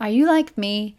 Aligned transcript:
Are 0.00 0.08
you 0.08 0.26
like 0.26 0.56
me? 0.56 0.96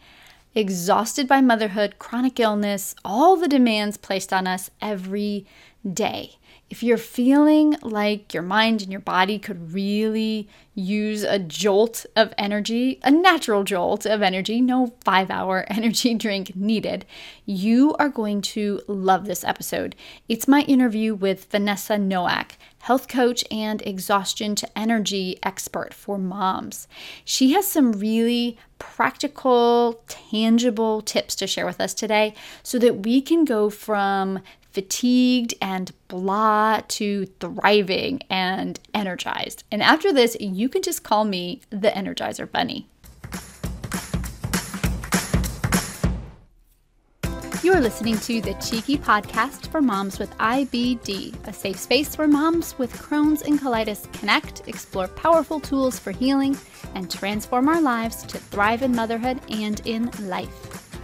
Exhausted 0.54 1.28
by 1.28 1.42
motherhood, 1.42 1.98
chronic 1.98 2.40
illness, 2.40 2.94
all 3.04 3.36
the 3.36 3.48
demands 3.48 3.98
placed 3.98 4.32
on 4.32 4.46
us 4.46 4.70
every 4.80 5.48
day. 5.90 6.38
If 6.70 6.82
you're 6.82 6.98
feeling 6.98 7.76
like 7.82 8.34
your 8.34 8.44
mind 8.44 8.82
and 8.82 8.92
your 8.92 9.02
body 9.02 9.38
could 9.40 9.74
really 9.74 10.48
use 10.74 11.24
a 11.24 11.38
jolt 11.38 12.06
of 12.16 12.34
energy, 12.38 12.98
a 13.04 13.12
natural 13.12 13.66
jolt 13.66 14.06
of 14.06 14.22
energy, 14.22 14.62
no 14.62 14.94
five 15.04 15.30
hour 15.30 15.66
energy 15.68 16.14
drink 16.14 16.56
needed, 16.56 17.06
you 17.46 17.94
are 18.00 18.08
going 18.08 18.42
to 18.42 18.82
love 18.88 19.26
this 19.26 19.44
episode. 19.44 19.98
It's 20.30 20.48
my 20.48 20.62
interview 20.62 21.14
with 21.14 21.52
Vanessa 21.52 21.98
Nowak, 21.98 22.58
health 22.80 23.10
coach 23.10 23.44
and 23.52 23.82
exhaustion 23.82 24.56
to 24.56 24.78
energy 24.78 25.38
expert 25.44 25.94
for 25.94 26.18
moms. 26.18 26.88
She 27.26 27.52
has 27.52 27.68
some 27.68 27.92
really 27.92 28.58
practical, 28.80 30.02
tangible 30.08 31.02
tips 31.02 31.36
to 31.36 31.48
share 31.48 31.66
with 31.66 31.82
us 31.82 31.94
today 31.94 32.34
so 32.64 32.80
that 32.80 33.04
we 33.04 33.22
can 33.22 33.46
go 33.46 33.70
from 33.70 34.40
fatigued 34.72 35.54
and 35.62 35.92
blah 36.08 36.82
to 36.88 37.26
thriving 37.40 38.22
and 38.30 38.80
energized. 38.94 39.64
And 39.72 39.82
after 39.82 40.14
this, 40.14 40.38
you 40.40 40.70
can 40.70 40.82
just 40.82 41.04
call 41.04 41.26
me 41.26 41.62
the 41.70 41.90
Energizer 41.90 42.50
Bunny. 42.50 42.88
You 47.64 47.74
are 47.74 47.80
listening 47.80 48.18
to 48.22 48.42
the 48.42 48.56
Cheeky 48.56 48.98
Podcast 48.98 49.68
for 49.68 49.82
Moms 49.82 50.18
with 50.18 50.36
IBD, 50.40 51.48
a 51.48 51.54
safe 51.54 51.78
space 51.78 52.18
where 52.18 52.28
moms 52.28 52.76
with 52.80 52.92
Crohn's 52.94 53.44
and 53.44 53.60
colitis 53.60 54.12
connect, 54.14 54.68
explore 54.68 55.08
powerful 55.08 55.60
tools 55.60 56.00
for 56.00 56.10
healing, 56.12 56.58
and 56.96 57.12
transform 57.12 57.70
our 57.70 57.80
lives 57.80 58.24
to 58.24 58.40
thrive 58.40 58.82
in 58.82 58.96
motherhood 58.96 59.40
and 59.52 59.80
in 59.86 60.10
life. 60.22 60.81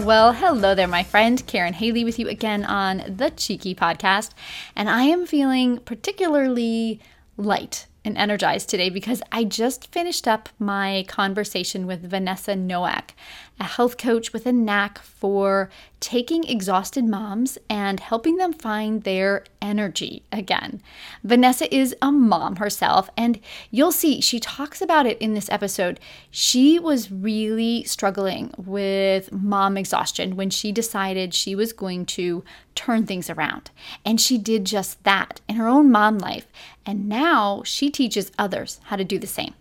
Well, 0.00 0.34
hello 0.34 0.74
there, 0.74 0.86
my 0.86 1.02
friend. 1.02 1.44
Karen 1.46 1.72
Haley 1.72 2.04
with 2.04 2.18
you 2.18 2.28
again 2.28 2.64
on 2.64 3.02
the 3.16 3.30
Cheeky 3.30 3.74
Podcast. 3.74 4.32
And 4.76 4.90
I 4.90 5.04
am 5.04 5.24
feeling 5.24 5.78
particularly 5.78 7.00
light 7.38 7.86
and 8.04 8.16
energized 8.18 8.68
today 8.68 8.90
because 8.90 9.22
I 9.32 9.44
just 9.44 9.90
finished 9.92 10.28
up 10.28 10.50
my 10.58 11.06
conversation 11.08 11.86
with 11.86 12.02
Vanessa 12.02 12.54
Nowak, 12.54 13.14
a 13.58 13.64
health 13.64 13.96
coach 13.96 14.32
with 14.32 14.44
a 14.46 14.52
knack 14.52 14.98
for 14.98 15.70
taking 15.98 16.44
exhausted 16.44 17.04
moms 17.04 17.56
and 17.70 18.00
helping 18.00 18.36
them 18.36 18.52
find 18.52 19.02
their 19.02 19.44
energy 19.62 20.22
again. 20.30 20.82
Vanessa 21.24 21.74
is 21.74 21.96
a 22.02 22.12
mom 22.12 22.56
herself, 22.56 23.08
and 23.16 23.40
you'll 23.70 23.92
see 23.92 24.20
she 24.20 24.38
talks 24.38 24.82
about 24.82 25.06
it 25.06 25.18
in 25.18 25.32
this 25.32 25.48
episode. 25.48 25.98
She 26.30 26.78
was 26.78 27.10
really 27.10 27.84
struggling 27.84 28.52
with 28.58 29.32
mom 29.32 29.78
exhaustion 29.78 30.36
when 30.36 30.50
she 30.50 30.70
decided 30.70 31.32
she 31.32 31.54
was 31.54 31.72
going 31.72 32.04
to 32.06 32.44
turn 32.74 33.06
things 33.06 33.30
around. 33.30 33.70
And 34.04 34.20
she 34.20 34.36
did 34.36 34.66
just 34.66 35.02
that 35.04 35.40
in 35.48 35.56
her 35.56 35.66
own 35.66 35.90
mom 35.90 36.18
life. 36.18 36.46
And 36.84 37.08
now 37.08 37.62
she 37.64 37.90
teaches 37.90 38.32
others 38.38 38.80
how 38.84 38.96
to 38.96 39.04
do 39.04 39.18
the 39.18 39.26
same. 39.26 39.54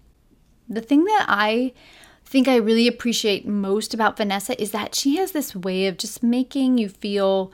The 0.68 0.82
thing 0.82 1.06
that 1.06 1.26
I 1.30 1.74
think 2.26 2.48
I 2.48 2.56
really 2.56 2.88
appreciate 2.88 3.48
most 3.48 3.94
about 3.94 4.18
Vanessa 4.18 4.60
is 4.62 4.72
that 4.72 4.96
she 4.96 5.18
has 5.18 5.32
this 5.32 5.56
way 5.56 5.88
of 5.88 5.98
just 5.98 6.24
making 6.24 6.78
you 6.78 6.90
feel 6.90 7.52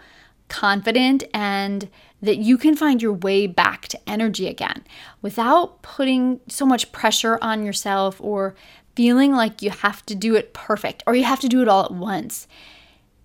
confident 0.47 1.23
and 1.33 1.89
that 2.21 2.37
you 2.37 2.57
can 2.57 2.75
find 2.75 3.01
your 3.01 3.13
way 3.13 3.47
back 3.47 3.87
to 3.87 3.99
energy 4.07 4.47
again 4.47 4.83
without 5.21 5.81
putting 5.81 6.39
so 6.47 6.65
much 6.65 6.91
pressure 6.91 7.39
on 7.41 7.65
yourself 7.65 8.19
or 8.19 8.55
feeling 8.95 9.31
like 9.31 9.61
you 9.61 9.69
have 9.69 10.05
to 10.05 10.15
do 10.15 10.35
it 10.35 10.53
perfect 10.53 11.03
or 11.07 11.15
you 11.15 11.23
have 11.23 11.39
to 11.39 11.47
do 11.47 11.61
it 11.61 11.67
all 11.67 11.85
at 11.85 11.91
once. 11.91 12.47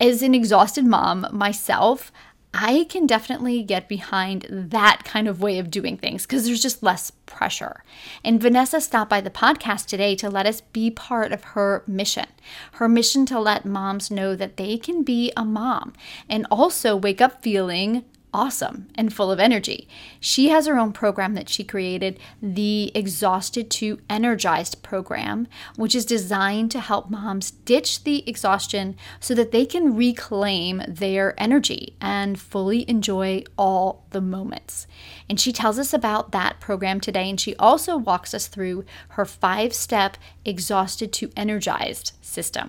As 0.00 0.22
an 0.22 0.34
exhausted 0.34 0.84
mom 0.84 1.26
myself, 1.32 2.12
I 2.58 2.86
can 2.88 3.06
definitely 3.06 3.62
get 3.62 3.86
behind 3.86 4.46
that 4.48 5.02
kind 5.04 5.28
of 5.28 5.42
way 5.42 5.58
of 5.58 5.70
doing 5.70 5.98
things 5.98 6.24
because 6.24 6.46
there's 6.46 6.62
just 6.62 6.82
less 6.82 7.10
pressure. 7.26 7.84
And 8.24 8.40
Vanessa 8.40 8.80
stopped 8.80 9.10
by 9.10 9.20
the 9.20 9.30
podcast 9.30 9.86
today 9.86 10.14
to 10.16 10.30
let 10.30 10.46
us 10.46 10.62
be 10.62 10.90
part 10.90 11.32
of 11.32 11.44
her 11.44 11.84
mission. 11.86 12.26
Her 12.72 12.88
mission 12.88 13.26
to 13.26 13.38
let 13.38 13.66
moms 13.66 14.10
know 14.10 14.34
that 14.36 14.56
they 14.56 14.78
can 14.78 15.02
be 15.02 15.32
a 15.36 15.44
mom 15.44 15.92
and 16.30 16.46
also 16.50 16.96
wake 16.96 17.20
up 17.20 17.42
feeling 17.42 18.04
awesome 18.36 18.86
and 18.94 19.14
full 19.14 19.32
of 19.32 19.40
energy. 19.40 19.88
She 20.20 20.50
has 20.50 20.66
her 20.66 20.78
own 20.78 20.92
program 20.92 21.32
that 21.34 21.48
she 21.48 21.64
created, 21.64 22.20
the 22.42 22.92
Exhausted 22.94 23.70
to 23.70 23.98
Energized 24.10 24.82
program, 24.82 25.48
which 25.76 25.94
is 25.94 26.04
designed 26.04 26.70
to 26.72 26.80
help 26.80 27.08
moms 27.08 27.50
ditch 27.50 28.04
the 28.04 28.28
exhaustion 28.28 28.94
so 29.20 29.34
that 29.34 29.52
they 29.52 29.64
can 29.64 29.96
reclaim 29.96 30.82
their 30.86 31.34
energy 31.40 31.96
and 31.98 32.38
fully 32.38 32.88
enjoy 32.90 33.42
all 33.56 34.04
the 34.10 34.20
moments. 34.20 34.86
And 35.30 35.40
she 35.40 35.50
tells 35.50 35.78
us 35.78 35.94
about 35.94 36.32
that 36.32 36.60
program 36.60 37.00
today, 37.00 37.30
and 37.30 37.40
she 37.40 37.56
also 37.56 37.96
walks 37.96 38.34
us 38.34 38.48
through 38.48 38.84
her 39.10 39.24
five 39.24 39.72
step 39.72 40.18
Exhausted 40.44 41.10
to 41.14 41.32
Energized 41.36 42.12
system. 42.20 42.68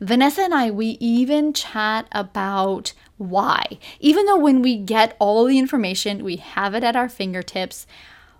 Vanessa 0.00 0.42
and 0.42 0.54
I, 0.54 0.70
we 0.70 0.98
even 1.00 1.52
chat 1.52 2.06
about 2.12 2.92
why. 3.18 3.78
Even 4.00 4.26
though 4.26 4.38
when 4.38 4.62
we 4.62 4.76
get 4.76 5.16
all 5.18 5.44
the 5.44 5.58
information, 5.58 6.24
we 6.24 6.36
have 6.36 6.74
it 6.74 6.84
at 6.84 6.96
our 6.96 7.08
fingertips, 7.08 7.86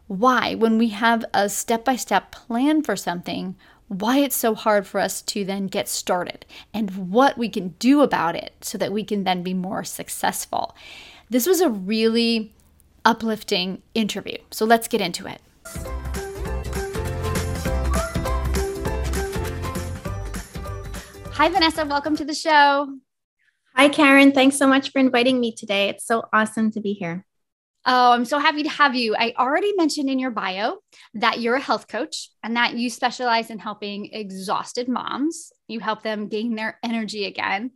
why, 0.07 0.55
when 0.55 0.79
we 0.79 0.89
have 0.89 1.25
a 1.35 1.49
step 1.49 1.85
by 1.85 1.97
step 1.97 2.31
plan 2.31 2.83
for 2.83 2.97
something, 2.97 3.57
why 3.89 4.19
it's 4.19 4.37
so 4.37 4.55
hard 4.55 4.87
for 4.87 5.01
us 5.01 5.23
to 5.23 5.45
then 5.45 5.67
get 5.67 5.89
started 5.89 6.45
and 6.75 7.11
what 7.11 7.39
we 7.39 7.49
can 7.49 7.69
do 7.79 8.03
about 8.03 8.35
it 8.35 8.55
so 8.61 8.77
that 8.79 8.93
we 8.93 9.05
can 9.05 9.25
then 9.25 9.43
be 9.43 9.55
more 9.55 9.85
successful. 9.85 10.75
This 11.31 11.47
was 11.47 11.61
a 11.61 11.69
really 11.69 12.53
uplifting 13.05 13.83
interview. 13.95 14.39
So 14.51 14.65
let's 14.65 14.89
get 14.89 15.01
into 15.01 15.27
it. 15.27 15.41
Hi, 21.33 21.49
Vanessa. 21.49 21.85
Welcome 21.85 22.17
to 22.17 22.25
the 22.25 22.35
show. 22.35 22.99
Hi, 23.77 23.91
Karen. 23.91 24.33
Thanks 24.33 24.57
so 24.57 24.67
much 24.67 24.91
for 24.91 25.01
inviting 25.01 25.39
me 25.39 25.53
today. 25.53 25.91
It's 25.91 26.07
so 26.07 26.25
awesome 26.33 26.71
to 26.71 26.81
be 26.81 26.95
here. 26.95 27.27
Oh, 27.89 28.11
I'm 28.11 28.25
so 28.25 28.41
happy 28.41 28.65
to 28.65 28.69
have 28.69 28.97
you. 28.97 29.15
I 29.17 29.33
already 29.39 29.73
mentioned 29.77 30.11
in 30.11 30.19
your 30.19 30.33
bio 30.33 30.79
that 31.15 31.39
you're 31.39 31.55
a 31.55 31.61
health 31.61 31.87
coach 31.87 32.31
and 32.43 32.57
that 32.57 32.75
you 32.75 32.91
specialize 32.91 33.49
in 33.49 33.61
helping 33.61 34.13
exhausted 34.13 34.89
moms. 34.89 35.53
You 35.69 35.79
help 35.79 36.03
them 36.03 36.27
gain 36.27 36.57
their 36.57 36.81
energy 36.83 37.27
again. 37.27 37.71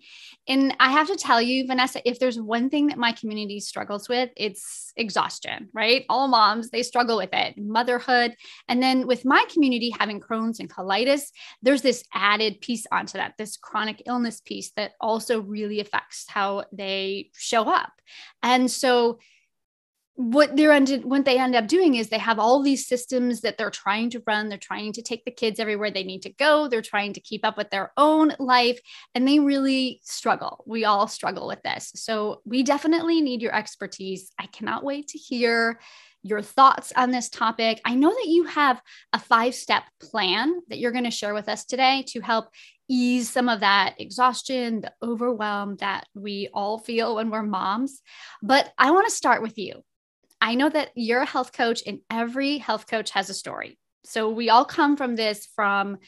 And 0.49 0.77
I 0.81 0.91
have 0.91 1.07
to 1.09 1.17
tell 1.17 1.41
you, 1.41 1.65
Vanessa, 1.65 2.01
if 2.09 2.19
there's 2.19 2.41
one 2.41 2.71
thing 2.71 2.89
that 2.89 2.99
my 2.99 3.13
community 3.13 3.61
struggles 3.61 4.09
with, 4.09 4.31
it's 4.37 4.93
exhaustion, 4.97 5.69
right? 5.73 6.07
All 6.09 6.27
moms, 6.27 6.71
they 6.71 6.83
struggle 6.83 7.17
with 7.17 7.31
it, 7.33 7.55
motherhood. 7.57 8.35
And 8.69 8.83
then 8.83 9.07
with 9.07 9.25
my 9.25 9.45
community 9.53 9.95
having 9.97 10.21
Crohn's 10.21 10.59
and 10.59 10.69
colitis, 10.69 11.31
there's 11.63 11.83
this 11.83 12.03
added 12.13 12.61
piece 12.61 12.85
onto 12.91 13.19
that, 13.19 13.35
this 13.39 13.57
chronic 13.57 14.03
illness 14.07 14.41
piece 14.41 14.73
that 14.73 14.93
also 15.01 15.41
really 15.41 15.79
affects 15.79 16.27
how 16.29 16.65
they 16.73 17.31
show 17.37 17.69
up. 17.69 17.93
And 18.43 18.69
so, 18.69 19.21
what 20.21 20.55
they're 20.55 20.71
ended 20.71 21.03
what 21.03 21.25
they 21.25 21.39
end 21.39 21.55
up 21.55 21.67
doing 21.67 21.95
is 21.95 22.11
they 22.11 22.19
have 22.19 22.39
all 22.39 22.63
these 22.63 22.87
systems 22.87 23.41
that 23.41 23.57
they're 23.57 23.71
trying 23.71 24.11
to 24.11 24.23
run. 24.27 24.51
They're 24.51 24.59
trying 24.59 24.93
to 24.93 25.03
take 25.03 25.25
the 25.25 25.31
kids 25.31 25.59
everywhere 25.59 25.91
they 25.91 26.05
need 26.05 26.21
to 26.23 26.33
go. 26.35 26.69
They're 26.69 26.83
trying 26.83 27.15
to 27.15 27.21
keep 27.21 27.43
up 27.43 27.57
with 27.57 27.71
their 27.71 27.91
own 27.97 28.35
life 28.39 28.79
and 29.15 29.27
they 29.27 29.39
really 29.39 30.03
struggle. 30.05 30.63
We 30.67 30.85
all 30.85 31.09
struggle 31.09 31.47
with 31.47 31.63
this. 31.63 31.93
So 31.95 32.43
we 32.45 32.63
definitely 32.63 33.23
need 33.23 33.41
your 33.41 33.55
expertise. 33.55 34.31
I 34.39 34.45
cannot 34.49 34.85
wait 34.85 35.09
to 35.09 35.19
hear 35.19 35.81
your 36.23 36.43
thoughts 36.43 36.93
on 36.95 37.13
this 37.13 37.31
topic. 37.31 37.81
I 37.87 37.95
know 37.95 38.11
that 38.11 38.29
you 38.29 38.45
have 38.45 38.83
a 39.15 39.19
five 39.19 39.55
step 39.55 39.85
plan 40.03 40.61
that 40.69 40.79
you're 40.79 40.93
going 40.93 41.05
to 41.05 41.11
share 41.11 41.33
with 41.33 41.49
us 41.49 41.65
today 41.65 42.05
to 42.09 42.21
help 42.21 42.51
ease 42.91 43.31
some 43.31 43.49
of 43.49 43.61
that 43.61 43.95
exhaustion 43.99 44.81
the 44.81 44.93
overwhelm 45.03 45.77
that 45.77 46.07
we 46.13 46.49
all 46.53 46.77
feel 46.77 47.15
when 47.15 47.31
we're 47.31 47.41
moms 47.41 48.03
but 48.43 48.73
i 48.79 48.91
want 48.91 49.07
to 49.07 49.15
start 49.15 49.43
with 49.43 49.57
you 49.57 49.81
I 50.41 50.55
know 50.55 50.69
that 50.69 50.91
you're 50.95 51.23
a 51.23 51.27
health 51.27 51.53
coach 51.53 51.83
and 51.87 52.01
every 52.11 52.59
health 52.59 52.87
coach 52.87 53.11
has 53.11 53.31
a 53.31 53.35
story. 53.35 53.79
So 54.05 54.31
we 54.31 54.49
all 54.49 54.65
come 54.65 54.97
from 54.97 55.17
this 55.17 55.47
from 55.55 55.99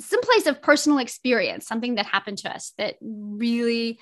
some 0.00 0.20
place 0.20 0.46
of 0.46 0.62
personal 0.62 0.98
experience, 0.98 1.66
something 1.66 1.96
that 1.96 2.06
happened 2.06 2.38
to 2.38 2.54
us 2.54 2.72
that 2.78 2.96
really 3.00 3.98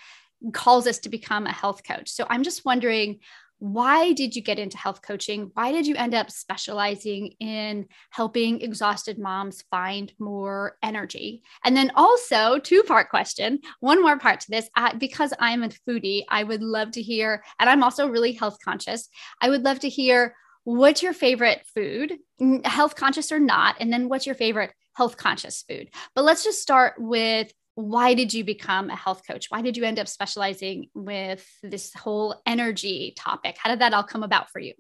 calls 0.53 0.87
us 0.87 0.99
to 1.01 1.09
become 1.09 1.47
a 1.47 1.53
health 1.53 1.83
coach. 1.85 2.11
So 2.11 2.27
I'm 2.29 2.43
just 2.43 2.65
wondering 2.65 3.21
why 3.59 4.13
did 4.13 4.37
you 4.37 4.43
get 4.43 4.59
into 4.59 4.77
health 4.77 5.01
coaching? 5.03 5.51
Why 5.55 5.73
did 5.73 5.87
you 5.87 5.95
end 5.97 6.15
up 6.15 6.31
specializing 6.31 7.35
in 7.41 7.87
helping 8.11 8.61
exhausted 8.61 9.19
moms 9.19 9.63
find 9.71 10.13
more 10.19 10.77
energy? 10.83 11.43
And 11.65 11.77
then 11.77 11.93
also, 11.95 12.59
two 12.59 12.83
part 12.83 13.09
question, 13.09 13.61
one 13.81 14.03
more 14.03 14.19
part 14.19 14.41
to 14.41 14.51
this. 14.51 14.69
Because 14.99 15.33
I'm 15.39 15.63
a 15.63 15.71
foodie, 15.89 16.25
I 16.29 16.45
would 16.45 16.63
love 16.63 16.91
to 16.93 17.03
hear, 17.03 17.43
and 17.59 17.71
I'm 17.71 17.83
also 17.83 18.09
really 18.09 18.33
health 18.33 18.59
conscious, 18.63 19.09
I 19.41 19.49
would 19.49 19.63
love 19.63 19.81
to 19.81 19.89
hear 19.89 20.35
what's 20.65 21.03
your 21.03 21.13
favorite 21.13 21.63
food, 21.75 22.19
health 22.65 22.97
conscious 22.97 23.31
or 23.31 23.39
not? 23.39 23.77
And 23.81 23.93
then 23.93 24.09
what's 24.09 24.27
your 24.27 24.35
favorite 24.35 24.73
health 24.95 25.17
conscious 25.17 25.63
food? 25.69 25.91
But 26.15 26.25
let's 26.25 26.43
just 26.43 26.63
start 26.63 26.95
with 26.99 27.53
why 27.75 28.15
did 28.15 28.33
you 28.33 28.45
become 28.45 28.91
a 28.91 28.97
health 28.97 29.23
coach? 29.27 29.47
Why 29.51 29.63
did 29.63 29.77
you 29.77 29.85
end 29.85 29.99
up 29.99 30.09
specializing 30.09 30.89
with 30.95 31.45
this 31.63 31.93
whole 31.95 32.41
energy 32.47 33.15
topic? 33.17 33.57
How 33.59 33.71
did 33.71 33.81
that 33.81 33.93
all 33.93 34.05
come 34.05 34.23
about 34.23 34.51
for 34.51 34.61
you? 34.61 34.75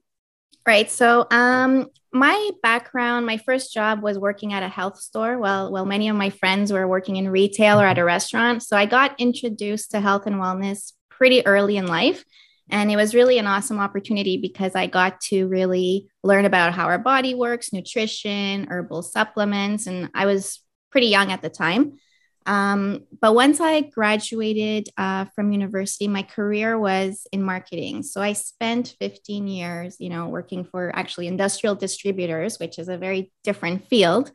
Right. 0.67 0.91
So, 0.91 1.27
um, 1.31 1.91
my 2.13 2.51
background, 2.63 3.27
my 3.27 3.37
first 3.39 3.75
job 3.75 4.03
was 4.03 4.19
working 4.19 4.53
at 4.53 4.63
a 4.63 4.69
health 4.69 4.99
store. 4.99 5.37
Well, 5.39 5.71
well, 5.71 5.85
many 5.85 6.09
of 6.09 6.17
my 6.17 6.31
friends 6.31 6.73
were 6.73 6.87
working 6.89 7.17
in 7.17 7.29
retail 7.29 7.81
or 7.81 7.87
at 7.87 7.99
a 7.99 8.05
restaurant. 8.05 8.63
So 8.63 8.77
I 8.77 8.87
got 8.87 9.19
introduced 9.19 9.91
to 9.91 10.01
health 10.01 10.27
and 10.27 10.37
wellness 10.37 10.93
pretty 11.11 11.45
early 11.45 11.77
in 11.77 11.87
life. 11.87 12.25
And 12.71 12.91
it 12.91 12.97
was 12.97 13.15
really 13.15 13.39
an 13.39 13.47
awesome 13.47 13.79
opportunity 13.79 14.39
because 14.39 14.75
I 14.75 14.87
got 14.87 15.21
to 15.23 15.47
really 15.49 16.09
learn 16.23 16.45
about 16.45 16.73
how 16.73 16.87
our 16.87 16.99
body 16.99 17.35
works, 17.35 17.73
nutrition, 17.73 18.69
herbal 18.71 19.03
supplements. 19.03 19.87
And 19.87 20.09
I 20.15 20.25
was 20.27 20.61
pretty 20.91 21.09
young 21.09 21.31
at 21.31 21.43
the 21.43 21.51
time. 21.51 21.99
Um, 22.47 23.05
but 23.21 23.35
once 23.35 23.61
I 23.61 23.81
graduated 23.81 24.89
uh, 24.97 25.27
from 25.35 25.53
university, 25.53 26.09
my 26.09 26.23
career 26.23 26.79
was 26.79 27.27
in 27.33 27.43
marketing. 27.43 28.03
So 28.03 28.21
I 28.21 28.35
spent 28.35 28.95
15 29.01 29.49
years, 29.49 29.97
you 29.99 30.11
know, 30.11 30.29
working 30.29 30.65
for 30.65 30.95
actually 30.95 31.27
industrial 31.27 31.75
distributors, 31.75 32.59
which 32.59 32.79
is 32.79 32.89
a 32.89 32.99
very 32.99 33.33
different 33.45 33.89
field. 33.89 34.31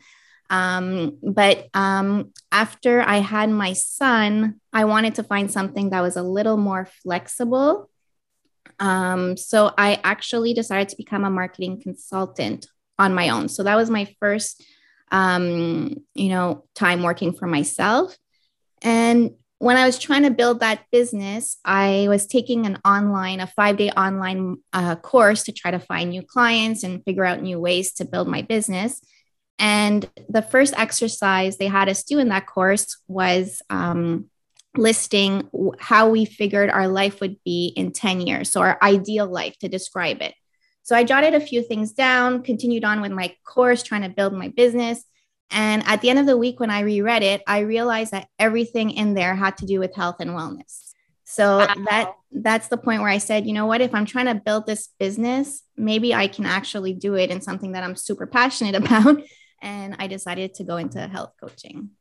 Um, 0.50 1.20
but 1.22 1.68
um, 1.76 2.32
after 2.52 3.02
I 3.02 3.18
had 3.18 3.52
my 3.52 3.74
son, 3.74 4.60
I 4.74 4.86
wanted 4.86 5.16
to 5.16 5.24
find 5.24 5.52
something 5.52 5.92
that 5.92 6.02
was 6.02 6.18
a 6.18 6.24
little 6.24 6.58
more 6.58 6.88
flexible. 7.04 7.90
Um, 8.80 9.38
so 9.38 9.72
I 9.78 10.00
actually 10.04 10.54
decided 10.54 10.90
to 10.90 10.98
become 10.98 11.24
a 11.24 11.30
marketing 11.30 11.82
consultant 11.82 12.68
on 12.98 13.14
my 13.14 13.30
own. 13.30 13.50
So 13.50 13.64
that 13.64 13.76
was 13.76 13.90
my 13.92 14.14
first 14.20 14.64
um, 15.12 15.96
you 16.14 16.30
know, 16.30 16.66
time 16.76 17.04
working 17.04 17.34
for 17.34 17.48
myself. 17.48 18.16
And 18.82 19.32
when 19.60 19.76
I 19.76 19.86
was 19.86 20.00
trying 20.00 20.24
to 20.24 20.32
build 20.32 20.62
that 20.62 20.86
business, 20.92 21.58
I 21.66 22.08
was 22.08 22.26
taking 22.26 22.66
an 22.66 22.80
online, 22.86 23.42
a 23.42 23.48
five 23.48 23.78
day 23.78 23.90
online 23.92 24.58
uh, 24.72 24.96
course 24.96 25.44
to 25.44 25.52
try 25.52 25.72
to 25.72 25.80
find 25.80 26.12
new 26.12 26.22
clients 26.22 26.84
and 26.84 27.04
figure 27.04 27.26
out 27.26 27.42
new 27.42 27.60
ways 27.60 27.94
to 27.94 28.06
build 28.06 28.28
my 28.28 28.42
business. 28.42 29.02
And 29.60 30.10
the 30.30 30.42
first 30.42 30.74
exercise 30.78 31.58
they 31.58 31.68
had 31.68 31.90
us 31.90 32.04
do 32.04 32.20
in 32.20 32.30
that 32.30 32.48
course 32.48 32.98
was 33.10 33.62
um, 33.70 34.30
listing 34.78 35.50
how 35.80 36.10
we 36.10 36.24
figured 36.24 36.70
our 36.70 36.88
life 36.88 37.20
would 37.20 37.36
be 37.44 37.74
in 37.76 37.92
10 37.92 38.22
years. 38.22 38.50
So, 38.50 38.62
our 38.62 38.78
ideal 38.82 39.28
life 39.28 39.58
to 39.60 39.68
describe 39.68 40.22
it. 40.22 40.34
So 40.84 40.96
I 40.96 41.04
jotted 41.04 41.36
a 41.36 41.40
few 41.40 41.62
things 41.62 41.92
down, 41.92 42.44
continued 42.44 42.84
on 42.84 43.02
with 43.02 43.12
my 43.12 43.36
course, 43.46 43.84
trying 43.84 44.02
to 44.02 44.10
build 44.10 44.34
my 44.34 44.48
business. 44.50 45.04
And 45.52 45.84
at 45.86 46.02
the 46.02 46.10
end 46.10 46.20
of 46.20 46.26
the 46.26 46.38
week, 46.38 46.60
when 46.60 46.70
I 46.70 46.82
reread 46.82 47.24
it, 47.24 47.42
I 47.48 47.60
realized 47.60 48.12
that 48.12 48.28
everything 48.38 48.92
in 48.92 49.14
there 49.14 49.36
had 49.36 49.58
to 49.58 49.66
do 49.66 49.80
with 49.80 49.96
health 49.96 50.18
and 50.20 50.32
wellness. 50.32 50.90
So 51.26 51.60
wow. 51.60 51.76
that 51.90 52.14
that's 52.32 52.70
the 52.70 52.78
point 52.78 53.02
where 53.02 53.10
I 53.10 53.20
said, 53.20 53.46
you 53.46 53.54
know 53.54 53.68
what, 53.68 53.82
if 53.82 53.94
I'm 53.94 54.06
trying 54.06 54.26
to 54.26 54.36
build 54.36 54.66
this 54.66 54.90
business, 55.00 55.62
maybe 55.78 56.14
I 56.14 56.28
can 56.28 56.46
actually 56.46 56.94
do 56.94 57.16
it 57.16 57.30
in 57.30 57.42
something 57.42 57.74
that 57.74 57.84
I'm 57.84 57.96
super 57.96 58.26
passionate 58.26 58.76
about. 58.84 59.22
And 59.62 59.96
I 60.00 60.08
decided 60.08 60.56
to 60.56 60.64
go 60.64 60.78
into 60.78 61.08
health 61.08 61.34
coaching. 61.40 61.92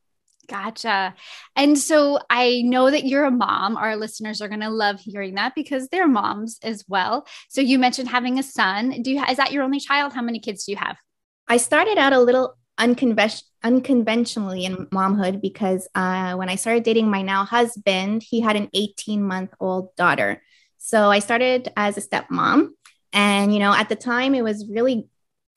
Gotcha. 0.49 1.13
And 1.55 1.77
so 1.77 2.19
I 2.29 2.63
know 2.63 2.89
that 2.89 3.05
you're 3.05 3.25
a 3.25 3.31
mom. 3.31 3.77
Our 3.77 3.95
listeners 3.95 4.41
are 4.41 4.47
going 4.47 4.61
to 4.61 4.69
love 4.69 4.99
hearing 4.99 5.35
that 5.35 5.53
because 5.53 5.87
they're 5.89 6.07
moms 6.07 6.57
as 6.63 6.83
well. 6.87 7.27
So 7.49 7.61
you 7.61 7.77
mentioned 7.77 8.09
having 8.09 8.39
a 8.39 8.43
son. 8.43 9.01
Do 9.03 9.11
you 9.11 9.23
is 9.23 9.37
that 9.37 9.51
your 9.51 9.63
only 9.63 9.79
child? 9.79 10.13
How 10.13 10.23
many 10.23 10.39
kids 10.39 10.65
do 10.65 10.71
you 10.71 10.77
have? 10.77 10.97
I 11.47 11.57
started 11.57 11.97
out 11.99 12.13
a 12.13 12.19
little 12.19 12.57
unconven- 12.79 13.43
unconventionally 13.63 14.65
in 14.65 14.87
momhood 14.87 15.39
because 15.39 15.87
uh, 15.93 16.33
when 16.33 16.49
I 16.49 16.55
started 16.55 16.83
dating 16.83 17.11
my 17.11 17.21
now 17.21 17.45
husband, 17.45 18.23
he 18.27 18.41
had 18.41 18.55
an 18.55 18.69
18 18.73 19.23
month 19.23 19.53
old 19.59 19.95
daughter. 19.95 20.41
So 20.77 21.11
I 21.11 21.19
started 21.19 21.71
as 21.77 21.97
a 21.97 22.01
stepmom. 22.01 22.69
And, 23.13 23.53
you 23.53 23.59
know, 23.59 23.73
at 23.73 23.89
the 23.89 23.95
time, 23.95 24.33
it 24.33 24.43
was 24.43 24.67
really 24.67 25.09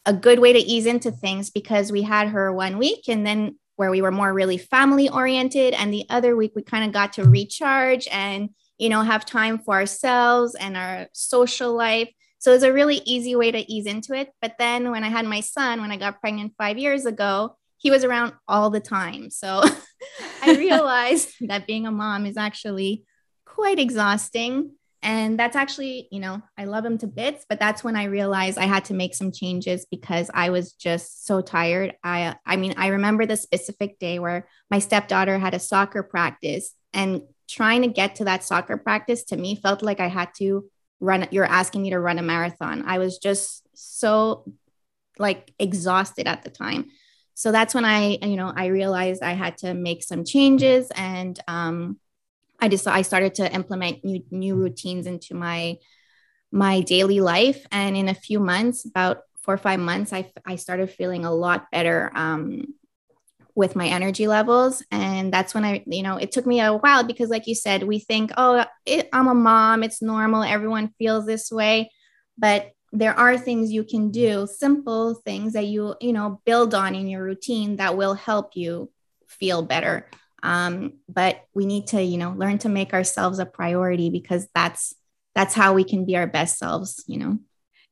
a 0.05 0.13
good 0.13 0.39
way 0.39 0.53
to 0.53 0.59
ease 0.59 0.87
into 0.87 1.11
things 1.11 1.51
because 1.51 1.93
we 1.93 2.03
had 2.03 2.29
her 2.29 2.53
one 2.53 2.77
week 2.79 3.09
and 3.09 3.27
then 3.27 3.57
where 3.77 3.91
we 3.91 4.03
were 4.03 4.11
more 4.11 4.33
really 4.33 4.59
family 4.59 5.09
oriented 5.09 5.75
and 5.75 5.93
the 5.93 6.05
other 6.11 6.37
week 6.37 6.53
we 6.55 6.63
kind 6.63 6.85
of 6.85 6.93
got 6.93 7.15
to 7.15 7.25
recharge 7.25 8.07
and 8.11 8.51
you 8.79 8.89
know 8.89 9.03
have 9.03 9.25
time 9.25 9.59
for 9.59 9.75
ourselves 9.75 10.55
and 10.55 10.77
our 10.77 11.09
social 11.13 11.75
life. 11.75 12.11
So 12.39 12.53
it's 12.53 12.65
a 12.65 12.73
really 12.73 13.01
easy 13.05 13.37
way 13.37 13.53
to 13.53 13.73
ease 13.73 13.87
into 13.87 14.15
it. 14.15 14.31
But 14.41 14.57
then 14.59 14.91
when 14.91 15.05
i 15.05 15.09
had 15.09 15.27
my 15.27 15.41
son 15.41 15.81
when 15.81 15.93
i 15.93 15.97
got 15.97 16.21
pregnant 16.21 16.55
5 16.59 16.79
years 16.79 17.07
ago 17.07 17.57
he 17.79 17.91
was 17.91 18.05
around 18.05 18.33
all 18.47 18.71
the 18.71 18.81
time. 18.81 19.31
So 19.31 19.63
i 20.43 20.57
realized 20.57 21.31
that 21.41 21.67
being 21.67 21.87
a 21.87 21.91
mom 21.91 22.27
is 22.27 22.37
actually 22.37 23.05
quite 23.45 23.79
exhausting 23.79 24.73
and 25.03 25.37
that's 25.39 25.57
actually, 25.57 26.07
you 26.13 26.21
know, 26.21 26.41
I 26.57 26.65
love 26.65 26.85
him 26.85 26.97
to 26.99 27.09
bits, 27.09 27.45
but 27.49 27.59
that's 27.59 27.83
when 27.83 27.97
I 27.97 28.05
realized 28.05 28.57
I 28.57 28.67
had 28.67 28.85
to 28.87 28.95
make 28.95 29.15
some 29.15 29.33
changes 29.33 29.85
because 29.91 30.31
I 30.33 30.51
was 30.51 30.73
just 30.75 31.27
so 31.27 31.41
tired. 31.41 31.95
I 32.05 32.37
I 32.47 32.57
mean, 32.57 32.75
I 32.77 32.89
remember 32.89 33.27
the 33.27 33.37
specific 33.37 33.99
day 33.99 34.21
where 34.21 34.47
my 34.71 34.79
stepdaughter 34.79 35.39
had 35.39 35.55
a 35.55 35.59
soccer 35.59 36.05
practice 36.05 36.75
and 36.93 37.23
trying 37.49 37.83
to 37.83 37.89
get 37.89 38.17
to 38.17 38.25
that 38.25 38.45
soccer 38.45 38.77
practice 38.77 39.25
to 39.25 39.37
me 39.37 39.57
felt 39.57 39.83
like 39.83 39.99
I 39.99 40.09
had 40.09 40.29
to 40.37 40.65
run 41.01 41.27
you're 41.33 41.45
asking 41.45 41.83
me 41.83 41.91
to 41.91 41.99
run 41.99 42.21
a 42.21 42.23
marathon. 42.23 42.85
I 42.87 42.99
was 42.99 43.19
just 43.19 43.67
so 43.75 44.45
like 45.19 45.53
exhausted 45.59 46.29
at 46.29 46.43
the 46.43 46.51
time. 46.51 46.91
So 47.35 47.51
that's 47.51 47.75
when 47.75 47.85
I, 47.85 48.19
you 48.23 48.37
know, 48.37 48.53
I 48.55 48.67
realized 48.67 49.23
I 49.23 49.33
had 49.33 49.59
to 49.59 49.75
make 49.75 50.05
some 50.05 50.25
changes 50.25 50.93
and 50.95 51.39
um 51.49 51.99
I 52.63 52.69
just 52.69 52.87
I 52.87 53.03
started 53.03 53.35
to 53.35 53.53
implement 53.53 54.05
new 54.05 54.23
new 54.31 54.55
routines 54.55 55.07
into 55.09 55.35
my 55.35 55.79
my 56.53 56.81
daily 56.83 57.21
life, 57.21 57.67
and 57.73 57.97
in 57.97 58.09
a 58.09 58.15
few 58.15 58.39
months, 58.39 58.85
about 58.85 59.23
four 59.41 59.55
or 59.55 59.59
five 59.59 59.81
months, 59.81 60.13
I 60.13 60.31
I 60.47 60.55
started 60.55 60.89
feeling 60.89 61.25
a 61.25 61.35
lot 61.35 61.67
better 61.73 62.13
um, 62.15 62.75
with 63.57 63.75
my 63.75 63.89
energy 63.89 64.29
levels, 64.29 64.85
and 64.93 65.35
that's 65.35 65.55
when 65.55 65.65
I 65.65 65.83
you 65.87 66.05
know 66.05 66.19
it 66.19 66.31
took 66.31 66.47
me 66.47 66.61
a 66.61 66.73
while 66.73 67.03
because 67.03 67.31
like 67.31 67.49
you 67.49 67.57
said, 67.57 67.83
we 67.83 67.99
think 67.99 68.31
oh 68.37 68.65
it, 68.87 69.09
I'm 69.13 69.27
a 69.27 69.35
mom, 69.35 69.83
it's 69.83 70.01
normal, 70.01 70.45
everyone 70.45 70.95
feels 70.99 71.27
this 71.27 71.51
way, 71.51 71.91
but 72.39 72.71
there 72.93 73.19
are 73.19 73.37
things 73.37 73.73
you 73.73 73.83
can 73.83 74.13
do 74.13 74.47
simple 74.47 75.17
things 75.25 75.55
that 75.55 75.67
you 75.67 75.97
you 76.01 76.13
know 76.13 76.41
build 76.45 76.75
on 76.75 76.95
in 76.95 77.09
your 77.09 77.25
routine 77.25 77.77
that 77.77 77.97
will 77.97 78.15
help 78.15 78.55
you 78.55 78.89
feel 79.27 79.63
better 79.63 80.07
um, 80.43 80.95
but 81.09 81.45
we 81.55 81.67
need 81.67 81.89
to 81.89 82.03
you 82.03 82.19
know 82.19 82.33
learn 82.33 82.59
to 82.59 82.69
make 82.69 82.93
ourselves 82.93 83.39
a 83.39 83.47
priority 83.47 84.11
because 84.11 84.49
that's 84.55 84.95
that's 85.35 85.55
how 85.55 85.73
we 85.75 85.85
can 85.85 86.05
be 86.05 86.17
our 86.17 86.27
best 86.27 86.59
selves 86.59 87.05
you 87.07 87.19
know 87.19 87.39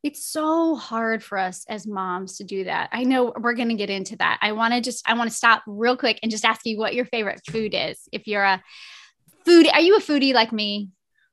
it's 0.03 0.25
so 0.25 0.75
hard 0.75 1.23
for 1.23 1.37
us 1.37 1.63
as 1.69 1.85
moms 1.85 2.37
to 2.37 2.43
do 2.43 2.63
that. 2.63 2.89
I 2.91 3.03
know 3.03 3.33
we're 3.39 3.53
going 3.53 3.69
to 3.69 3.75
get 3.75 3.91
into 3.91 4.15
that. 4.17 4.39
I 4.41 4.53
want 4.53 4.73
to 4.73 4.81
just 4.81 5.07
I 5.07 5.13
want 5.13 5.29
to 5.29 5.35
stop 5.35 5.61
real 5.67 5.95
quick 5.95 6.19
and 6.23 6.31
just 6.31 6.43
ask 6.43 6.61
you 6.65 6.77
what 6.79 6.95
your 6.95 7.05
favorite 7.05 7.41
food 7.47 7.75
is. 7.75 7.99
If 8.11 8.25
you're 8.25 8.43
a 8.43 8.63
food, 9.45 9.67
are 9.71 9.81
you 9.81 9.97
a 9.97 10.01
foodie 10.01 10.33
like 10.33 10.51
me? 10.51 10.89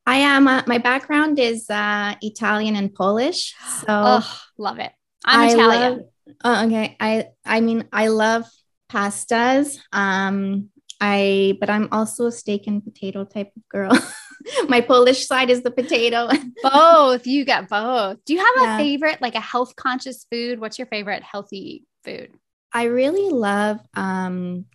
I 0.07 0.17
am. 0.17 0.49
Uh, 0.49 0.63
my 0.67 0.79
background 0.79 1.39
is 1.39 1.69
uh, 1.71 2.15
Italian 2.21 2.77
and 2.77 2.95
Polish. 2.95 3.55
So 3.81 3.87
oh, 3.89 4.41
love 4.59 4.79
it. 4.79 4.93
I'm 5.25 5.41
I 5.41 5.53
Italian. 5.53 5.93
Love, 5.93 6.03
uh, 6.45 6.67
okay. 6.67 6.97
I 7.01 7.29
I 7.45 7.61
mean 7.61 7.89
I 7.93 8.09
love 8.09 8.45
pastas. 8.91 9.79
Um, 9.93 10.69
I, 11.01 11.57
but 11.61 11.71
I'm 11.71 11.89
also 11.93 12.27
a 12.27 12.33
steak 12.33 12.67
and 12.67 12.83
potato 12.83 13.25
type 13.25 13.53
of 13.57 13.69
girl. 13.69 13.93
My 14.69 14.81
Polish 14.81 15.27
side 15.27 15.51
is 15.51 15.63
the 15.63 15.71
potato. 15.71 16.29
both. 16.63 17.27
You 17.27 17.45
got 17.45 17.69
both. 17.69 18.25
Do 18.25 18.35
you 18.35 18.41
have 18.41 18.55
yeah. 18.57 18.75
a 18.75 18.79
favorite, 18.79 19.21
like 19.21 19.35
a 19.35 19.41
health 19.41 19.77
conscious 19.77 20.27
food? 20.31 20.61
What's 20.61 20.79
your 20.79 20.87
favorite 20.87 21.23
healthy 21.23 21.85
food? 22.05 22.31
I 22.73 22.85
really 22.85 23.31
love, 23.31 23.81
um, 23.95 24.67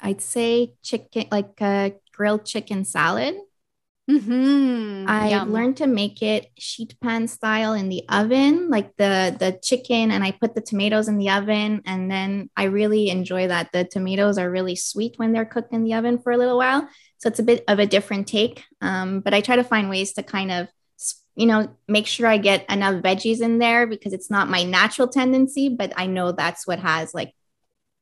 I'd 0.00 0.20
say 0.20 0.74
chicken, 0.82 1.26
like 1.30 1.60
a 1.60 1.94
grilled 2.12 2.44
chicken 2.44 2.84
salad. 2.84 3.36
Mm-hmm. 4.10 5.08
I 5.08 5.30
Yum. 5.30 5.52
learned 5.52 5.76
to 5.76 5.86
make 5.86 6.22
it 6.22 6.50
sheet 6.58 6.96
pan 7.00 7.28
style 7.28 7.72
in 7.72 7.88
the 7.88 8.02
oven, 8.08 8.68
like 8.68 8.96
the 8.96 9.36
the 9.38 9.58
chicken, 9.62 10.10
and 10.10 10.24
I 10.24 10.32
put 10.32 10.56
the 10.56 10.60
tomatoes 10.60 11.06
in 11.06 11.18
the 11.18 11.30
oven, 11.30 11.82
and 11.86 12.10
then 12.10 12.50
I 12.56 12.64
really 12.64 13.10
enjoy 13.10 13.46
that. 13.46 13.70
The 13.72 13.84
tomatoes 13.84 14.38
are 14.38 14.50
really 14.50 14.74
sweet 14.74 15.14
when 15.18 15.32
they're 15.32 15.44
cooked 15.44 15.72
in 15.72 15.84
the 15.84 15.94
oven 15.94 16.18
for 16.18 16.32
a 16.32 16.36
little 16.36 16.58
while, 16.58 16.88
so 17.18 17.28
it's 17.28 17.38
a 17.38 17.44
bit 17.44 17.62
of 17.68 17.78
a 17.78 17.86
different 17.86 18.26
take. 18.26 18.64
Um, 18.80 19.20
but 19.20 19.34
I 19.34 19.40
try 19.40 19.54
to 19.54 19.64
find 19.64 19.88
ways 19.88 20.14
to 20.14 20.24
kind 20.24 20.50
of, 20.50 20.68
you 21.36 21.46
know, 21.46 21.76
make 21.86 22.08
sure 22.08 22.26
I 22.26 22.38
get 22.38 22.68
enough 22.68 23.02
veggies 23.04 23.40
in 23.40 23.58
there 23.58 23.86
because 23.86 24.12
it's 24.12 24.30
not 24.30 24.50
my 24.50 24.64
natural 24.64 25.06
tendency, 25.06 25.68
but 25.68 25.92
I 25.96 26.06
know 26.06 26.32
that's 26.32 26.66
what 26.66 26.80
has 26.80 27.14
like 27.14 27.32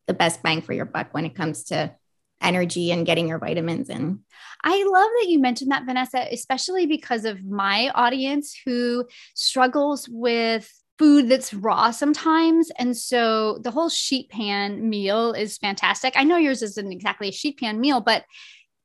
the 0.07 0.15
best 0.15 0.43
bang 0.43 0.63
for 0.63 0.73
your 0.73 0.87
buck 0.87 1.13
when 1.13 1.27
it 1.27 1.35
comes 1.35 1.65
to 1.65 1.95
energy 2.41 2.91
and 2.91 3.07
getting 3.07 3.29
your 3.29 3.39
vitamins 3.39 3.89
in. 3.89 4.21
I 4.63 4.85
love 4.85 5.11
that 5.21 5.29
you 5.29 5.39
mentioned 5.39 5.71
that, 5.71 5.87
Vanessa, 5.87 6.27
especially 6.31 6.87
because 6.87 7.25
of 7.25 7.45
my 7.45 7.91
audience 7.95 8.59
who 8.65 9.07
struggles 9.35 10.09
with 10.09 10.71
food 10.99 11.31
that's 11.31 11.55
raw 11.55 11.91
sometimes. 11.91 12.71
And 12.79 12.95
so 12.95 13.59
the 13.63 13.71
whole 13.71 13.89
sheet 13.89 14.29
pan 14.29 14.89
meal 14.89 15.33
is 15.33 15.57
fantastic. 15.57 16.13
I 16.15 16.25
know 16.25 16.37
yours 16.37 16.63
isn't 16.63 16.93
exactly 16.93 17.29
a 17.29 17.33
sheet 17.33 17.59
pan 17.59 17.81
meal, 17.81 18.03
but 18.03 18.25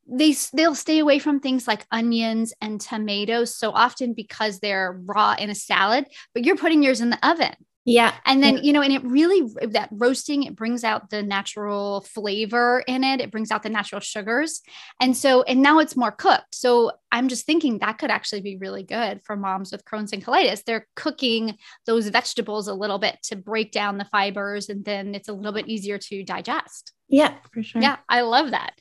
they 0.07 0.33
they'll 0.53 0.75
stay 0.75 0.99
away 0.99 1.19
from 1.19 1.39
things 1.39 1.67
like 1.67 1.85
onions 1.91 2.53
and 2.61 2.79
tomatoes 2.79 3.55
so 3.55 3.71
often 3.71 4.13
because 4.13 4.59
they're 4.59 5.01
raw 5.05 5.35
in 5.37 5.49
a 5.49 5.55
salad, 5.55 6.05
but 6.33 6.45
you're 6.45 6.55
putting 6.55 6.83
yours 6.83 7.01
in 7.01 7.09
the 7.09 7.27
oven. 7.27 7.55
Yeah. 7.85 8.15
And 8.25 8.41
then, 8.41 8.57
yeah. 8.57 8.61
you 8.63 8.73
know, 8.73 8.81
and 8.81 8.91
it 8.91 9.03
really, 9.03 9.43
uh, 9.61 9.67
that 9.67 9.89
roasting, 9.91 10.41
it 10.43 10.55
brings 10.55 10.83
out 10.83 11.11
the 11.11 11.21
natural 11.21 12.01
flavor 12.01 12.83
in 12.87 13.03
it. 13.03 13.21
It 13.21 13.29
brings 13.29 13.51
out 13.51 13.61
the 13.61 13.69
natural 13.69 14.01
sugars. 14.01 14.61
And 14.99 15.15
so, 15.15 15.43
and 15.43 15.61
now 15.61 15.77
it's 15.77 15.95
more 15.95 16.11
cooked. 16.11 16.55
So 16.55 16.91
I'm 17.11 17.27
just 17.27 17.45
thinking 17.45 17.77
that 17.79 17.99
could 17.99 18.09
actually 18.09 18.41
be 18.41 18.57
really 18.57 18.81
good 18.81 19.21
for 19.23 19.35
moms 19.35 19.71
with 19.71 19.85
Crohn's 19.85 20.13
and 20.13 20.25
colitis. 20.25 20.63
They're 20.63 20.87
cooking 20.95 21.57
those 21.85 22.07
vegetables 22.09 22.67
a 22.67 22.73
little 22.73 22.97
bit 22.97 23.19
to 23.25 23.35
break 23.35 23.71
down 23.71 23.99
the 23.99 24.05
fibers 24.05 24.67
and 24.67 24.83
then 24.83 25.13
it's 25.13 25.29
a 25.29 25.33
little 25.33 25.53
bit 25.53 25.67
easier 25.67 25.99
to 25.99 26.23
digest. 26.23 26.91
Yeah, 27.07 27.35
for 27.53 27.61
sure. 27.61 27.83
Yeah, 27.83 27.97
I 28.09 28.21
love 28.21 28.49
that. 28.49 28.73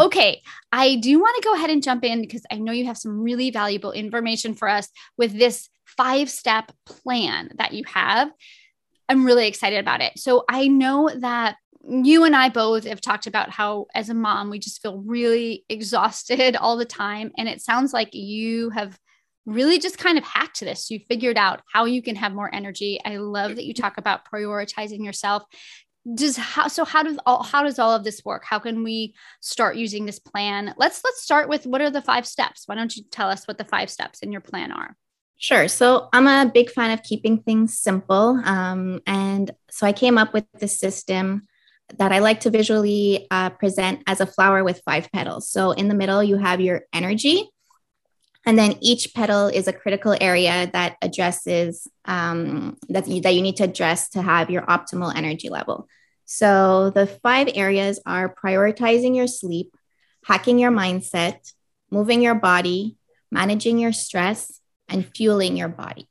Okay, 0.00 0.40
I 0.72 0.96
do 0.96 1.20
want 1.20 1.36
to 1.36 1.46
go 1.46 1.54
ahead 1.54 1.68
and 1.68 1.82
jump 1.82 2.04
in 2.04 2.22
because 2.22 2.42
I 2.50 2.56
know 2.56 2.72
you 2.72 2.86
have 2.86 2.96
some 2.96 3.20
really 3.20 3.50
valuable 3.50 3.92
information 3.92 4.54
for 4.54 4.66
us 4.66 4.88
with 5.18 5.38
this 5.38 5.68
five 5.96 6.30
step 6.30 6.72
plan 6.84 7.50
that 7.56 7.72
you 7.72 7.84
have. 7.86 8.30
I'm 9.08 9.24
really 9.24 9.46
excited 9.46 9.78
about 9.78 10.00
it. 10.00 10.18
So 10.18 10.44
I 10.48 10.68
know 10.68 11.10
that 11.14 11.56
you 11.88 12.24
and 12.24 12.34
I 12.34 12.48
both 12.48 12.84
have 12.84 13.00
talked 13.00 13.26
about 13.26 13.50
how, 13.50 13.86
as 13.94 14.08
a 14.08 14.14
mom, 14.14 14.50
we 14.50 14.58
just 14.58 14.82
feel 14.82 14.98
really 14.98 15.64
exhausted 15.68 16.56
all 16.60 16.76
the 16.76 16.84
time. 16.84 17.32
And 17.38 17.48
it 17.48 17.62
sounds 17.62 17.92
like 17.92 18.14
you 18.14 18.70
have 18.70 18.98
really 19.44 19.78
just 19.78 19.98
kind 19.98 20.18
of 20.18 20.24
hacked 20.24 20.60
this. 20.60 20.90
You 20.90 20.98
figured 20.98 21.38
out 21.38 21.62
how 21.72 21.84
you 21.84 22.02
can 22.02 22.16
have 22.16 22.32
more 22.32 22.52
energy. 22.52 23.00
I 23.04 23.16
love 23.18 23.54
that 23.54 23.64
you 23.64 23.74
talk 23.74 23.96
about 23.96 24.28
prioritizing 24.30 25.04
yourself. 25.04 25.44
Does 26.14 26.36
how 26.36 26.68
so 26.68 26.84
how 26.84 27.02
does 27.02 27.18
all 27.26 27.42
how 27.42 27.64
does 27.64 27.80
all 27.80 27.92
of 27.92 28.04
this 28.04 28.24
work? 28.24 28.44
How 28.44 28.60
can 28.60 28.84
we 28.84 29.14
start 29.40 29.76
using 29.76 30.06
this 30.06 30.20
plan? 30.20 30.72
Let's 30.76 31.02
let's 31.02 31.22
start 31.22 31.48
with 31.48 31.66
what 31.66 31.80
are 31.80 31.90
the 31.90 32.02
five 32.02 32.26
steps? 32.26 32.62
Why 32.66 32.76
don't 32.76 32.96
you 32.96 33.02
tell 33.10 33.28
us 33.28 33.46
what 33.46 33.58
the 33.58 33.64
five 33.64 33.90
steps 33.90 34.20
in 34.20 34.30
your 34.30 34.40
plan 34.40 34.70
are? 34.70 34.96
Sure. 35.38 35.68
So 35.68 36.08
I'm 36.12 36.26
a 36.26 36.50
big 36.52 36.70
fan 36.70 36.92
of 36.92 37.02
keeping 37.02 37.42
things 37.42 37.78
simple. 37.78 38.40
Um, 38.44 39.00
and 39.06 39.50
so 39.70 39.86
I 39.86 39.92
came 39.92 40.16
up 40.16 40.32
with 40.32 40.46
this 40.58 40.78
system 40.78 41.42
that 41.98 42.10
I 42.10 42.20
like 42.20 42.40
to 42.40 42.50
visually 42.50 43.26
uh, 43.30 43.50
present 43.50 44.02
as 44.06 44.20
a 44.20 44.26
flower 44.26 44.64
with 44.64 44.82
five 44.84 45.10
petals. 45.12 45.50
So 45.50 45.72
in 45.72 45.88
the 45.88 45.94
middle, 45.94 46.22
you 46.22 46.36
have 46.36 46.60
your 46.60 46.82
energy. 46.92 47.50
And 48.46 48.58
then 48.58 48.76
each 48.80 49.12
petal 49.14 49.48
is 49.48 49.68
a 49.68 49.72
critical 49.72 50.16
area 50.20 50.70
that 50.72 50.96
addresses 51.02 51.86
um, 52.04 52.76
that, 52.88 53.06
you, 53.06 53.20
that 53.22 53.34
you 53.34 53.42
need 53.42 53.56
to 53.56 53.64
address 53.64 54.08
to 54.10 54.22
have 54.22 54.50
your 54.50 54.62
optimal 54.62 55.14
energy 55.14 55.48
level. 55.48 55.86
So 56.24 56.90
the 56.90 57.06
five 57.06 57.50
areas 57.54 58.00
are 58.06 58.34
prioritizing 58.34 59.14
your 59.14 59.26
sleep, 59.26 59.76
hacking 60.24 60.58
your 60.58 60.72
mindset, 60.72 61.52
moving 61.90 62.22
your 62.22 62.34
body, 62.34 62.96
managing 63.30 63.78
your 63.78 63.92
stress, 63.92 64.60
and 64.88 65.06
fueling 65.14 65.56
your 65.56 65.68
body. 65.68 66.08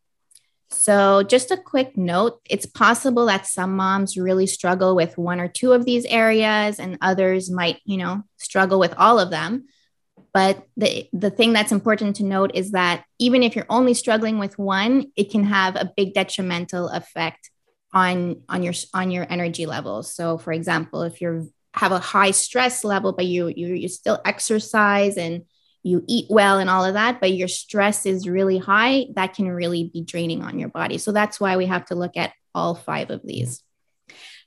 So, 0.70 1.24
just 1.24 1.52
a 1.52 1.58
quick 1.58 1.96
note 1.96 2.42
it's 2.50 2.66
possible 2.66 3.28
that 3.28 3.48
some 3.48 3.76
moms 3.76 4.18
really 4.18 4.48
struggle 4.48 4.96
with 4.96 5.18
one 5.18 5.40
or 5.40 5.48
two 5.48 5.74
of 5.74 5.86
these 5.86 6.06
areas, 6.06 6.80
and 6.80 6.98
others 7.02 7.50
might, 7.50 7.80
you 7.86 7.98
know, 7.98 8.24
struggle 8.38 8.80
with 8.80 8.94
all 8.98 9.20
of 9.20 9.30
them. 9.30 9.66
But 10.34 10.68
the, 10.76 11.08
the 11.14 11.30
thing 11.30 11.54
that's 11.54 11.72
important 11.72 12.18
to 12.18 12.26
note 12.26 12.52
is 12.56 12.72
that 12.72 13.06
even 13.20 13.42
if 13.42 13.56
you're 13.56 13.66
only 13.70 13.94
struggling 13.94 14.38
with 14.38 14.60
one, 14.60 15.12
it 15.16 15.32
can 15.32 15.46
have 15.46 15.78
a 15.78 15.92
big 15.96 16.14
detrimental 16.14 16.90
effect 16.90 17.50
on, 17.94 18.42
on 18.50 18.62
your 18.62 18.74
on 18.94 19.12
your 19.12 19.26
energy 19.30 19.66
levels. 19.66 20.14
So, 20.14 20.38
for 20.38 20.52
example, 20.52 21.04
if 21.04 21.22
you 21.22 21.54
have 21.74 21.94
a 21.94 22.00
high 22.00 22.32
stress 22.32 22.84
level, 22.84 23.14
but 23.14 23.26
you 23.26 23.48
you, 23.48 23.68
you 23.68 23.88
still 23.88 24.20
exercise 24.26 25.16
and 25.16 25.44
you 25.86 26.04
eat 26.08 26.26
well 26.32 26.58
and 26.58 26.68
all 26.68 26.84
of 26.84 26.96
that, 26.96 27.22
but 27.22 27.34
your 27.34 27.48
stress 27.48 28.08
is 28.08 28.28
really 28.28 28.58
high, 28.58 29.06
that 29.16 29.36
can 29.36 29.48
really 29.48 29.92
be 29.94 30.02
draining 30.02 30.42
on 30.42 30.58
your 30.58 30.70
body. 30.70 30.98
So 30.98 31.12
that's 31.12 31.40
why 31.40 31.58
we 31.58 31.68
have 31.68 31.86
to 31.86 31.96
look 31.96 32.18
at 32.18 32.34
all 32.56 32.74
five 32.74 33.12
of 33.12 33.22
these. 33.24 33.62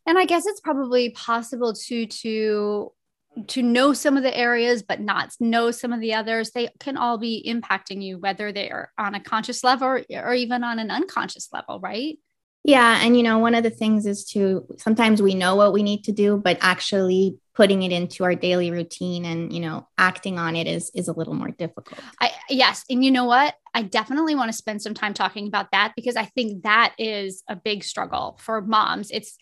And 0.04 0.18
I 0.18 0.24
guess 0.24 0.46
it's 0.46 0.60
probably 0.60 1.10
possible 1.10 1.74
to 1.74 2.06
to 2.06 2.92
to 3.46 3.62
know 3.62 3.92
some 3.92 4.16
of 4.16 4.24
the 4.24 4.36
areas 4.36 4.82
but 4.82 5.00
not 5.00 5.32
know 5.38 5.70
some 5.70 5.92
of 5.92 6.00
the 6.00 6.14
others 6.14 6.50
they 6.50 6.68
can 6.80 6.96
all 6.96 7.18
be 7.18 7.44
impacting 7.46 8.02
you 8.02 8.18
whether 8.18 8.50
they 8.50 8.68
are 8.68 8.90
on 8.98 9.14
a 9.14 9.20
conscious 9.20 9.62
level 9.62 9.86
or, 9.86 10.02
or 10.10 10.34
even 10.34 10.64
on 10.64 10.80
an 10.80 10.90
unconscious 10.90 11.48
level 11.52 11.78
right 11.78 12.18
yeah 12.64 12.98
and 13.00 13.16
you 13.16 13.22
know 13.22 13.38
one 13.38 13.54
of 13.54 13.62
the 13.62 13.70
things 13.70 14.06
is 14.06 14.24
to 14.24 14.66
sometimes 14.78 15.22
we 15.22 15.34
know 15.34 15.54
what 15.54 15.72
we 15.72 15.84
need 15.84 16.02
to 16.02 16.10
do 16.10 16.36
but 16.36 16.58
actually 16.62 17.38
putting 17.58 17.82
it 17.82 17.90
into 17.90 18.22
our 18.22 18.36
daily 18.36 18.70
routine 18.70 19.24
and 19.24 19.52
you 19.52 19.58
know 19.58 19.84
acting 19.98 20.38
on 20.38 20.54
it 20.54 20.68
is 20.68 20.92
is 20.94 21.08
a 21.08 21.12
little 21.12 21.34
more 21.34 21.50
difficult. 21.50 22.00
I 22.20 22.30
yes. 22.48 22.84
And 22.88 23.04
you 23.04 23.10
know 23.10 23.24
what? 23.24 23.56
I 23.74 23.82
definitely 23.82 24.36
want 24.36 24.48
to 24.48 24.56
spend 24.56 24.80
some 24.80 24.94
time 24.94 25.12
talking 25.12 25.48
about 25.48 25.72
that 25.72 25.92
because 25.96 26.14
i 26.14 26.24
think 26.24 26.62
that 26.62 26.94
is 26.98 27.42
a 27.48 27.56
big 27.56 27.82
struggle 27.82 28.38
for 28.40 28.60
moms. 28.60 29.10
It's 29.10 29.36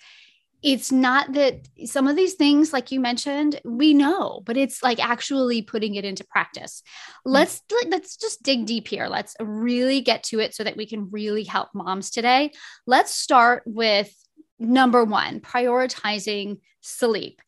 it's 0.62 0.90
not 0.90 1.34
that 1.34 1.68
some 1.84 2.08
of 2.08 2.16
these 2.16 2.32
things 2.32 2.72
like 2.72 2.90
you 2.90 2.98
mentioned 2.98 3.60
we 3.66 3.92
know 3.92 4.40
but 4.46 4.56
it's 4.56 4.82
like 4.82 4.98
actually 4.98 5.60
putting 5.60 5.94
it 5.94 6.06
into 6.06 6.24
practice. 6.24 6.82
Mm. 7.26 7.32
let's 7.34 7.62
let's 7.88 8.16
just 8.16 8.42
dig 8.42 8.64
deep 8.64 8.88
here. 8.88 9.08
Let's 9.08 9.36
really 9.40 10.00
get 10.00 10.22
to 10.30 10.40
it 10.40 10.54
so 10.54 10.64
that 10.64 10.78
we 10.78 10.86
can 10.86 11.10
really 11.10 11.44
help 11.44 11.68
moms 11.74 12.10
today. 12.10 12.52
Let's 12.86 13.12
start 13.12 13.62
with 13.66 14.10
number 14.58 15.04
1 15.04 15.40
prioritizing 15.40 16.60
sleep 16.80 17.42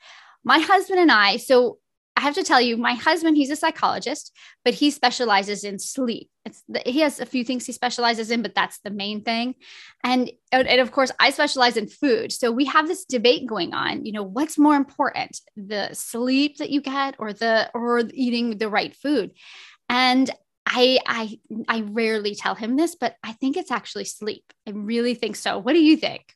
my 0.44 0.58
husband 0.58 1.00
and 1.00 1.12
I, 1.12 1.36
so 1.36 1.78
I 2.18 2.20
have 2.22 2.34
to 2.34 2.42
tell 2.42 2.60
you, 2.60 2.76
my 2.76 2.94
husband, 2.94 3.36
he's 3.36 3.50
a 3.50 3.54
psychologist, 3.54 4.36
but 4.64 4.74
he 4.74 4.90
specializes 4.90 5.62
in 5.62 5.78
sleep. 5.78 6.28
The, 6.68 6.82
he 6.84 6.98
has 7.00 7.20
a 7.20 7.26
few 7.26 7.44
things 7.44 7.64
he 7.64 7.72
specializes 7.72 8.32
in, 8.32 8.42
but 8.42 8.56
that's 8.56 8.80
the 8.80 8.90
main 8.90 9.22
thing. 9.22 9.54
And, 10.02 10.32
and 10.50 10.80
of 10.80 10.90
course, 10.90 11.12
I 11.20 11.30
specialize 11.30 11.76
in 11.76 11.86
food. 11.86 12.32
So 12.32 12.50
we 12.50 12.64
have 12.64 12.88
this 12.88 13.04
debate 13.04 13.46
going 13.46 13.72
on. 13.72 14.04
You 14.04 14.10
know, 14.10 14.24
what's 14.24 14.58
more 14.58 14.74
important, 14.74 15.40
the 15.56 15.90
sleep 15.92 16.56
that 16.56 16.70
you 16.70 16.80
get, 16.80 17.14
or 17.20 17.32
the 17.32 17.70
or 17.72 18.02
eating 18.12 18.58
the 18.58 18.68
right 18.68 18.96
food? 18.96 19.30
And 19.88 20.28
I 20.66 20.98
I 21.06 21.38
I 21.68 21.80
rarely 21.82 22.34
tell 22.34 22.56
him 22.56 22.76
this, 22.76 22.96
but 22.96 23.14
I 23.22 23.32
think 23.32 23.56
it's 23.56 23.70
actually 23.70 24.06
sleep. 24.06 24.52
I 24.66 24.72
really 24.72 25.14
think 25.14 25.36
so. 25.36 25.58
What 25.58 25.74
do 25.74 25.80
you 25.80 25.96
think? 25.96 26.34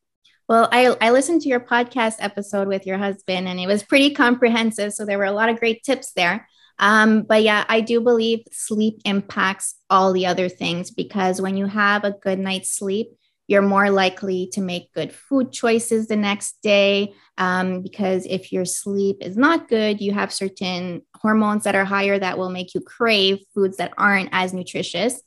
Well, 0.48 0.68
I, 0.72 0.96
I 1.00 1.10
listened 1.10 1.42
to 1.42 1.48
your 1.48 1.60
podcast 1.60 2.16
episode 2.18 2.68
with 2.68 2.86
your 2.86 2.98
husband, 2.98 3.48
and 3.48 3.60
it 3.60 3.66
was 3.66 3.82
pretty 3.82 4.12
comprehensive. 4.12 4.92
So 4.92 5.04
there 5.04 5.18
were 5.18 5.24
a 5.24 5.32
lot 5.32 5.48
of 5.48 5.58
great 5.58 5.82
tips 5.82 6.12
there. 6.12 6.48
Um, 6.78 7.22
but 7.22 7.42
yeah, 7.42 7.64
I 7.68 7.80
do 7.80 8.00
believe 8.00 8.40
sleep 8.50 9.00
impacts 9.04 9.76
all 9.88 10.12
the 10.12 10.26
other 10.26 10.48
things 10.48 10.90
because 10.90 11.40
when 11.40 11.56
you 11.56 11.66
have 11.66 12.04
a 12.04 12.10
good 12.10 12.38
night's 12.38 12.70
sleep, 12.70 13.08
you're 13.46 13.62
more 13.62 13.90
likely 13.90 14.48
to 14.52 14.60
make 14.60 14.92
good 14.92 15.12
food 15.12 15.52
choices 15.52 16.06
the 16.06 16.16
next 16.16 16.56
day. 16.62 17.12
Um, 17.38 17.82
because 17.82 18.24
if 18.26 18.52
your 18.52 18.64
sleep 18.64 19.18
is 19.20 19.36
not 19.36 19.68
good, 19.68 20.00
you 20.00 20.12
have 20.12 20.32
certain 20.32 21.02
hormones 21.14 21.64
that 21.64 21.74
are 21.74 21.84
higher 21.84 22.18
that 22.18 22.38
will 22.38 22.50
make 22.50 22.74
you 22.74 22.80
crave 22.80 23.38
foods 23.54 23.76
that 23.76 23.92
aren't 23.98 24.30
as 24.32 24.54
nutritious. 24.54 25.20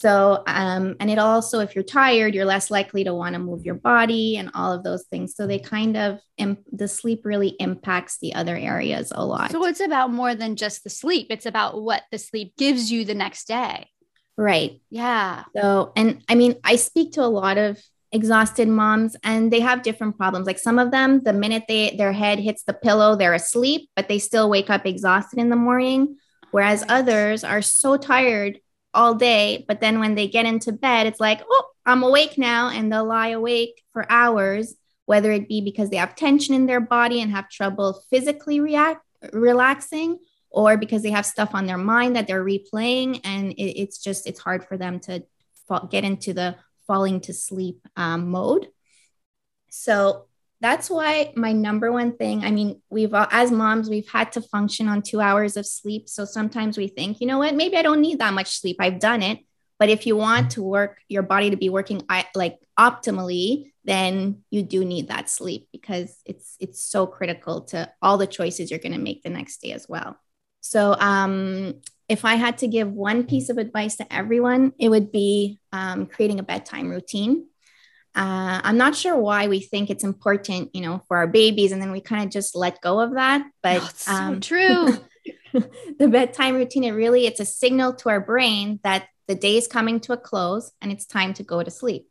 So, 0.00 0.44
um, 0.46 0.94
and 1.00 1.10
it 1.10 1.18
also, 1.18 1.58
if 1.58 1.74
you're 1.74 1.82
tired, 1.82 2.32
you're 2.32 2.44
less 2.44 2.70
likely 2.70 3.02
to 3.02 3.12
want 3.12 3.32
to 3.32 3.40
move 3.40 3.66
your 3.66 3.74
body 3.74 4.36
and 4.36 4.48
all 4.54 4.72
of 4.72 4.84
those 4.84 5.04
things. 5.06 5.34
So 5.34 5.48
they 5.48 5.58
kind 5.58 5.96
of, 5.96 6.20
imp- 6.36 6.64
the 6.70 6.86
sleep 6.86 7.22
really 7.24 7.56
impacts 7.58 8.18
the 8.20 8.34
other 8.34 8.56
areas 8.56 9.12
a 9.12 9.26
lot. 9.26 9.50
So 9.50 9.66
it's 9.66 9.80
about 9.80 10.12
more 10.12 10.36
than 10.36 10.54
just 10.54 10.84
the 10.84 10.90
sleep, 10.90 11.26
it's 11.30 11.46
about 11.46 11.82
what 11.82 12.04
the 12.12 12.18
sleep 12.18 12.56
gives 12.56 12.92
you 12.92 13.04
the 13.04 13.14
next 13.16 13.48
day. 13.48 13.90
Right. 14.36 14.80
Yeah. 14.88 15.42
So, 15.56 15.92
and 15.96 16.22
I 16.28 16.36
mean, 16.36 16.54
I 16.62 16.76
speak 16.76 17.14
to 17.14 17.24
a 17.24 17.26
lot 17.26 17.58
of 17.58 17.82
exhausted 18.12 18.68
moms 18.68 19.16
and 19.24 19.52
they 19.52 19.60
have 19.60 19.82
different 19.82 20.16
problems 20.16 20.46
like 20.46 20.58
some 20.58 20.78
of 20.78 20.90
them 20.90 21.20
the 21.24 21.32
minute 21.34 21.64
they 21.68 21.94
their 21.98 22.10
head 22.10 22.38
hits 22.38 22.62
the 22.62 22.72
pillow 22.72 23.14
they're 23.14 23.34
asleep 23.34 23.90
but 23.94 24.08
they 24.08 24.18
still 24.18 24.48
wake 24.48 24.70
up 24.70 24.86
exhausted 24.86 25.38
in 25.38 25.50
the 25.50 25.56
morning 25.56 26.16
Whereas 26.50 26.84
others 26.88 27.44
are 27.44 27.62
so 27.62 27.96
tired 27.96 28.60
all 28.98 29.14
day, 29.14 29.64
but 29.68 29.80
then 29.80 30.00
when 30.00 30.16
they 30.16 30.26
get 30.26 30.44
into 30.44 30.72
bed, 30.72 31.06
it's 31.06 31.20
like, 31.20 31.40
oh, 31.48 31.66
I'm 31.86 32.02
awake 32.02 32.36
now. 32.36 32.68
And 32.68 32.92
they'll 32.92 33.04
lie 33.06 33.28
awake 33.28 33.80
for 33.92 34.04
hours, 34.10 34.74
whether 35.06 35.30
it 35.30 35.46
be 35.46 35.60
because 35.60 35.88
they 35.88 35.98
have 35.98 36.16
tension 36.16 36.52
in 36.52 36.66
their 36.66 36.80
body 36.80 37.22
and 37.22 37.30
have 37.30 37.48
trouble 37.48 38.02
physically 38.10 38.58
react, 38.58 39.06
relaxing, 39.32 40.18
or 40.50 40.76
because 40.76 41.02
they 41.02 41.12
have 41.12 41.24
stuff 41.24 41.50
on 41.54 41.66
their 41.66 41.78
mind 41.78 42.16
that 42.16 42.26
they're 42.26 42.44
replaying. 42.44 43.20
And 43.22 43.52
it, 43.52 43.80
it's 43.80 43.98
just, 44.02 44.26
it's 44.26 44.40
hard 44.40 44.64
for 44.64 44.76
them 44.76 44.98
to 45.00 45.22
fall, 45.68 45.86
get 45.86 46.02
into 46.02 46.34
the 46.34 46.56
falling 46.88 47.20
to 47.20 47.32
sleep 47.32 47.86
um, 47.96 48.30
mode. 48.30 48.66
So 49.70 50.27
that's 50.60 50.90
why 50.90 51.32
my 51.36 51.52
number 51.52 51.92
one 51.92 52.16
thing 52.16 52.44
i 52.44 52.50
mean 52.50 52.80
we've 52.90 53.14
as 53.14 53.50
moms 53.50 53.88
we've 53.88 54.08
had 54.08 54.32
to 54.32 54.40
function 54.40 54.88
on 54.88 55.02
two 55.02 55.20
hours 55.20 55.56
of 55.56 55.66
sleep. 55.66 56.08
So 56.08 56.24
sometimes 56.24 56.76
we 56.76 56.88
think 56.88 57.20
you 57.20 57.26
know 57.26 57.38
what? 57.38 57.54
Maybe 57.54 57.76
i 57.76 57.82
don't 57.82 58.00
need 58.00 58.18
that 58.18 58.34
much 58.34 58.58
sleep. 58.58 58.76
I've 58.80 59.00
done 59.00 59.22
it. 59.22 59.40
But 59.78 59.90
if 59.90 60.06
you 60.06 60.16
want 60.16 60.52
to 60.52 60.62
work 60.62 60.98
your 61.08 61.22
body 61.22 61.50
to 61.50 61.56
be 61.56 61.70
working 61.70 62.02
like 62.34 62.58
optimally 62.78 63.72
then 63.84 64.42
you 64.50 64.62
do 64.62 64.84
need 64.84 65.08
that 65.08 65.30
sleep 65.30 65.68
because 65.72 66.20
it's 66.26 66.56
it's 66.60 66.82
so 66.82 67.06
critical 67.06 67.62
to 67.62 67.90
all 68.02 68.18
the 68.18 68.26
choices 68.26 68.70
you're 68.70 68.80
going 68.80 68.92
to 68.92 68.98
make 68.98 69.22
the 69.22 69.30
next 69.30 69.62
day 69.62 69.72
as 69.72 69.88
well. 69.88 70.16
So 70.60 70.94
um 70.98 71.80
if 72.08 72.24
i 72.24 72.34
had 72.34 72.58
to 72.58 72.66
give 72.66 72.90
one 72.90 73.24
piece 73.24 73.48
of 73.50 73.58
advice 73.58 73.96
to 73.96 74.12
everyone 74.12 74.72
it 74.78 74.88
would 74.88 75.12
be 75.12 75.60
um, 75.72 76.06
creating 76.06 76.40
a 76.40 76.42
bedtime 76.42 76.88
routine 76.88 77.46
uh, 78.18 78.60
I'm 78.64 78.76
not 78.76 78.96
sure 78.96 79.16
why 79.16 79.46
we 79.46 79.60
think 79.60 79.90
it's 79.90 80.02
important, 80.02 80.74
you 80.74 80.80
know, 80.80 81.02
for 81.06 81.18
our 81.18 81.28
babies, 81.28 81.70
and 81.70 81.80
then 81.80 81.92
we 81.92 82.00
kind 82.00 82.24
of 82.24 82.30
just 82.30 82.56
let 82.56 82.80
go 82.80 83.00
of 83.00 83.14
that. 83.14 83.46
But 83.62 83.80
oh, 84.08 84.12
um, 84.12 84.42
so 84.42 84.48
true. 84.48 84.98
the 85.98 86.08
bedtime 86.08 86.56
routine, 86.56 86.82
it 86.82 86.90
really 86.90 87.26
it's 87.26 87.38
a 87.38 87.44
signal 87.44 87.94
to 87.94 88.08
our 88.08 88.20
brain 88.20 88.80
that 88.82 89.06
the 89.28 89.36
day 89.36 89.56
is 89.56 89.68
coming 89.68 90.00
to 90.00 90.14
a 90.14 90.16
close 90.16 90.72
and 90.82 90.90
it's 90.90 91.06
time 91.06 91.32
to 91.34 91.44
go 91.44 91.62
to 91.62 91.70
sleep. 91.70 92.08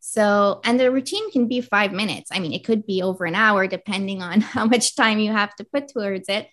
So, 0.00 0.60
and 0.64 0.78
the 0.78 0.92
routine 0.92 1.30
can 1.30 1.48
be 1.48 1.62
five 1.62 1.92
minutes. 1.92 2.30
I 2.30 2.40
mean, 2.40 2.52
it 2.52 2.64
could 2.64 2.84
be 2.86 3.02
over 3.02 3.24
an 3.24 3.34
hour 3.34 3.66
depending 3.66 4.22
on 4.22 4.40
how 4.54 4.66
much 4.66 4.96
time 4.96 5.18
you 5.18 5.32
have 5.32 5.54
to 5.56 5.64
put 5.64 5.88
towards 5.88 6.28
it. 6.28 6.46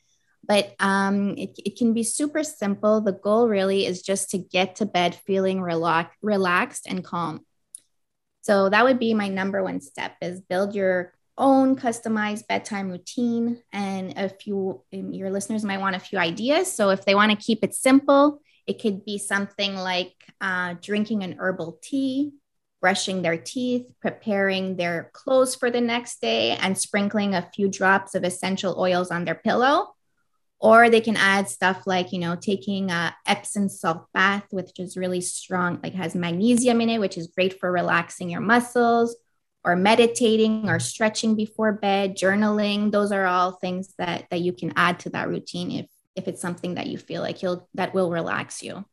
But 0.47 0.73
um, 0.79 1.35
it, 1.37 1.59
it 1.65 1.77
can 1.77 1.93
be 1.93 2.03
super 2.03 2.43
simple. 2.43 3.01
The 3.01 3.11
goal 3.11 3.49
really 3.49 3.85
is 3.85 4.01
just 4.01 4.29
to 4.29 4.37
get 4.37 4.77
to 4.77 4.85
bed 4.85 5.15
feeling 5.25 5.59
relax, 5.59 6.15
relaxed 6.21 6.85
and 6.87 7.03
calm. 7.03 7.45
So 8.45 8.69
that 8.69 8.83
would 8.83 8.99
be 8.99 9.15
my 9.15 9.27
number 9.27 9.63
one 9.63 9.81
step 9.81 10.17
is 10.21 10.39
build 10.39 10.75
your 10.75 11.13
own 11.35 11.75
customized 11.75 12.45
bedtime 12.45 12.91
routine. 12.91 13.63
And 13.73 14.13
if 14.15 14.45
you, 14.45 14.83
your 14.91 15.31
listeners 15.31 15.63
might 15.63 15.79
want 15.79 15.95
a 15.95 15.99
few 15.99 16.19
ideas. 16.19 16.71
So 16.71 16.91
if 16.91 17.05
they 17.05 17.15
want 17.15 17.31
to 17.31 17.43
keep 17.43 17.63
it 17.63 17.73
simple, 17.73 18.39
it 18.67 18.79
could 18.79 19.03
be 19.03 19.17
something 19.17 19.75
like 19.75 20.13
uh, 20.39 20.75
drinking 20.79 21.23
an 21.23 21.37
herbal 21.39 21.79
tea, 21.81 22.33
brushing 22.81 23.23
their 23.23 23.37
teeth, 23.37 23.87
preparing 23.99 24.75
their 24.75 25.09
clothes 25.11 25.55
for 25.55 25.71
the 25.71 25.81
next 25.81 26.21
day, 26.21 26.51
and 26.51 26.77
sprinkling 26.77 27.33
a 27.33 27.49
few 27.55 27.67
drops 27.67 28.13
of 28.13 28.23
essential 28.23 28.79
oils 28.79 29.09
on 29.09 29.25
their 29.25 29.33
pillow 29.33 29.94
or 30.59 30.89
they 30.89 31.01
can 31.01 31.17
add 31.17 31.49
stuff 31.49 31.85
like 31.85 32.11
you 32.11 32.19
know 32.19 32.35
taking 32.35 32.89
a 32.89 33.15
epsom 33.25 33.67
salt 33.69 34.05
bath 34.13 34.45
which 34.51 34.71
is 34.79 34.97
really 34.97 35.21
strong 35.21 35.79
like 35.83 35.93
has 35.93 36.15
magnesium 36.15 36.81
in 36.81 36.89
it 36.89 36.99
which 36.99 37.17
is 37.17 37.27
great 37.27 37.59
for 37.59 37.71
relaxing 37.71 38.29
your 38.29 38.41
muscles 38.41 39.15
or 39.65 39.75
meditating 39.75 40.69
or 40.69 40.79
stretching 40.79 41.35
before 41.35 41.73
bed 41.73 42.15
journaling. 42.15 42.91
Those 42.91 43.11
are 43.11 43.25
all 43.25 43.53
things 43.53 43.93
that 43.97 44.27
that 44.29 44.41
you 44.41 44.53
can 44.53 44.71
add 44.75 44.99
to 45.01 45.09
that 45.09 45.27
routine 45.27 45.71
if 45.71 45.87
if 46.15 46.27
it's 46.29 46.41
something 46.41 46.75
that 46.75 46.87
you 46.87 46.97
feel 46.97 47.21
like 47.21 47.41
you'll 47.41 47.67
that 47.73 47.93
will 47.93 48.11
relax 48.11 48.63
you 48.63 48.85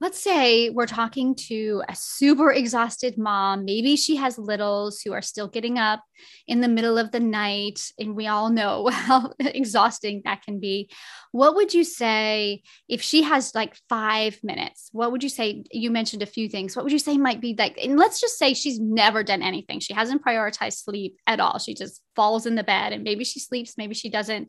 let's 0.00 0.18
say 0.18 0.70
we're 0.70 0.86
talking 0.86 1.34
to 1.34 1.82
a 1.86 1.94
super 1.94 2.50
exhausted 2.50 3.18
mom. 3.18 3.66
Maybe 3.66 3.96
she 3.96 4.16
has 4.16 4.38
littles 4.38 5.02
who 5.02 5.12
are 5.12 5.20
still 5.20 5.46
getting 5.46 5.78
up 5.78 6.02
in 6.46 6.62
the 6.62 6.68
middle 6.68 6.96
of 6.96 7.10
the 7.10 7.20
night. 7.20 7.82
And 7.98 8.16
we 8.16 8.26
all 8.26 8.48
know 8.48 8.88
how 8.92 9.34
exhausting 9.38 10.22
that 10.24 10.42
can 10.42 10.58
be. 10.58 10.90
What 11.32 11.54
would 11.54 11.74
you 11.74 11.84
say 11.84 12.62
if 12.88 13.02
she 13.02 13.22
has 13.22 13.54
like 13.54 13.76
five 13.90 14.38
minutes? 14.42 14.88
What 14.92 15.12
would 15.12 15.22
you 15.22 15.28
say? 15.28 15.64
You 15.70 15.90
mentioned 15.90 16.22
a 16.22 16.26
few 16.26 16.48
things. 16.48 16.74
What 16.74 16.84
would 16.84 16.92
you 16.92 16.98
say 16.98 17.18
might 17.18 17.42
be 17.42 17.54
like, 17.58 17.78
and 17.82 17.98
let's 17.98 18.20
just 18.20 18.38
say 18.38 18.54
she's 18.54 18.80
never 18.80 19.22
done 19.22 19.42
anything. 19.42 19.80
She 19.80 19.92
hasn't 19.92 20.24
prioritized 20.24 20.82
sleep 20.82 21.16
at 21.26 21.40
all. 21.40 21.58
She 21.58 21.74
just 21.74 22.00
falls 22.16 22.46
in 22.46 22.54
the 22.54 22.64
bed 22.64 22.94
and 22.94 23.04
maybe 23.04 23.24
she 23.24 23.38
sleeps, 23.38 23.76
maybe 23.76 23.94
she 23.94 24.08
doesn't 24.08 24.48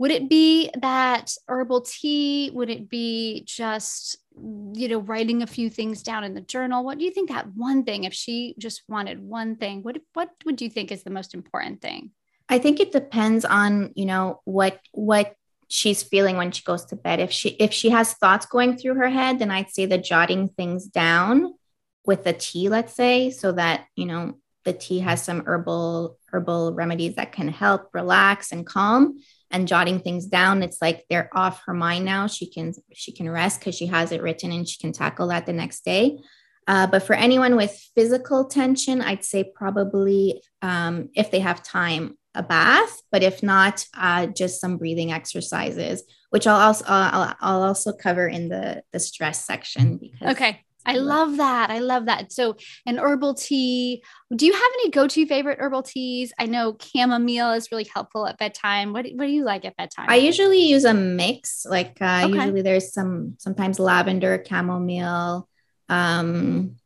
would 0.00 0.10
it 0.10 0.30
be 0.30 0.70
that 0.80 1.30
herbal 1.46 1.82
tea 1.82 2.50
would 2.54 2.70
it 2.70 2.88
be 2.88 3.44
just 3.46 4.16
you 4.74 4.88
know 4.88 4.98
writing 4.98 5.42
a 5.42 5.46
few 5.46 5.68
things 5.68 6.02
down 6.02 6.24
in 6.24 6.34
the 6.34 6.40
journal 6.40 6.84
what 6.84 6.98
do 6.98 7.04
you 7.04 7.10
think 7.10 7.28
that 7.28 7.46
one 7.54 7.84
thing 7.84 8.04
if 8.04 8.14
she 8.14 8.54
just 8.58 8.82
wanted 8.88 9.20
one 9.20 9.56
thing 9.56 9.82
what 9.82 9.98
what 10.14 10.30
would 10.44 10.60
you 10.60 10.70
think 10.70 10.90
is 10.90 11.02
the 11.02 11.10
most 11.10 11.34
important 11.34 11.80
thing? 11.80 12.10
I 12.48 12.58
think 12.58 12.80
it 12.80 12.92
depends 12.92 13.44
on 13.44 13.92
you 13.94 14.06
know 14.06 14.40
what 14.44 14.80
what 14.92 15.34
she's 15.68 16.02
feeling 16.02 16.36
when 16.36 16.50
she 16.50 16.64
goes 16.64 16.84
to 16.86 16.96
bed. 16.96 17.20
If 17.20 17.30
she 17.30 17.50
if 17.50 17.72
she 17.72 17.90
has 17.90 18.14
thoughts 18.14 18.46
going 18.46 18.76
through 18.76 18.94
her 18.94 19.08
head 19.08 19.38
then 19.38 19.50
i'd 19.50 19.70
say 19.70 19.86
the 19.86 19.98
jotting 19.98 20.48
things 20.48 20.86
down 20.86 21.54
with 22.04 22.24
the 22.24 22.32
tea 22.32 22.68
let's 22.68 22.94
say 22.94 23.30
so 23.30 23.52
that 23.52 23.86
you 23.94 24.06
know 24.06 24.34
the 24.64 24.72
tea 24.72 24.98
has 25.00 25.22
some 25.22 25.44
herbal 25.46 26.18
herbal 26.30 26.72
remedies 26.72 27.16
that 27.16 27.32
can 27.32 27.48
help 27.48 27.88
relax 27.92 28.52
and 28.52 28.66
calm 28.66 29.18
and 29.50 29.68
jotting 29.68 30.00
things 30.00 30.26
down 30.26 30.62
it's 30.62 30.80
like 30.80 31.04
they're 31.10 31.30
off 31.32 31.62
her 31.66 31.74
mind 31.74 32.04
now. 32.04 32.26
She 32.26 32.48
can 32.50 32.72
she 32.92 33.12
can 33.12 33.28
rest 33.28 33.60
because 33.60 33.74
she 33.74 33.86
has 33.86 34.12
it 34.12 34.22
written 34.22 34.52
and 34.52 34.68
she 34.68 34.78
can 34.78 34.92
tackle 34.92 35.28
that 35.28 35.46
the 35.46 35.52
next 35.52 35.84
day. 35.84 36.18
Uh, 36.66 36.86
but 36.86 37.02
for 37.02 37.14
anyone 37.14 37.56
with 37.56 37.72
physical 37.96 38.44
tension 38.44 39.00
i'd 39.00 39.24
say 39.24 39.42
probably 39.42 40.40
um, 40.62 41.08
if 41.14 41.30
they 41.30 41.40
have 41.40 41.62
time 41.62 42.16
a 42.34 42.42
bath 42.42 43.00
but 43.10 43.22
if 43.24 43.42
not 43.42 43.84
uh, 43.94 44.26
just 44.26 44.60
some 44.60 44.76
breathing 44.76 45.10
exercises 45.10 46.04
which 46.28 46.46
i'll 46.46 46.60
also 46.60 46.84
I'll, 46.86 47.34
I'll 47.40 47.62
also 47.62 47.92
cover 47.92 48.28
in 48.28 48.50
the 48.50 48.84
the 48.92 49.00
stress 49.00 49.44
section 49.44 49.96
because 49.96 50.36
okay 50.36 50.60
I 50.86 50.96
love 50.96 51.36
that. 51.36 51.70
I 51.70 51.78
love 51.78 52.06
that. 52.06 52.32
So, 52.32 52.56
an 52.86 52.98
herbal 52.98 53.34
tea. 53.34 54.02
Do 54.34 54.46
you 54.46 54.52
have 54.52 54.70
any 54.74 54.90
go-to 54.90 55.26
favorite 55.26 55.58
herbal 55.60 55.82
teas? 55.82 56.32
I 56.38 56.46
know 56.46 56.76
chamomile 56.80 57.52
is 57.52 57.70
really 57.70 57.86
helpful 57.92 58.26
at 58.26 58.38
bedtime. 58.38 58.92
What, 58.92 59.06
what 59.14 59.26
do 59.26 59.32
you 59.32 59.44
like 59.44 59.64
at 59.64 59.76
bedtime? 59.76 60.06
I 60.08 60.16
usually 60.16 60.62
use 60.62 60.84
a 60.84 60.94
mix. 60.94 61.66
Like 61.68 61.98
uh, 62.00 62.22
okay. 62.24 62.34
usually 62.34 62.62
there's 62.62 62.92
some 62.92 63.34
sometimes 63.38 63.78
lavender, 63.78 64.42
chamomile, 64.46 65.48
um, 65.88 66.76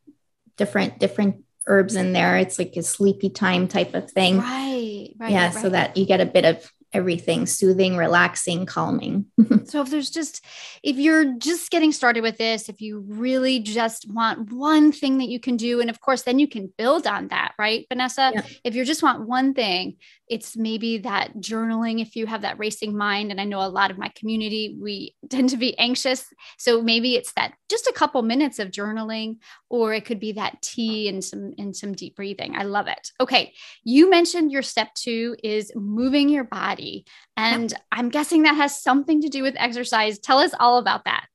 different 0.57 0.99
different 0.99 1.45
herbs 1.67 1.95
in 1.95 2.13
there. 2.13 2.37
It's 2.37 2.59
like 2.59 2.77
a 2.77 2.83
sleepy 2.83 3.31
time 3.31 3.69
type 3.69 3.95
of 3.95 4.11
thing. 4.11 4.39
Right. 4.39 5.15
Right. 5.19 5.33
Yeah. 5.33 5.47
Right. 5.47 5.55
So 5.55 5.71
that 5.71 5.97
you 5.97 6.07
get 6.07 6.21
a 6.21 6.27
bit 6.27 6.45
of 6.45 6.71
everything 6.95 7.45
soothing, 7.45 7.97
relaxing, 7.97 8.65
calming. 8.65 9.27
so 9.65 9.83
if 9.83 9.91
there's 9.91 10.11
just 10.11 10.45
if 10.83 10.97
you're 10.97 11.35
just 11.35 11.71
getting 11.71 11.93
started 11.93 12.23
with 12.23 12.39
this, 12.39 12.69
if 12.69 12.81
you 12.81 13.01
really 13.01 13.59
just 13.59 14.11
want 14.11 14.53
one 14.53 14.93
thing 14.93 15.19
that 15.19 15.29
you 15.29 15.41
can 15.41 15.57
do 15.57 15.81
and 15.81 15.91
of 15.91 16.01
course 16.01 16.23
then 16.23 16.39
you 16.39 16.49
can 16.49 16.73
build 16.79 17.07
on 17.07 17.29
that, 17.29 17.53
right? 17.59 17.87
Vanessa, 17.91 18.33
yeah. 18.35 18.43
if 18.63 18.75
you 18.75 18.85
just 18.85 19.03
want 19.03 19.29
one 19.29 19.53
thing, 19.53 19.97
it's 20.29 20.57
maybe 20.57 20.99
that 20.99 21.37
journaling 21.37 22.01
if 22.01 22.17
you 22.17 22.27
have 22.27 22.43
that 22.43 22.59
racing 22.59 22.97
mind 22.97 23.31
and 23.31 23.41
I 23.41 23.45
know 23.45 23.61
a 23.61 23.69
lot 23.69 23.91
of 23.91 23.99
my 23.99 24.11
community 24.15 24.77
we 24.81 25.15
tend 25.31 25.51
to 25.51 25.57
be 25.57 25.79
anxious, 25.79 26.27
so 26.59 26.83
maybe 26.83 27.15
it's 27.15 27.33
that 27.35 27.55
just 27.69 27.87
a 27.87 27.93
couple 27.93 28.23
minutes 28.23 28.59
of 28.59 28.71
journaling 28.71 29.39
or 29.69 29.95
it 29.95 30.05
could 30.05 30.21
be 30.21 30.33
that 30.33 30.63
tea 30.63 31.09
and 31.09 31.23
some 31.23 31.53
and 31.59 31.77
some 31.77 31.93
deep 31.93 32.17
breathing. 32.17 32.57
I 32.57 32.65
love 32.65 32.87
it. 32.87 33.11
Okay, 33.21 33.53
you 33.85 34.11
mentioned 34.11 34.53
your 34.53 34.63
step 34.63 34.95
2 34.95 35.37
is 35.43 35.73
moving 35.75 36.29
your 36.29 36.45
body. 36.45 37.05
And 37.37 37.71
yep. 37.71 37.81
I'm 37.93 38.09
guessing 38.09 38.43
that 38.43 38.57
has 38.57 38.81
something 38.81 39.21
to 39.23 39.29
do 39.29 39.43
with 39.43 39.55
exercise. 39.57 40.19
Tell 40.19 40.39
us 40.39 40.55
all 40.59 40.79
about 40.79 41.05
that. 41.05 41.27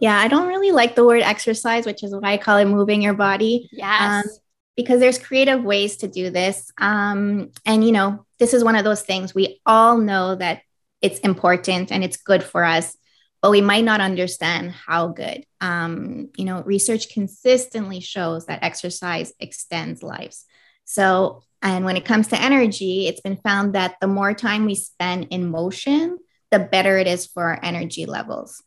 Yeah, 0.00 0.18
I 0.18 0.28
don't 0.28 0.48
really 0.48 0.72
like 0.72 0.96
the 0.96 1.04
word 1.04 1.22
exercise, 1.22 1.86
which 1.86 2.02
is 2.02 2.14
why 2.14 2.32
I 2.32 2.36
call 2.36 2.58
it 2.58 2.64
moving 2.64 3.02
your 3.02 3.14
body. 3.14 3.68
Yes. 3.70 4.24
Um, 4.24 4.30
because 4.76 5.00
there's 5.00 5.18
creative 5.18 5.62
ways 5.62 5.98
to 5.98 6.08
do 6.08 6.30
this. 6.30 6.72
Um, 6.78 7.50
and, 7.64 7.84
you 7.84 7.92
know, 7.92 8.24
this 8.42 8.54
is 8.54 8.64
one 8.64 8.74
of 8.74 8.82
those 8.82 9.02
things 9.02 9.36
we 9.36 9.60
all 9.64 9.98
know 9.98 10.34
that 10.34 10.62
it's 11.00 11.20
important 11.20 11.92
and 11.92 12.02
it's 12.02 12.16
good 12.16 12.42
for 12.42 12.64
us, 12.64 12.96
but 13.40 13.52
we 13.52 13.60
might 13.60 13.84
not 13.84 14.00
understand 14.00 14.72
how 14.72 15.06
good. 15.06 15.46
Um, 15.60 16.30
you 16.36 16.44
know, 16.44 16.60
research 16.62 17.10
consistently 17.10 18.00
shows 18.00 18.46
that 18.46 18.64
exercise 18.64 19.32
extends 19.38 20.02
lives. 20.02 20.44
So 20.84 21.44
and 21.62 21.84
when 21.84 21.96
it 21.96 22.04
comes 22.04 22.26
to 22.28 22.42
energy, 22.42 23.06
it's 23.06 23.20
been 23.20 23.36
found 23.36 23.76
that 23.76 23.94
the 24.00 24.08
more 24.08 24.34
time 24.34 24.64
we 24.64 24.74
spend 24.74 25.28
in 25.30 25.48
motion, 25.48 26.18
the 26.50 26.58
better 26.58 26.98
it 26.98 27.06
is 27.06 27.26
for 27.26 27.44
our 27.44 27.60
energy 27.62 28.06
levels. 28.06 28.60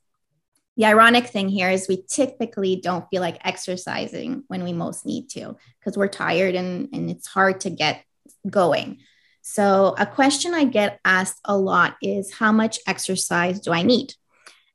The 0.77 0.85
ironic 0.85 1.25
thing 1.25 1.49
here 1.49 1.69
is 1.69 1.89
we 1.89 2.01
typically 2.07 2.77
don't 2.77 3.09
feel 3.09 3.21
like 3.21 3.45
exercising 3.45 4.45
when 4.47 4.63
we 4.63 4.71
most 4.71 5.05
need 5.05 5.27
to 5.31 5.57
because 5.81 5.97
we're 5.97 6.07
tired 6.07 6.55
and, 6.55 6.87
and 6.93 7.09
it's 7.09 7.27
hard 7.27 7.59
to 7.61 7.69
get 7.69 8.05
going. 8.49 8.99
So, 9.47 9.93
a 9.99 10.07
question 10.07 10.55
I 10.55 10.65
get 10.65 10.99
asked 11.05 11.39
a 11.45 11.55
lot 11.55 11.97
is 12.01 12.33
how 12.33 12.51
much 12.51 12.79
exercise 12.87 13.59
do 13.59 13.71
I 13.71 13.83
need? 13.83 14.15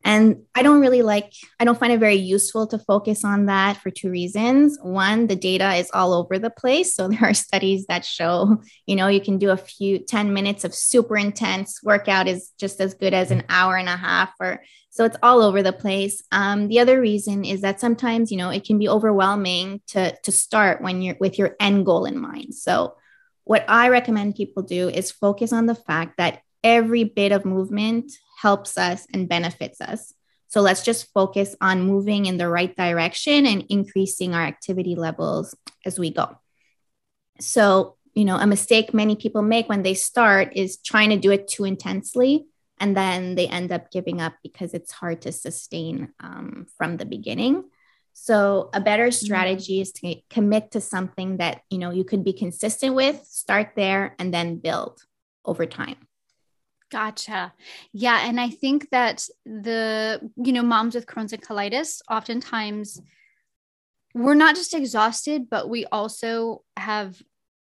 And 0.05 0.45
I 0.55 0.63
don't 0.63 0.81
really 0.81 1.03
like, 1.03 1.33
I 1.59 1.65
don't 1.65 1.79
find 1.79 1.93
it 1.93 1.99
very 1.99 2.15
useful 2.15 2.69
to 2.69 2.79
focus 2.79 3.25
on 3.25 3.47
that 3.47 3.79
for 3.79 3.91
two 3.91 4.11
reasons. 4.11 4.79
One, 4.81 5.27
the 5.27 5.35
data 5.35 5.75
is 5.75 5.91
all 5.93 6.15
over 6.15 6.39
the 6.39 6.51
place. 6.51 6.95
So 6.95 7.09
there 7.11 7.25
are 7.25 7.35
studies 7.35 7.87
that 7.87 8.05
show, 8.05 8.63
you 8.87 8.95
know, 8.95 9.09
you 9.09 9.21
can 9.21 9.39
do 9.39 9.51
a 9.51 9.57
few 9.57 9.99
10 9.99 10.33
minutes 10.33 10.65
of 10.65 10.73
super 10.73 11.17
intense 11.17 11.83
workout 11.83 12.29
is 12.29 12.53
just 12.57 12.81
as 12.81 12.95
good 12.95 13.13
as 13.13 13.33
an 13.33 13.43
hour 13.49 13.77
and 13.77 13.89
a 13.89 13.97
half 13.97 14.33
or 14.39 14.63
so 14.93 15.05
it's 15.05 15.17
all 15.21 15.43
over 15.43 15.65
the 15.65 15.73
place. 15.73 16.23
Um, 16.31 16.69
the 16.69 16.79
other 16.79 17.01
reason 17.01 17.45
is 17.45 17.61
that 17.63 17.81
sometimes, 17.81 18.31
you 18.31 18.39
know, 18.39 18.51
it 18.51 18.65
can 18.65 18.79
be 18.79 18.89
overwhelming 18.89 19.83
to, 19.89 20.17
to 20.23 20.33
start 20.33 20.81
when 20.81 21.03
you're 21.03 21.17
with 21.19 21.39
your 21.39 21.57
end 21.59 21.87
goal 21.87 22.05
in 22.05 22.21
mind. 22.21 22.55
So 22.55 22.95
what 23.51 23.65
I 23.67 23.89
recommend 23.89 24.37
people 24.37 24.63
do 24.63 24.89
is 24.89 25.11
focus 25.11 25.53
on 25.53 25.67
the 25.67 25.75
fact 25.75 26.19
that 26.19 26.43
every 26.63 27.03
bit 27.03 27.33
of 27.33 27.45
movement 27.45 28.13
helps 28.41 28.79
us 28.79 29.09
and 29.13 29.29
benefits 29.29 29.81
us. 29.81 30.15
So 30.47 30.61
let's 30.61 30.85
just 30.85 31.13
focus 31.13 31.57
on 31.61 31.83
moving 31.83 32.27
in 32.27 32.37
the 32.37 32.49
right 32.49 32.73
direction 32.77 33.47
and 33.47 33.65
increasing 33.69 34.37
our 34.37 34.43
activity 34.43 34.95
levels 34.95 35.53
as 35.85 35.99
we 35.99 36.13
go. 36.13 36.39
So, 37.41 37.97
you 38.15 38.25
know, 38.25 38.37
a 38.37 38.47
mistake 38.47 38.95
many 38.95 39.17
people 39.17 39.43
make 39.43 39.69
when 39.69 39.83
they 39.83 39.95
start 39.95 40.53
is 40.55 40.77
trying 40.77 41.11
to 41.11 41.17
do 41.17 41.33
it 41.33 41.49
too 41.49 41.65
intensely. 41.65 42.47
And 42.79 42.97
then 42.97 43.35
they 43.35 43.49
end 43.49 43.73
up 43.73 43.91
giving 43.91 44.21
up 44.21 44.35
because 44.45 44.75
it's 44.75 44.93
hard 44.93 45.23
to 45.23 45.33
sustain 45.33 46.11
um, 46.21 46.69
from 46.79 46.99
the 46.99 47.05
beginning. 47.05 47.65
So 48.13 48.71
a 48.75 48.81
better 48.81 49.09
mm-hmm. 49.09 49.25
strategy 49.25 49.81
is 49.81 49.93
to 49.93 50.17
commit 50.29 50.73
to 50.73 50.81
something 50.81 51.39
that 51.39 51.63
you 51.71 51.79
know 51.79 51.91
you 51.91 52.05
could 52.05 52.25
be 52.25 52.33
consistent 52.33 52.95
with, 52.95 53.25
start 53.25 53.73
there, 53.77 54.15
and 54.19 54.33
then 54.33 54.57
build 54.57 55.03
over 55.45 55.67
time. 55.67 55.97
Gotcha. 56.91 57.53
Yeah. 57.93 58.27
And 58.27 58.41
I 58.41 58.51
think 58.51 58.91
that 58.91 59.27
the, 59.47 60.29
you 60.37 60.53
know, 60.53 60.63
moms 60.63 60.97
with 60.97 61.07
Crohn's 61.07 61.33
and 61.33 61.43
colitis, 61.43 62.01
oftentimes 62.11 63.01
we're 64.13 64.35
not 64.35 64.57
just 64.57 64.75
exhausted, 64.75 65.49
but 65.49 65.69
we 65.69 65.87
also 65.87 66.65
have, 66.77 67.21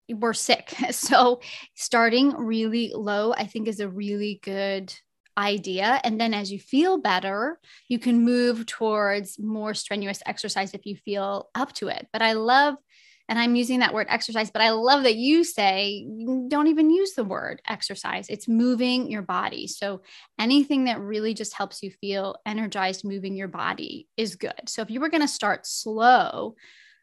we're 0.09 0.33
sick. 0.33 0.75
So 0.93 1.41
starting 1.75 2.35
really 2.37 2.93
low, 2.95 3.35
I 3.35 3.45
think 3.45 3.69
is 3.69 3.81
a 3.81 3.89
really 3.89 4.41
good 4.43 4.95
idea. 5.39 6.01
And 6.03 6.21
then 6.21 6.35
as 6.35 6.51
you 6.51 6.59
feel 6.59 6.99
better, 6.99 7.59
you 7.89 7.99
can 7.99 8.25
move 8.25 8.67
towards 8.67 9.39
more 9.39 9.73
strenuous 9.73 10.21
exercise 10.27 10.75
if 10.75 10.85
you 10.85 10.97
feel 10.97 11.49
up 11.55 11.73
to 11.75 11.89
it. 11.89 12.09
But 12.13 12.23
I 12.23 12.33
love 12.33 12.75
and 13.29 13.39
I'm 13.39 13.55
using 13.55 13.81
that 13.81 13.93
word 13.93 14.07
exercise, 14.09 14.51
but 14.51 14.63
I 14.63 14.71
love 14.71 15.03
that 15.03 15.17
you 15.17 15.45
say 15.45 16.07
don't 16.49 16.67
even 16.69 16.91
use 16.91 17.13
the 17.13 17.25
word 17.25 17.61
exercise. 17.69 18.29
It's 18.31 18.49
moving 18.49 19.11
your 19.11 19.21
body. 19.23 19.67
So 19.67 20.01
anything 20.39 20.85
that 20.85 21.01
really 21.01 21.35
just 21.35 21.53
helps 21.53 21.83
you 21.83 21.91
feel 21.91 22.37
energized 22.47 23.05
moving 23.05 23.37
your 23.37 23.49
body 23.49 24.09
is 24.17 24.37
good. 24.37 24.63
So 24.67 24.81
if 24.81 24.91
you 24.91 25.01
were 25.01 25.11
going 25.11 25.21
to 25.21 25.29
start 25.29 25.67
slow, 25.67 26.57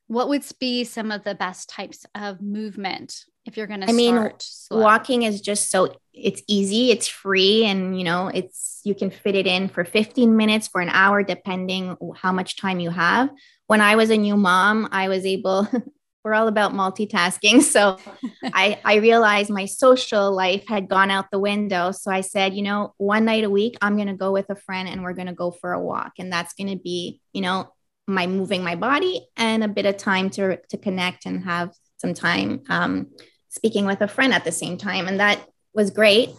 what 0.07 0.29
would 0.29 0.43
be 0.59 0.83
some 0.83 1.11
of 1.11 1.23
the 1.23 1.35
best 1.35 1.69
types 1.69 2.05
of 2.15 2.41
movement 2.41 3.25
if 3.45 3.57
you're 3.57 3.67
going 3.67 3.81
to 3.81 3.89
I 3.89 3.93
mean, 3.93 4.31
slow? 4.39 4.81
walking 4.81 5.23
is 5.23 5.41
just 5.41 5.69
so 5.69 5.95
it's 6.13 6.41
easy, 6.47 6.91
it's 6.91 7.07
free 7.07 7.65
and 7.65 7.97
you 7.97 8.03
know, 8.03 8.27
it's 8.27 8.81
you 8.83 8.95
can 8.95 9.09
fit 9.09 9.35
it 9.35 9.47
in 9.47 9.67
for 9.67 9.83
15 9.83 10.35
minutes 10.35 10.67
for 10.67 10.81
an 10.81 10.89
hour 10.89 11.23
depending 11.23 11.97
how 12.15 12.31
much 12.31 12.57
time 12.57 12.79
you 12.79 12.89
have 12.89 13.29
when 13.67 13.81
I 13.81 13.95
was 13.95 14.09
a 14.09 14.17
new 14.17 14.37
mom, 14.37 14.87
I 14.91 15.09
was 15.09 15.25
able 15.25 15.67
we're 16.23 16.33
all 16.33 16.47
about 16.47 16.73
multitasking. 16.73 17.61
So 17.61 17.99
I, 18.43 18.79
I 18.83 18.95
realized 18.95 19.51
my 19.51 19.65
social 19.65 20.31
life 20.33 20.63
had 20.67 20.89
gone 20.89 21.11
out 21.11 21.29
the 21.31 21.37
window. 21.37 21.91
So 21.91 22.09
I 22.09 22.21
said, 22.21 22.55
you 22.55 22.63
know, 22.63 22.95
one 22.97 23.25
night 23.25 23.43
a 23.43 23.49
week, 23.49 23.77
I'm 23.79 23.95
going 23.95 24.07
to 24.07 24.15
go 24.15 24.31
with 24.31 24.49
a 24.49 24.55
friend 24.55 24.89
and 24.89 25.03
we're 25.03 25.13
going 25.13 25.27
to 25.27 25.33
go 25.33 25.51
for 25.51 25.71
a 25.71 25.79
walk. 25.79 26.13
And 26.17 26.33
that's 26.33 26.55
going 26.55 26.69
to 26.75 26.81
be, 26.83 27.21
you 27.31 27.41
know, 27.41 27.71
my 28.07 28.25
moving 28.25 28.63
my 28.63 28.75
body 28.75 29.27
and 29.37 29.63
a 29.63 29.67
bit 29.67 29.85
of 29.85 29.97
time 29.97 30.31
to, 30.31 30.57
to 30.69 30.77
connect 30.77 31.27
and 31.27 31.43
have 31.43 31.71
some 31.97 32.15
time 32.15 32.63
um, 32.69 33.07
speaking 33.55 33.85
with 33.85 34.01
a 34.01 34.07
friend 34.07 34.33
at 34.33 34.43
the 34.43 34.51
same 34.51 34.77
time. 34.77 35.07
And 35.07 35.19
that 35.19 35.39
was 35.73 35.89
great. 35.89 36.29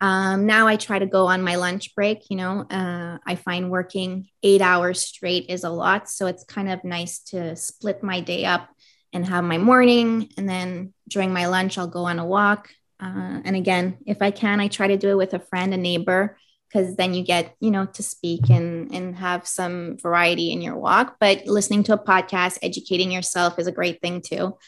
Um, 0.00 0.44
now 0.44 0.66
I 0.66 0.76
try 0.76 0.98
to 0.98 1.06
go 1.06 1.26
on 1.26 1.42
my 1.42 1.56
lunch 1.56 1.94
break. 1.94 2.28
You 2.28 2.36
know, 2.36 2.60
uh, 2.70 3.18
I 3.26 3.34
find 3.34 3.70
working 3.70 4.28
eight 4.42 4.60
hours 4.60 5.00
straight 5.00 5.46
is 5.48 5.64
a 5.64 5.70
lot. 5.70 6.08
So 6.08 6.26
it's 6.26 6.44
kind 6.44 6.70
of 6.70 6.84
nice 6.84 7.18
to 7.30 7.56
split 7.56 8.02
my 8.02 8.20
day 8.20 8.44
up 8.44 8.68
and 9.12 9.26
have 9.26 9.44
my 9.44 9.58
morning. 9.58 10.28
And 10.36 10.48
then 10.48 10.92
during 11.08 11.32
my 11.32 11.46
lunch, 11.46 11.78
I'll 11.78 11.88
go 11.88 12.04
on 12.04 12.18
a 12.18 12.26
walk. 12.26 12.70
Uh, 13.00 13.40
and 13.44 13.56
again, 13.56 13.98
if 14.06 14.20
I 14.20 14.30
can, 14.30 14.60
I 14.60 14.68
try 14.68 14.88
to 14.88 14.98
do 14.98 15.10
it 15.10 15.16
with 15.16 15.34
a 15.34 15.38
friend, 15.38 15.72
a 15.72 15.78
neighbor, 15.78 16.36
because 16.68 16.96
then 16.96 17.14
you 17.14 17.22
get, 17.24 17.54
you 17.60 17.70
know, 17.70 17.86
to 17.86 18.02
speak 18.02 18.50
and, 18.50 18.94
and 18.94 19.16
have 19.16 19.46
some 19.46 19.96
variety 19.98 20.52
in 20.52 20.60
your 20.60 20.76
walk. 20.76 21.16
But 21.20 21.46
listening 21.46 21.84
to 21.84 21.94
a 21.94 22.04
podcast, 22.04 22.58
educating 22.62 23.10
yourself 23.10 23.58
is 23.58 23.66
a 23.66 23.72
great 23.72 24.02
thing 24.02 24.20
too. 24.20 24.58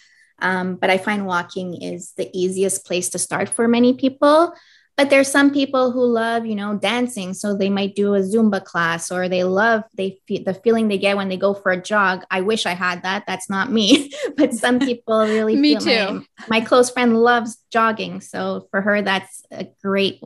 Um, 0.40 0.76
but 0.76 0.90
I 0.90 0.98
find 0.98 1.26
walking 1.26 1.80
is 1.82 2.12
the 2.16 2.30
easiest 2.32 2.86
place 2.86 3.10
to 3.10 3.18
start 3.18 3.48
for 3.48 3.66
many 3.66 3.94
people. 3.94 4.52
But 4.96 5.10
there's 5.10 5.30
some 5.30 5.52
people 5.52 5.92
who 5.92 6.04
love 6.04 6.44
you 6.44 6.56
know 6.56 6.76
dancing. 6.76 7.32
So 7.32 7.56
they 7.56 7.70
might 7.70 7.94
do 7.94 8.14
a 8.14 8.20
zumba 8.20 8.64
class 8.64 9.12
or 9.12 9.28
they 9.28 9.44
love 9.44 9.84
they 9.94 10.18
feel 10.26 10.42
the 10.44 10.54
feeling 10.54 10.88
they 10.88 10.98
get 10.98 11.16
when 11.16 11.28
they 11.28 11.36
go 11.36 11.54
for 11.54 11.70
a 11.70 11.80
jog. 11.80 12.24
I 12.30 12.40
wish 12.40 12.66
i 12.66 12.72
had 12.72 13.02
that. 13.04 13.24
That's 13.26 13.48
not 13.48 13.70
me. 13.70 14.12
But 14.36 14.54
some 14.54 14.78
people 14.90 15.20
really 15.20 15.56
me 15.56 15.76
too 15.76 16.24
my, 16.48 16.58
my 16.58 16.60
close 16.60 16.90
friend 16.90 17.16
loves 17.16 17.58
jogging. 17.70 18.20
So 18.20 18.66
for 18.70 18.80
her 18.80 19.02
that's 19.02 19.44
a 19.52 19.68
great 19.82 20.20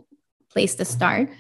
place 0.50 0.74
to 0.76 0.84
start. 0.84 1.30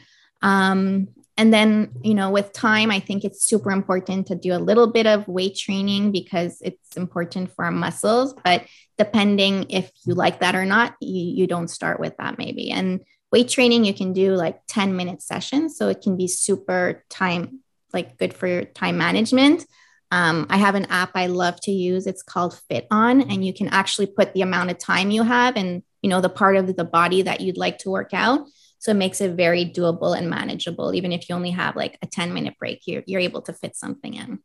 Um, 0.42 1.08
and 1.36 1.52
then 1.52 1.90
you 2.02 2.14
know 2.14 2.30
with 2.30 2.52
time 2.52 2.90
i 2.90 3.00
think 3.00 3.24
it's 3.24 3.44
super 3.44 3.70
important 3.70 4.26
to 4.26 4.34
do 4.34 4.54
a 4.54 4.58
little 4.58 4.86
bit 4.86 5.06
of 5.06 5.26
weight 5.28 5.56
training 5.56 6.12
because 6.12 6.60
it's 6.60 6.82
important 6.96 7.54
for 7.54 7.64
our 7.64 7.70
muscles. 7.70 8.34
But 8.44 8.66
depending 8.98 9.70
if 9.70 9.90
you 10.04 10.14
like 10.14 10.40
that 10.40 10.54
or 10.54 10.64
not 10.64 10.94
you, 11.00 11.42
you 11.42 11.46
don't 11.46 11.68
start 11.68 12.00
with 12.00 12.16
that 12.18 12.38
maybe. 12.38 12.70
And 12.70 13.00
weight 13.30 13.48
training 13.48 13.84
you 13.84 13.94
can 13.94 14.12
do 14.12 14.34
like 14.34 14.60
10 14.68 14.96
minute 14.96 15.22
sessions. 15.22 15.76
So 15.76 15.88
it 15.88 16.02
can 16.02 16.16
be 16.16 16.28
super 16.28 17.04
time 17.08 17.60
like 17.92 18.18
good 18.18 18.34
for 18.34 18.46
your 18.46 18.64
time 18.64 18.98
management. 18.98 19.66
Um, 20.10 20.46
i 20.50 20.58
have 20.58 20.74
an 20.74 20.86
app 20.86 21.12
i 21.14 21.26
love 21.26 21.58
to 21.62 21.70
use. 21.70 22.06
It's 22.06 22.22
called 22.22 22.60
FitOn 22.70 23.32
and 23.32 23.44
you 23.44 23.54
can 23.54 23.68
actually 23.68 24.06
put 24.06 24.34
the 24.34 24.42
amount 24.42 24.70
of 24.70 24.78
time 24.78 25.10
you 25.10 25.22
have 25.22 25.56
and 25.56 25.82
you 26.02 26.10
know 26.10 26.20
the 26.20 26.28
part 26.28 26.56
of 26.56 26.74
the 26.76 26.84
body 26.84 27.22
that 27.22 27.40
you'd 27.40 27.56
like 27.56 27.78
to 27.78 27.90
work 27.90 28.12
out 28.12 28.48
so 28.82 28.90
it 28.90 28.96
makes 28.96 29.20
it 29.20 29.36
very 29.36 29.64
doable 29.64 30.18
and 30.18 30.28
manageable. 30.28 30.92
Even 30.92 31.12
if 31.12 31.28
you 31.28 31.36
only 31.36 31.52
have 31.52 31.76
like 31.76 31.96
a 32.02 32.06
10 32.08 32.34
minute 32.34 32.54
break 32.58 32.80
you're, 32.84 33.04
you're 33.06 33.20
able 33.20 33.40
to 33.42 33.52
fit 33.52 33.76
something 33.76 34.14
in. 34.14 34.40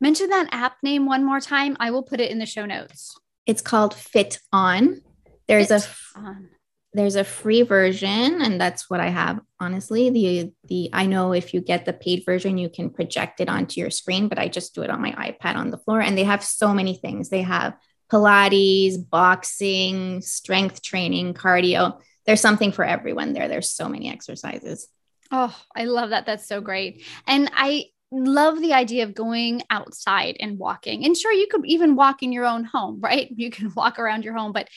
Mention 0.00 0.28
that 0.30 0.48
app 0.50 0.74
name 0.82 1.06
one 1.06 1.24
more 1.24 1.38
time. 1.38 1.76
I 1.78 1.92
will 1.92 2.02
put 2.02 2.18
it 2.18 2.32
in 2.32 2.40
the 2.40 2.46
show 2.46 2.66
notes. 2.66 3.16
It's 3.46 3.62
called 3.62 3.94
fit 3.94 4.40
on. 4.52 5.02
There's 5.46 5.68
fit 5.68 5.84
a 6.16 6.18
on. 6.18 6.48
there's 6.94 7.14
a 7.14 7.22
free 7.22 7.62
version 7.62 8.42
and 8.42 8.60
that's 8.60 8.90
what 8.90 8.98
i 8.98 9.06
have 9.06 9.38
honestly. 9.60 10.10
The 10.10 10.52
the 10.64 10.90
i 10.92 11.06
know 11.06 11.32
if 11.32 11.54
you 11.54 11.60
get 11.60 11.84
the 11.84 11.92
paid 11.92 12.24
version 12.26 12.58
you 12.58 12.70
can 12.70 12.90
project 12.90 13.40
it 13.40 13.48
onto 13.48 13.80
your 13.80 13.90
screen 13.90 14.26
but 14.26 14.40
i 14.40 14.48
just 14.48 14.74
do 14.74 14.82
it 14.82 14.90
on 14.90 15.00
my 15.00 15.12
ipad 15.12 15.54
on 15.54 15.70
the 15.70 15.78
floor. 15.78 16.00
And 16.00 16.18
they 16.18 16.24
have 16.24 16.42
so 16.42 16.74
many 16.74 16.96
things. 16.96 17.28
They 17.28 17.42
have 17.42 17.76
pilates 18.10 18.96
boxing 19.08 20.22
strength 20.22 20.82
training 20.82 21.34
cardio 21.34 22.00
there's 22.26 22.40
something 22.40 22.72
for 22.72 22.84
everyone 22.84 23.32
there 23.32 23.48
there's 23.48 23.70
so 23.70 23.88
many 23.88 24.10
exercises 24.10 24.88
oh 25.30 25.54
i 25.76 25.84
love 25.84 26.10
that 26.10 26.26
that's 26.26 26.46
so 26.46 26.60
great 26.60 27.04
and 27.26 27.50
i 27.54 27.84
love 28.12 28.60
the 28.60 28.72
idea 28.72 29.04
of 29.04 29.14
going 29.14 29.62
outside 29.70 30.36
and 30.40 30.58
walking. 30.58 31.04
And 31.04 31.16
sure, 31.16 31.32
you 31.32 31.46
could 31.50 31.64
even 31.64 31.94
walk 31.94 32.22
in 32.22 32.32
your 32.32 32.44
own 32.44 32.64
home, 32.64 33.00
right? 33.00 33.28
You 33.34 33.50
can 33.50 33.72
walk 33.76 33.98
around 33.98 34.24
your 34.24 34.34
home, 34.34 34.52
but 34.52 34.68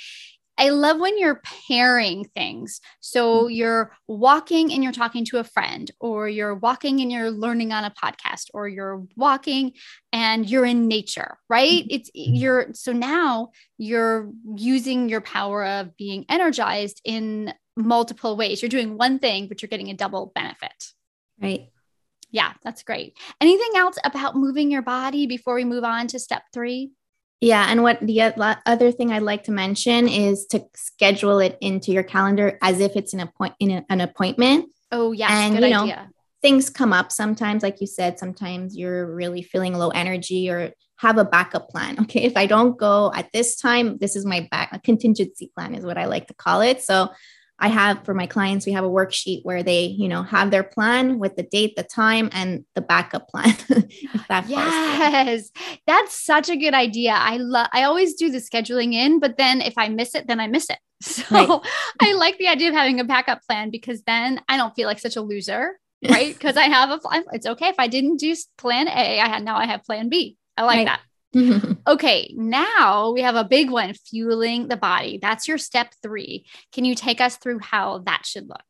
I 0.58 0.70
love 0.70 1.00
when 1.00 1.18
you're 1.18 1.42
pairing 1.68 2.26
things. 2.36 2.80
So 3.00 3.44
mm-hmm. 3.44 3.52
you're 3.52 3.96
walking 4.08 4.72
and 4.72 4.84
you're 4.84 4.94
talking 4.94 5.26
to 5.26 5.40
a 5.40 5.44
friend, 5.44 5.90
or 6.00 6.30
you're 6.30 6.56
walking 6.56 7.02
and 7.02 7.12
you're 7.12 7.32
learning 7.32 7.72
on 7.72 7.84
a 7.84 7.92
podcast, 7.92 8.50
or 8.54 8.68
you're 8.68 9.04
walking 9.16 9.74
and 10.12 10.50
you're 10.50 10.66
in 10.66 10.88
nature, 10.88 11.38
right? 11.50 11.84
Mm-hmm. 11.84 11.96
It's 11.96 12.12
you're 12.14 12.68
so 12.74 12.92
now 12.92 13.50
you're 13.78 14.32
using 14.56 15.10
your 15.10 15.22
power 15.22 15.66
of 15.66 15.98
being 15.98 16.26
energized 16.30 17.02
in 17.04 17.54
multiple 17.76 18.38
ways. 18.38 18.62
You're 18.62 18.70
doing 18.70 18.98
one 18.98 19.20
thing, 19.20 19.48
but 19.48 19.62
you're 19.62 19.70
getting 19.70 19.90
a 19.90 19.96
double 19.96 20.32
benefit. 20.36 20.92
Right. 21.42 21.70
Yeah, 22.32 22.54
that's 22.64 22.84
great. 22.84 23.18
Anything 23.42 23.72
else 23.76 23.98
about 24.04 24.36
moving 24.36 24.72
your 24.72 24.82
body 24.82 25.28
before 25.28 25.56
we 25.56 25.66
move 25.66 25.84
on 25.84 26.08
to 26.08 26.20
step 26.20 26.44
three? 26.54 26.92
Yeah. 27.42 27.66
And 27.70 27.84
what 27.84 28.00
the 28.00 28.22
other 28.66 28.92
thing 28.92 29.12
I'd 29.12 29.22
like 29.22 29.44
to 29.46 29.52
mention 29.52 30.08
is 30.08 30.46
to 30.48 30.64
schedule 30.76 31.40
it 31.40 31.58
into 31.60 31.92
your 31.92 32.04
calendar 32.04 32.58
as 32.62 32.80
if 32.80 32.96
it's 32.96 33.14
an, 33.14 33.20
appoint- 33.20 33.56
an 33.60 34.02
appointment. 34.02 34.70
Oh, 34.92 35.12
yeah. 35.12 35.28
And, 35.30 35.56
you 35.56 35.70
know, 35.70 35.84
idea. 35.84 36.10
things 36.42 36.70
come 36.70 36.94
up 36.94 37.12
sometimes, 37.12 37.62
like 37.64 37.82
you 37.82 37.88
said, 37.88 38.18
sometimes 38.18 38.78
you're 38.78 39.14
really 39.14 39.42
feeling 39.42 39.74
low 39.74 39.90
energy 39.90 40.50
or 40.50 40.72
have 40.98 41.18
a 41.18 41.26
backup 41.26 41.70
plan. 41.70 41.98
Okay. 42.04 42.22
If 42.24 42.38
I 42.38 42.46
don't 42.46 42.78
go 42.78 43.12
at 43.14 43.30
this 43.34 43.58
time, 43.58 43.98
this 43.98 44.16
is 44.16 44.26
my 44.26 44.48
back, 44.50 44.70
a 44.72 44.80
contingency 44.80 45.52
plan 45.54 45.76
is 45.76 45.86
what 45.86 45.98
I 45.98 46.06
like 46.06 46.28
to 46.28 46.34
call 46.34 46.62
it. 46.62 46.82
So 46.82 47.10
I 47.60 47.70
have 47.70 48.04
for 48.04 48.14
my 48.14 48.26
clients, 48.26 48.66
we 48.66 48.72
have 48.74 48.84
a 48.84 48.90
worksheet 48.90 49.42
where 49.44 49.64
they, 49.64 49.86
you 49.86 50.10
know, 50.10 50.24
have 50.24 50.52
their 50.52 50.64
plan 50.64 51.20
with 51.20 51.36
the 51.36 51.44
date, 51.44 51.76
the 51.76 51.84
time, 51.84 52.30
and 52.32 52.66
the 52.76 52.82
backup 52.82 53.30
plan. 53.30 53.56
that 54.28 54.50
yes, 54.50 55.52
that's 55.88 56.26
such 56.26 56.50
a 56.50 56.58
good 56.58 56.74
idea. 56.74 57.12
I 57.12 57.38
love. 57.38 57.68
I 57.72 57.84
always 57.84 58.16
do 58.16 58.30
the 58.30 58.40
scheduling 58.40 58.94
in, 58.94 59.20
but 59.20 59.38
then 59.38 59.62
if 59.62 59.78
I 59.78 59.88
miss 59.90 60.16
it, 60.16 60.28
then 60.28 60.40
I 60.40 60.48
miss 60.48 60.70
it. 60.70 60.80
So 61.04 61.24
right. 61.36 61.62
I 62.02 62.14
like 62.14 62.38
the 62.38 62.48
idea 62.48 62.70
of 62.70 62.76
having 62.76 63.00
a 63.00 63.04
backup 63.04 63.42
plan 63.44 63.70
because 63.70 64.04
then 64.04 64.42
I 64.48 64.58
don't 64.58 64.74
feel 64.74 64.88
like 64.88 65.00
such 65.00 65.18
a 65.18 65.22
loser, 65.22 65.80
right? 66.10 66.34
Because 66.38 66.58
I 66.58 66.64
have 66.64 66.90
a. 66.90 67.00
It's 67.34 67.46
okay 67.46 67.68
if 67.68 67.76
I 67.78 67.88
didn't 67.88 68.18
do 68.18 68.36
plan 68.58 68.88
A. 68.88 69.20
I 69.20 69.28
had 69.28 69.44
now 69.44 69.58
I 69.58 69.68
have 69.68 69.84
plan 69.84 70.10
B. 70.10 70.38
I 70.58 70.64
like 70.64 70.78
right. 70.78 70.86
that. 70.86 71.02
okay, 71.88 72.34
now 72.36 73.12
we 73.12 73.22
have 73.22 73.36
a 73.36 73.44
big 73.44 73.72
one 73.72 73.94
fueling 73.94 74.68
the 74.68 74.78
body. 74.78 75.20
That's 75.22 75.48
your 75.48 75.58
step 75.58 75.94
three. 76.02 76.46
Can 76.72 76.86
you 76.86 76.96
take 76.96 77.22
us 77.22 77.38
through 77.38 77.60
how 77.60 78.00
that 78.00 78.26
should 78.26 78.48
look? 78.48 78.62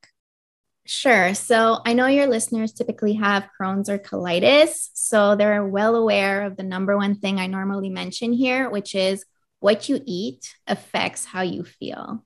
Sure. 0.86 1.34
So 1.34 1.80
I 1.86 1.94
know 1.94 2.08
your 2.08 2.28
listeners 2.28 2.74
typically 2.74 3.14
have 3.14 3.48
Crohn's 3.60 3.90
or 3.90 3.98
colitis. 3.98 4.90
So 4.94 5.36
they're 5.36 5.66
well 5.66 5.96
aware 5.96 6.44
of 6.44 6.58
the 6.58 6.64
number 6.64 6.98
one 6.98 7.16
thing 7.16 7.40
I 7.40 7.48
normally 7.48 7.90
mention 7.90 8.34
here, 8.34 8.70
which 8.70 8.94
is 8.94 9.26
what 9.60 9.88
you 9.88 10.02
eat 10.06 10.56
affects 10.68 11.24
how 11.24 11.42
you 11.42 11.64
feel. 11.64 12.26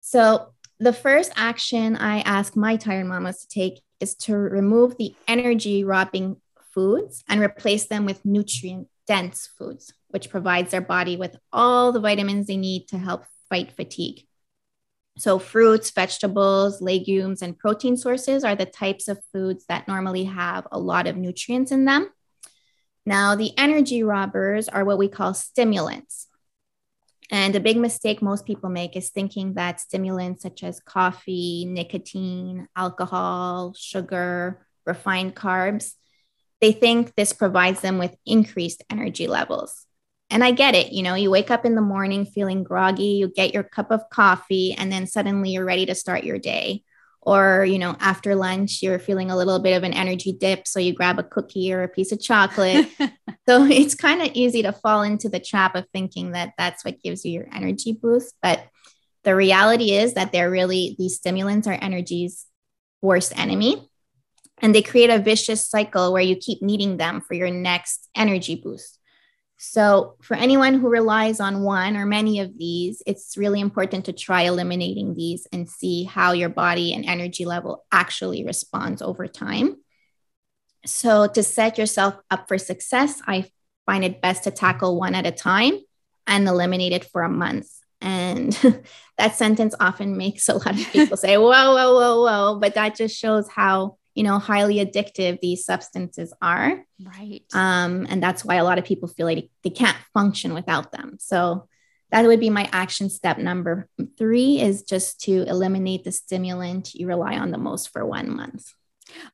So 0.00 0.54
the 0.78 0.94
first 0.94 1.32
action 1.36 1.96
I 1.96 2.20
ask 2.20 2.56
my 2.56 2.76
tired 2.76 3.06
mamas 3.06 3.42
to 3.42 3.48
take 3.48 3.82
is 4.00 4.14
to 4.14 4.34
remove 4.34 4.96
the 4.96 5.14
energy 5.28 5.84
robbing 5.84 6.36
foods 6.72 7.22
and 7.28 7.42
replace 7.42 7.86
them 7.86 8.06
with 8.06 8.24
nutrient 8.24 8.88
dense 9.06 9.48
foods, 9.58 9.92
which 10.08 10.30
provides 10.30 10.70
their 10.70 10.80
body 10.80 11.16
with 11.16 11.36
all 11.52 11.92
the 11.92 12.00
vitamins 12.00 12.46
they 12.46 12.56
need 12.56 12.88
to 12.88 12.98
help 12.98 13.24
fight 13.48 13.72
fatigue. 13.72 14.26
So, 15.18 15.38
fruits, 15.38 15.90
vegetables, 15.90 16.80
legumes, 16.80 17.42
and 17.42 17.58
protein 17.58 17.96
sources 17.96 18.44
are 18.44 18.54
the 18.54 18.64
types 18.64 19.08
of 19.08 19.20
foods 19.32 19.66
that 19.68 19.88
normally 19.88 20.24
have 20.24 20.66
a 20.72 20.78
lot 20.78 21.06
of 21.06 21.16
nutrients 21.16 21.72
in 21.72 21.84
them. 21.84 22.10
Now, 23.04 23.34
the 23.34 23.52
energy 23.58 24.02
robbers 24.02 24.68
are 24.68 24.84
what 24.84 24.98
we 24.98 25.08
call 25.08 25.34
stimulants. 25.34 26.28
And 27.30 27.54
a 27.54 27.60
big 27.60 27.76
mistake 27.76 28.22
most 28.22 28.44
people 28.44 28.70
make 28.70 28.96
is 28.96 29.10
thinking 29.10 29.54
that 29.54 29.80
stimulants 29.80 30.42
such 30.42 30.64
as 30.64 30.80
coffee, 30.80 31.64
nicotine, 31.64 32.68
alcohol, 32.74 33.74
sugar, 33.76 34.66
refined 34.86 35.36
carbs 35.36 35.94
they 36.60 36.72
think 36.72 37.14
this 37.14 37.32
provides 37.32 37.80
them 37.80 37.98
with 37.98 38.14
increased 38.26 38.82
energy 38.90 39.26
levels. 39.26 39.86
And 40.30 40.44
I 40.44 40.52
get 40.52 40.74
it. 40.74 40.92
You 40.92 41.02
know, 41.02 41.14
you 41.14 41.30
wake 41.30 41.50
up 41.50 41.64
in 41.64 41.74
the 41.74 41.80
morning 41.80 42.24
feeling 42.24 42.62
groggy, 42.62 43.18
you 43.18 43.32
get 43.34 43.52
your 43.52 43.64
cup 43.64 43.90
of 43.90 44.08
coffee, 44.10 44.74
and 44.74 44.92
then 44.92 45.06
suddenly 45.06 45.50
you're 45.50 45.64
ready 45.64 45.86
to 45.86 45.94
start 45.94 46.22
your 46.22 46.38
day. 46.38 46.84
Or, 47.22 47.64
you 47.64 47.78
know, 47.78 47.96
after 48.00 48.34
lunch, 48.34 48.80
you're 48.80 48.98
feeling 48.98 49.30
a 49.30 49.36
little 49.36 49.58
bit 49.58 49.76
of 49.76 49.82
an 49.82 49.92
energy 49.92 50.32
dip. 50.32 50.66
So 50.66 50.80
you 50.80 50.94
grab 50.94 51.18
a 51.18 51.24
cookie 51.24 51.72
or 51.72 51.82
a 51.82 51.88
piece 51.88 52.12
of 52.12 52.20
chocolate. 52.20 52.88
so 53.48 53.64
it's 53.64 53.94
kind 53.94 54.22
of 54.22 54.30
easy 54.34 54.62
to 54.62 54.72
fall 54.72 55.02
into 55.02 55.28
the 55.28 55.40
trap 55.40 55.74
of 55.74 55.86
thinking 55.92 56.32
that 56.32 56.54
that's 56.56 56.84
what 56.84 57.02
gives 57.02 57.24
you 57.24 57.32
your 57.32 57.48
energy 57.52 57.92
boost. 57.92 58.34
But 58.40 58.64
the 59.24 59.34
reality 59.36 59.92
is 59.92 60.14
that 60.14 60.32
they're 60.32 60.50
really, 60.50 60.96
these 60.98 61.16
stimulants 61.16 61.66
are 61.66 61.78
energy's 61.78 62.46
worst 63.02 63.38
enemy 63.38 63.89
and 64.60 64.74
they 64.74 64.82
create 64.82 65.10
a 65.10 65.18
vicious 65.18 65.66
cycle 65.66 66.12
where 66.12 66.22
you 66.22 66.36
keep 66.36 66.62
needing 66.62 66.96
them 66.96 67.20
for 67.20 67.34
your 67.34 67.50
next 67.50 68.08
energy 68.14 68.54
boost. 68.54 68.98
So, 69.62 70.16
for 70.22 70.34
anyone 70.34 70.74
who 70.74 70.88
relies 70.88 71.38
on 71.38 71.62
one 71.62 71.94
or 71.94 72.06
many 72.06 72.40
of 72.40 72.56
these, 72.56 73.02
it's 73.06 73.36
really 73.36 73.60
important 73.60 74.06
to 74.06 74.12
try 74.14 74.42
eliminating 74.42 75.14
these 75.14 75.46
and 75.52 75.68
see 75.68 76.04
how 76.04 76.32
your 76.32 76.48
body 76.48 76.94
and 76.94 77.04
energy 77.04 77.44
level 77.44 77.84
actually 77.92 78.42
responds 78.42 79.02
over 79.02 79.26
time. 79.26 79.76
So, 80.86 81.26
to 81.26 81.42
set 81.42 81.76
yourself 81.76 82.14
up 82.30 82.48
for 82.48 82.56
success, 82.56 83.20
I 83.26 83.50
find 83.84 84.02
it 84.02 84.22
best 84.22 84.44
to 84.44 84.50
tackle 84.50 84.98
one 84.98 85.14
at 85.14 85.26
a 85.26 85.30
time 85.30 85.78
and 86.26 86.48
eliminate 86.48 86.92
it 86.92 87.04
for 87.04 87.22
a 87.22 87.28
month. 87.28 87.68
And 88.00 88.52
that 89.18 89.34
sentence 89.34 89.74
often 89.78 90.16
makes 90.16 90.48
a 90.48 90.54
lot 90.54 90.80
of 90.80 90.90
people 90.90 91.16
say, 91.18 91.36
whoa, 91.36 91.50
whoa, 91.50 91.94
whoa, 91.94 92.22
whoa. 92.22 92.58
But 92.58 92.76
that 92.76 92.96
just 92.96 93.14
shows 93.14 93.46
how 93.46 93.98
you 94.14 94.22
know 94.22 94.38
highly 94.38 94.76
addictive 94.76 95.40
these 95.40 95.64
substances 95.64 96.32
are. 96.42 96.84
Right. 97.02 97.42
Um, 97.52 98.06
and 98.08 98.22
that's 98.22 98.44
why 98.44 98.56
a 98.56 98.64
lot 98.64 98.78
of 98.78 98.84
people 98.84 99.08
feel 99.08 99.26
like 99.26 99.50
they 99.62 99.70
can't 99.70 99.96
function 100.14 100.54
without 100.54 100.92
them. 100.92 101.16
So 101.18 101.68
that 102.10 102.26
would 102.26 102.40
be 102.40 102.50
my 102.50 102.68
action 102.72 103.08
step 103.08 103.38
number 103.38 103.88
three 104.18 104.60
is 104.60 104.82
just 104.82 105.20
to 105.22 105.44
eliminate 105.48 106.04
the 106.04 106.12
stimulant 106.12 106.94
you 106.94 107.06
rely 107.06 107.38
on 107.38 107.50
the 107.50 107.58
most 107.58 107.90
for 107.90 108.04
one 108.04 108.34
month 108.34 108.72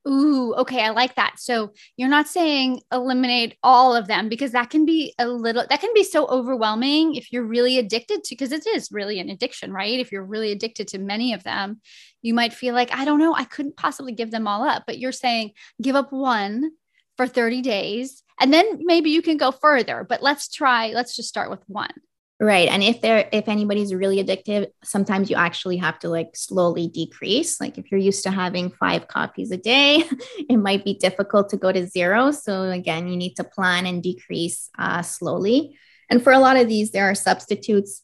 Ooh, 0.08 0.54
okay. 0.54 0.82
I 0.82 0.90
like 0.90 1.14
that. 1.16 1.34
So 1.38 1.72
you're 1.96 2.08
not 2.08 2.28
saying 2.28 2.82
eliminate 2.92 3.56
all 3.62 3.94
of 3.94 4.06
them 4.06 4.28
because 4.28 4.52
that 4.52 4.70
can 4.70 4.84
be 4.84 5.14
a 5.18 5.28
little, 5.28 5.64
that 5.68 5.80
can 5.80 5.92
be 5.94 6.04
so 6.04 6.26
overwhelming 6.26 7.14
if 7.14 7.32
you're 7.32 7.44
really 7.44 7.78
addicted 7.78 8.24
to, 8.24 8.34
because 8.34 8.52
it 8.52 8.66
is 8.66 8.92
really 8.92 9.18
an 9.20 9.30
addiction, 9.30 9.72
right? 9.72 9.98
If 9.98 10.12
you're 10.12 10.24
really 10.24 10.52
addicted 10.52 10.88
to 10.88 10.98
many 10.98 11.32
of 11.32 11.42
them, 11.42 11.80
you 12.22 12.34
might 12.34 12.52
feel 12.52 12.74
like, 12.74 12.92
I 12.92 13.04
don't 13.04 13.18
know, 13.20 13.34
I 13.34 13.44
couldn't 13.44 13.76
possibly 13.76 14.12
give 14.12 14.30
them 14.30 14.46
all 14.46 14.62
up. 14.62 14.84
But 14.86 14.98
you're 14.98 15.12
saying 15.12 15.52
give 15.82 15.96
up 15.96 16.12
one 16.12 16.72
for 17.16 17.26
30 17.26 17.62
days 17.62 18.22
and 18.40 18.52
then 18.52 18.80
maybe 18.82 19.10
you 19.10 19.22
can 19.22 19.36
go 19.36 19.50
further. 19.50 20.04
But 20.08 20.22
let's 20.22 20.48
try, 20.48 20.88
let's 20.88 21.16
just 21.16 21.28
start 21.28 21.50
with 21.50 21.62
one. 21.66 21.90
Right. 22.38 22.68
And 22.68 22.82
if 22.82 23.00
they're 23.00 23.26
if 23.32 23.48
anybody's 23.48 23.94
really 23.94 24.22
addictive, 24.22 24.66
sometimes 24.84 25.30
you 25.30 25.36
actually 25.36 25.78
have 25.78 25.98
to 26.00 26.10
like 26.10 26.36
slowly 26.36 26.86
decrease. 26.86 27.58
Like 27.62 27.78
if 27.78 27.90
you're 27.90 28.00
used 28.00 28.24
to 28.24 28.30
having 28.30 28.70
five 28.70 29.08
coffees 29.08 29.50
a 29.52 29.56
day, 29.56 30.04
it 30.38 30.58
might 30.58 30.84
be 30.84 30.94
difficult 30.94 31.48
to 31.50 31.56
go 31.56 31.72
to 31.72 31.86
zero. 31.86 32.30
So 32.32 32.70
again, 32.70 33.08
you 33.08 33.16
need 33.16 33.36
to 33.36 33.44
plan 33.44 33.86
and 33.86 34.02
decrease 34.02 34.68
uh, 34.78 35.00
slowly. 35.00 35.78
And 36.10 36.22
for 36.22 36.32
a 36.32 36.38
lot 36.38 36.58
of 36.58 36.68
these, 36.68 36.90
there 36.90 37.06
are 37.10 37.14
substitutes. 37.14 38.02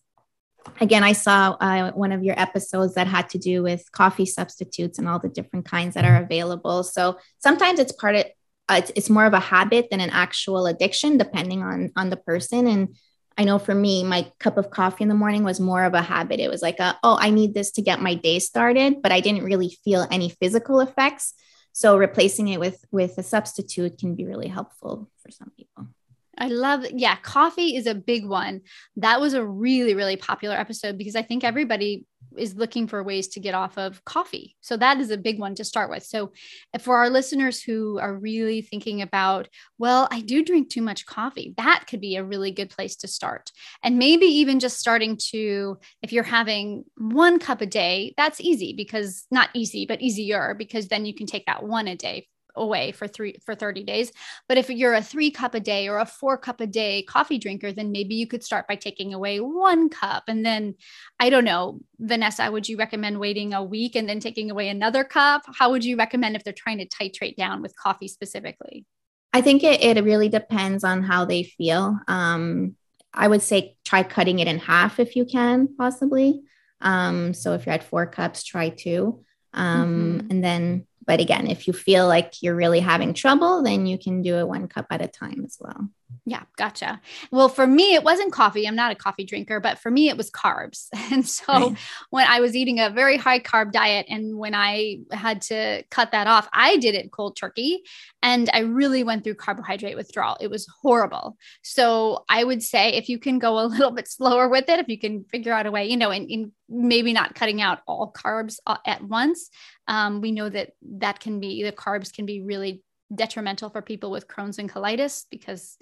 Again, 0.81 1.05
I 1.05 1.13
saw 1.13 1.57
uh, 1.61 1.93
one 1.93 2.13
of 2.13 2.25
your 2.25 2.39
episodes 2.41 2.95
that 2.95 3.09
had 3.09 3.29
to 3.31 3.39
do 3.39 3.63
with 3.63 3.93
coffee 3.93 4.27
substitutes 4.27 4.99
and 4.99 5.09
all 5.09 5.19
the 5.19 5.29
different 5.29 5.67
kinds 5.67 5.95
that 5.95 6.07
are 6.07 6.23
available. 6.23 6.85
So 6.85 7.19
sometimes 7.39 7.79
it's 7.79 7.93
part 7.93 8.15
of 8.15 8.25
uh, 8.69 8.77
it's, 8.79 8.93
it's 8.97 9.11
more 9.11 9.27
of 9.27 9.35
a 9.35 9.41
habit 9.41 9.89
than 9.91 10.01
an 10.01 10.11
actual 10.11 10.67
addiction, 10.67 11.19
depending 11.19 11.63
on 11.63 11.91
on 11.97 12.09
the 12.09 12.17
person 12.17 12.67
and 12.67 12.97
I 13.39 13.45
know 13.45 13.59
for 13.59 13.75
me, 13.75 14.05
my 14.05 14.31
cup 14.39 14.59
of 14.59 14.71
coffee 14.71 15.03
in 15.03 15.09
the 15.09 15.15
morning 15.15 15.45
was 15.45 15.61
more 15.61 15.85
of 15.85 15.95
a 15.95 16.03
habit. 16.03 16.41
It 16.41 16.51
was 16.51 16.63
like, 16.63 16.79
a, 16.81 16.99
oh, 17.03 17.17
I 17.21 17.31
need 17.31 17.55
this 17.55 17.71
to 17.73 17.83
get 17.83 18.01
my 18.01 18.15
day 18.15 18.39
started, 18.39 19.03
but 19.03 19.13
I 19.13 19.21
didn't 19.21 19.45
really 19.45 19.77
feel 19.85 20.07
any 20.11 20.29
physical 20.29 20.81
effects. 20.81 21.35
So 21.73 21.97
replacing 21.97 22.49
it 22.49 22.61
with 22.61 22.85
with 22.91 23.17
a 23.17 23.23
substitute 23.23 23.99
can 23.99 24.15
be 24.15 24.27
really 24.27 24.49
helpful 24.49 25.11
for 25.23 25.31
some 25.31 25.51
people. 25.57 25.89
I 26.37 26.49
love, 26.49 26.85
yeah, 26.93 27.17
coffee 27.17 27.77
is 27.77 27.87
a 27.87 27.95
big 27.95 28.27
one. 28.27 28.63
That 28.97 29.21
was 29.21 29.35
a 29.35 29.45
really, 29.45 29.95
really 29.95 30.17
popular 30.17 30.57
episode 30.57 30.99
because 30.99 31.17
I 31.17 31.23
think 31.23 31.45
everybody 31.45 32.07
is 32.37 32.55
looking 32.55 32.87
for 32.87 33.03
ways 33.03 33.29
to 33.29 33.41
get 33.41 33.55
off 33.55 33.79
of 33.79 34.05
coffee. 34.05 34.57
So 34.61 34.77
that 34.77 34.99
is 34.99 35.11
a 35.11 35.17
big 35.17 35.39
one 35.39 35.55
to 35.57 35.65
start 35.65 35.91
with. 35.91 36.05
So 36.05 36.33
for 36.81 36.97
our 36.97 37.11
listeners 37.11 37.63
who 37.63 37.99
are 37.99 38.15
really 38.15 38.63
thinking 38.63 39.03
about, 39.03 39.49
well, 39.79 40.09
I 40.11 40.21
do 40.21 40.45
drink 40.45 40.71
too 40.71 40.83
much 40.83 41.07
coffee, 41.07 41.55
that 41.57 41.85
could 41.89 42.01
be 42.01 42.17
a 42.17 42.25
really 42.25 42.51
good 42.51 42.71
place 42.71 42.97
to 42.97 43.09
start. 43.09 43.51
And 43.83 43.99
maybe 43.99 44.27
even 44.27 44.61
just 44.61 44.79
starting 44.79 45.17
to, 45.31 45.79
if 46.03 46.13
you're 46.13 46.25
having 46.25 46.85
one 46.97 47.39
cup 47.39 47.61
a 47.61 47.67
day, 47.67 48.15
that's 48.17 48.41
easy 48.41 48.73
because 48.73 49.27
not 49.31 49.51
easy, 49.55 49.87
but 49.87 50.01
easier 50.01 50.55
because 50.59 50.89
then 50.89 51.07
you 51.07 51.15
can 51.15 51.27
take 51.27 51.47
that 51.47 51.63
one 51.63 51.89
a 51.89 51.97
day 51.97 52.29
away 52.55 52.93
for 52.93 53.09
three 53.09 53.37
for 53.45 53.55
30 53.55 53.85
days. 53.85 54.13
But 54.49 54.59
if 54.59 54.71
you're 54.71 54.95
a 54.95 55.03
three 55.03 55.31
cup 55.31 55.55
a 55.55 55.61
day 55.61 55.89
or 55.89 55.99
a 55.99 56.07
four 56.07 56.37
cup 56.39 56.61
a 56.61 56.67
day 56.67 57.03
coffee 57.03 57.39
drinker 57.39 57.73
then 57.73 57.93
maybe 57.93 58.15
you 58.15 58.27
could 58.27 58.45
start 58.45 58.67
by 58.69 58.77
taking 58.77 59.15
away 59.15 59.41
one 59.41 59.89
cup. 59.89 60.25
And 60.29 60.45
then 60.45 60.75
i 61.21 61.31
don't 61.31 61.45
know 61.45 61.81
vanessa 61.99 62.51
would 62.51 62.69
you 62.69 62.77
recommend 62.77 63.19
waiting 63.19 63.55
a 63.55 63.63
week 63.63 63.95
and 63.97 64.09
then 64.09 64.21
taking 64.21 64.51
away 64.51 64.69
another 64.69 65.05
cup? 65.05 65.43
How 65.59 65.71
would 65.71 65.85
you 65.85 65.97
recommend 65.97 66.37
if 66.37 66.45
they're 66.45 66.53
trying 66.53 66.79
to 66.79 66.89
titrate 66.89 67.37
down 67.37 67.63
with 67.63 67.77
coffee 67.77 68.09
specifically? 68.09 68.85
I 69.33 69.41
think 69.41 69.63
it, 69.65 69.81
it 69.83 70.03
really 70.05 70.29
depends 70.29 70.85
on 70.85 71.03
how 71.03 71.25
they 71.25 71.43
feel. 71.45 71.99
Um, 72.09 72.77
i 73.15 73.29
would 73.29 73.43
say 73.43 73.77
try 73.85 74.03
cutting 74.03 74.39
it 74.39 74.49
in 74.49 74.59
half 74.59 74.99
if 74.99 75.17
you 75.17 75.25
can 75.25 75.69
possibly. 75.77 76.43
Um, 76.81 77.35
so 77.35 77.55
if 77.55 77.67
you're 77.67 77.75
at 77.75 77.85
four 77.85 78.07
cups 78.07 78.45
try 78.45 78.69
two. 78.71 79.25
Um, 79.55 80.19
mm-hmm. 80.19 80.31
and 80.31 80.45
then 80.45 80.87
but 81.07 81.21
again, 81.21 81.47
if 81.47 81.67
you 81.67 81.73
feel 81.73 82.07
like 82.07 82.43
you're 82.43 82.55
really 82.55 82.81
having 82.81 83.15
trouble, 83.15 83.63
then 83.63 83.87
you 83.87 83.99
can 83.99 84.23
do 84.23 84.39
it 84.39 84.49
one 84.49 84.69
cup 84.69 84.87
at 84.91 85.03
a 85.03 85.09
time 85.09 85.45
as 85.45 85.59
well. 85.61 85.89
Yeah, 86.25 86.43
gotcha. 86.57 87.01
Well, 87.31 87.49
for 87.49 87.67
me, 87.67 87.95
it 87.95 88.05
wasn't 88.05 88.33
coffee. 88.33 88.67
I'm 88.67 88.77
not 88.77 88.93
a 88.93 88.95
coffee 88.95 89.25
drinker, 89.25 89.61
but 89.61 89.79
for 89.79 89.91
me, 89.91 90.09
it 90.09 90.17
was 90.17 90.31
carbs. 90.31 90.89
And 91.13 91.29
so 91.29 91.45
right. 91.53 91.77
when 92.09 92.27
I 92.27 92.41
was 92.41 92.57
eating 92.57 92.81
a 92.81 92.89
very 92.89 93.19
high 93.19 93.39
carb 93.39 93.71
diet 93.73 94.07
and 94.09 94.39
when 94.39 94.55
I 94.55 95.01
had 95.11 95.43
to 95.43 95.83
cut 95.91 96.13
that 96.13 96.27
off, 96.27 96.49
I 96.55 96.79
did 96.79 96.95
it 96.95 97.13
cold 97.13 97.37
turkey 97.37 97.83
and 98.23 98.49
I 98.55 98.61
really 98.61 99.05
went 99.05 99.25
through 99.25 99.35
carbohydrate 99.35 99.97
withdrawal. 99.97 100.39
It 100.41 100.49
was 100.49 100.67
horrible. 100.81 101.37
So 101.63 102.25
I 102.31 102.45
would 102.45 102.63
say 102.63 102.95
if 102.95 103.11
you 103.11 103.19
can 103.19 103.39
go 103.39 103.59
a 103.59 103.67
little 103.67 103.91
bit 103.91 104.09
slower 104.09 104.49
with 104.49 104.69
it, 104.69 104.79
if 104.79 104.89
you 104.89 104.99
can 104.99 105.25
figure 105.25 105.53
out 105.53 105.67
a 105.67 105.71
way, 105.71 105.87
you 105.89 105.99
know, 105.99 106.11
and, 106.11 106.31
and 106.31 106.53
maybe 106.69 107.13
not 107.13 107.35
cutting 107.35 107.61
out 107.61 107.81
all 107.87 108.13
carbs 108.13 108.57
at 108.87 109.03
once, 109.03 109.51
um, 109.89 110.23
we 110.23 110.33
know 110.33 110.49
that 110.49 110.71
that 110.99 111.21
can 111.21 111.41
be, 111.41 111.63
the 111.63 111.73
carbs 111.73 112.13
can 112.13 112.25
be 112.25 112.41
really 112.41 112.83
detrimental 113.15 113.71
for 113.71 113.83
people 113.83 114.11
with 114.11 114.29
Crohn's 114.29 114.59
and 114.59 114.71
colitis 114.71 115.25
because 115.31 115.77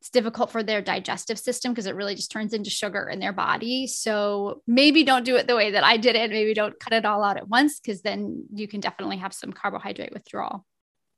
it's 0.00 0.10
difficult 0.10 0.50
for 0.50 0.62
their 0.62 0.80
digestive 0.80 1.38
system 1.38 1.72
because 1.72 1.84
it 1.84 1.94
really 1.94 2.14
just 2.14 2.30
turns 2.30 2.54
into 2.54 2.70
sugar 2.70 3.08
in 3.08 3.20
their 3.20 3.34
body. 3.34 3.86
So 3.86 4.62
maybe 4.66 5.04
don't 5.04 5.26
do 5.26 5.36
it 5.36 5.46
the 5.46 5.56
way 5.56 5.72
that 5.72 5.84
I 5.84 5.98
did 5.98 6.16
it. 6.16 6.30
Maybe 6.30 6.54
don't 6.54 6.78
cut 6.80 6.94
it 6.94 7.04
all 7.04 7.22
out 7.22 7.36
at 7.36 7.48
once 7.48 7.80
because 7.80 8.00
then 8.00 8.44
you 8.54 8.66
can 8.66 8.80
definitely 8.80 9.18
have 9.18 9.34
some 9.34 9.52
carbohydrate 9.52 10.12
withdrawal. 10.12 10.64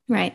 Right. 0.08 0.34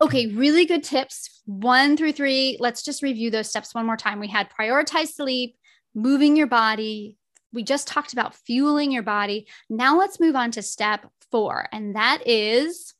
Okay, 0.00 0.28
really 0.28 0.66
good 0.66 0.84
tips. 0.84 1.42
One 1.46 1.96
through 1.96 2.12
three. 2.12 2.58
Let's 2.60 2.84
just 2.84 3.02
review 3.02 3.30
those 3.30 3.48
steps 3.48 3.74
one 3.74 3.86
more 3.86 3.96
time. 3.96 4.20
We 4.20 4.28
had 4.28 4.50
prioritize 4.50 5.08
sleep, 5.08 5.56
moving 5.96 6.36
your 6.36 6.46
body. 6.46 7.16
We 7.52 7.64
just 7.64 7.88
talked 7.88 8.12
about 8.12 8.34
fueling 8.34 8.92
your 8.92 9.02
body. 9.02 9.48
Now 9.68 9.98
let's 9.98 10.20
move 10.20 10.36
on 10.36 10.52
to 10.52 10.62
step 10.62 11.06
four, 11.30 11.68
and 11.72 11.96
that 11.96 12.22
is 12.26 12.94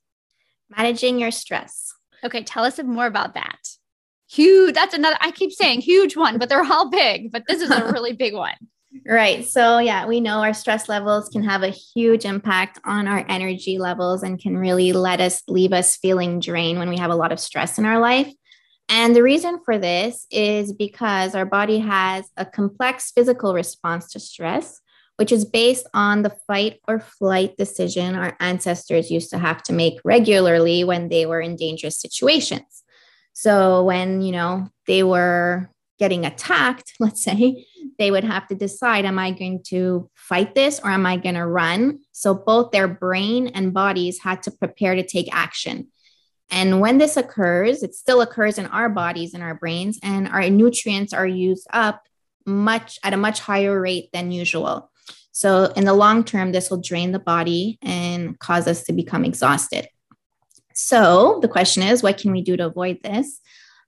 managing 0.77 1.19
your 1.19 1.31
stress. 1.31 1.93
Okay, 2.25 2.43
tell 2.43 2.65
us 2.65 2.83
more 2.83 3.07
about 3.07 3.35
that. 3.35 3.59
Huge. 4.31 4.75
That's 4.75 4.95
another, 4.95 5.17
I 5.21 5.31
keep 5.31 5.53
saying 5.53 5.83
huge 5.83 6.17
one, 6.17 6.39
but 6.39 6.49
they're 6.49 6.65
all 6.65 6.91
big, 6.91 7.31
but 7.31 7.45
this 7.47 7.61
is 7.61 7.71
a 7.71 7.85
really 7.93 8.13
big 8.13 8.35
one. 8.35 8.55
Right. 9.07 9.45
So, 9.45 9.79
yeah, 9.79 10.07
we 10.07 10.21
know 10.21 10.39
our 10.39 10.55
stress 10.55 10.89
levels 10.89 11.29
can 11.29 11.43
have 11.43 11.63
a 11.63 11.69
huge 11.69 12.25
impact 12.25 12.79
on 12.85 13.09
our 13.09 13.25
energy 13.29 13.79
levels 13.79 14.23
and 14.23 14.41
can 14.41 14.57
really 14.57 14.93
let 14.93 15.21
us 15.21 15.43
leave 15.49 15.73
us 15.73 15.97
feeling 15.97 16.41
drained 16.41 16.79
when 16.79 16.89
we 16.89 16.97
have 16.99 17.11
a 17.11 17.17
lot 17.17 17.33
of 17.33 17.41
stress 17.41 17.79
in 17.79 17.85
our 17.85 17.99
life. 17.99 18.33
And 18.89 19.17
the 19.17 19.23
reason 19.23 19.61
for 19.65 19.79
this 19.79 20.27
is 20.31 20.73
because 20.73 21.35
our 21.35 21.47
body 21.47 21.79
has 21.79 22.27
a 22.37 22.47
complex 22.47 23.11
physical 23.13 23.55
response 23.55 24.13
to 24.13 24.21
stress 24.21 24.81
which 25.17 25.33
is 25.33 25.45
based 25.45 25.87
on 25.95 26.23
the 26.23 26.37
fight 26.47 26.81
or 26.89 26.99
flight 26.99 27.57
decision 27.57 28.15
our 28.15 28.37
ancestors 28.41 29.11
used 29.11 29.31
to 29.31 29.39
have 29.39 29.63
to 29.63 29.73
make 29.73 29.99
regularly 30.05 30.85
when 30.85 31.09
they 31.09 31.27
were 31.27 31.41
in 31.41 31.57
dangerous 31.57 32.01
situations. 32.01 32.83
So 33.33 33.85
when, 33.85 34.23
you 34.23 34.33
know, 34.33 34.69
they 34.87 35.03
were 35.03 35.71
getting 35.99 36.25
attacked, 36.25 36.95
let's 37.01 37.23
say, 37.23 37.67
they 37.99 38.11
would 38.11 38.25
have 38.25 38.49
to 38.49 38.55
decide 38.55 39.05
am 39.05 39.19
I 39.19 39.31
going 39.31 39.63
to 39.69 40.11
fight 40.15 40.55
this 40.55 40.81
or 40.83 40.91
am 40.91 41.07
I 41.07 41.17
going 41.17 41.37
to 41.37 41.47
run? 41.47 42.01
So 42.13 42.35
both 42.35 42.73
their 42.73 42.89
brain 42.89 43.49
and 43.49 43.75
bodies 43.75 44.21
had 44.21 44.43
to 44.45 44.51
prepare 44.51 44.95
to 44.95 45.07
take 45.07 45.35
action. 45.35 45.89
And 46.51 46.81
when 46.81 46.99
this 46.99 47.17
occurs, 47.17 47.83
it 47.83 47.95
still 47.95 48.21
occurs 48.21 48.59
in 48.59 48.67
our 48.67 48.89
bodies 48.89 49.35
and 49.35 49.43
our 49.43 49.55
brains, 49.55 49.99
and 50.03 50.29
our 50.29 50.49
nutrients 50.51 51.13
are 51.13 51.27
used 51.27 51.67
up 51.73 52.03
much 52.47 52.99
at 53.03 53.15
a 53.15 53.17
much 53.17 53.41
higher 53.41 53.81
rate 53.81 54.11
than 54.13 54.31
usual. 54.31 54.91
So, 55.35 55.65
in 55.75 55.85
the 55.85 55.95
long 55.95 56.23
term, 56.23 56.53
this 56.53 56.71
will 56.71 56.81
drain 56.81 57.11
the 57.11 57.19
body 57.19 57.77
and 57.83 58.39
cause 58.39 58.69
us 58.69 58.85
to 58.85 58.93
become 58.93 59.25
exhausted. 59.25 59.89
So, 60.75 61.41
the 61.43 61.49
question 61.49 61.83
is 61.83 62.05
what 62.05 62.19
can 62.19 62.31
we 62.31 62.41
do 62.41 62.57
to 62.57 62.67
avoid 62.67 63.03
this? 63.03 63.41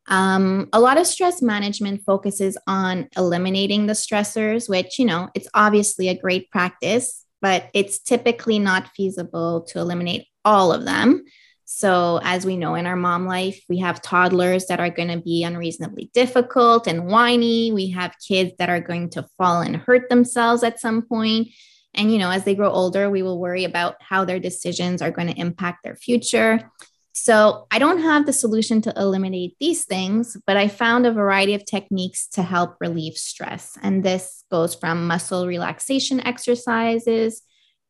Um, 0.09 0.69
a 0.73 0.81
lot 0.81 0.99
of 0.99 1.07
stress 1.07 1.41
management 1.41 2.03
focuses 2.05 2.59
on 2.67 3.09
eliminating 3.17 3.87
the 3.87 3.93
stressors, 3.93 4.69
which, 4.69 4.99
you 4.99 5.05
know, 5.05 5.29
it's 5.37 5.49
obviously 5.55 6.09
a 6.09 6.19
great 6.19 6.51
practice, 6.51 7.25
but 7.41 7.71
it's 7.75 8.01
typically 8.01 8.59
not 8.59 8.89
feasible 8.97 9.63
to 9.69 9.79
eliminate 9.79 10.27
all 10.45 10.73
of 10.73 10.85
them. 10.85 11.25
So, 11.69 12.21
as 12.23 12.47
we 12.47 12.57
know 12.57 12.77
in 12.77 12.87
our 12.87 12.95
mom 12.95 13.27
life, 13.27 13.61
we 13.69 13.79
have 13.79 14.01
toddlers 14.01 14.67
that 14.67 14.79
are 14.79 14.89
going 14.89 15.09
to 15.09 15.19
be 15.19 15.43
unreasonably 15.43 16.11
difficult 16.15 16.87
and 16.87 17.09
whiny. 17.09 17.73
We 17.73 17.91
have 17.91 18.15
kids 18.27 18.53
that 18.61 18.71
are 18.71 18.81
going 18.81 19.11
to 19.11 19.27
fall 19.37 19.63
and 19.63 19.77
hurt 19.77 20.09
themselves 20.09 20.63
at 20.63 20.79
some 20.79 21.03
point. 21.03 21.49
And, 21.93 22.13
you 22.13 22.19
know, 22.19 22.31
as 22.31 22.45
they 22.45 22.55
grow 22.55 22.71
older, 22.71 23.11
we 23.11 23.23
will 23.23 23.41
worry 23.41 23.65
about 23.65 23.97
how 24.01 24.25
their 24.25 24.39
decisions 24.39 25.03
are 25.03 25.11
going 25.11 25.27
to 25.27 25.41
impact 25.41 25.83
their 25.83 25.97
future. 25.97 26.71
So, 27.11 27.67
I 27.73 27.81
don't 27.81 28.01
have 28.01 28.27
the 28.27 28.33
solution 28.33 28.81
to 28.83 28.95
eliminate 28.97 29.57
these 29.59 29.87
things, 29.87 30.37
but 30.47 30.57
I 30.57 30.69
found 30.69 31.05
a 31.05 31.13
variety 31.13 31.55
of 31.55 31.65
techniques 31.65 32.29
to 32.35 32.45
help 32.45 32.77
relieve 32.81 33.17
stress. 33.17 33.77
And 33.83 34.05
this 34.05 34.45
goes 34.53 34.77
from 34.77 35.09
muscle 35.09 35.49
relaxation 35.49 36.21
exercises 36.21 37.43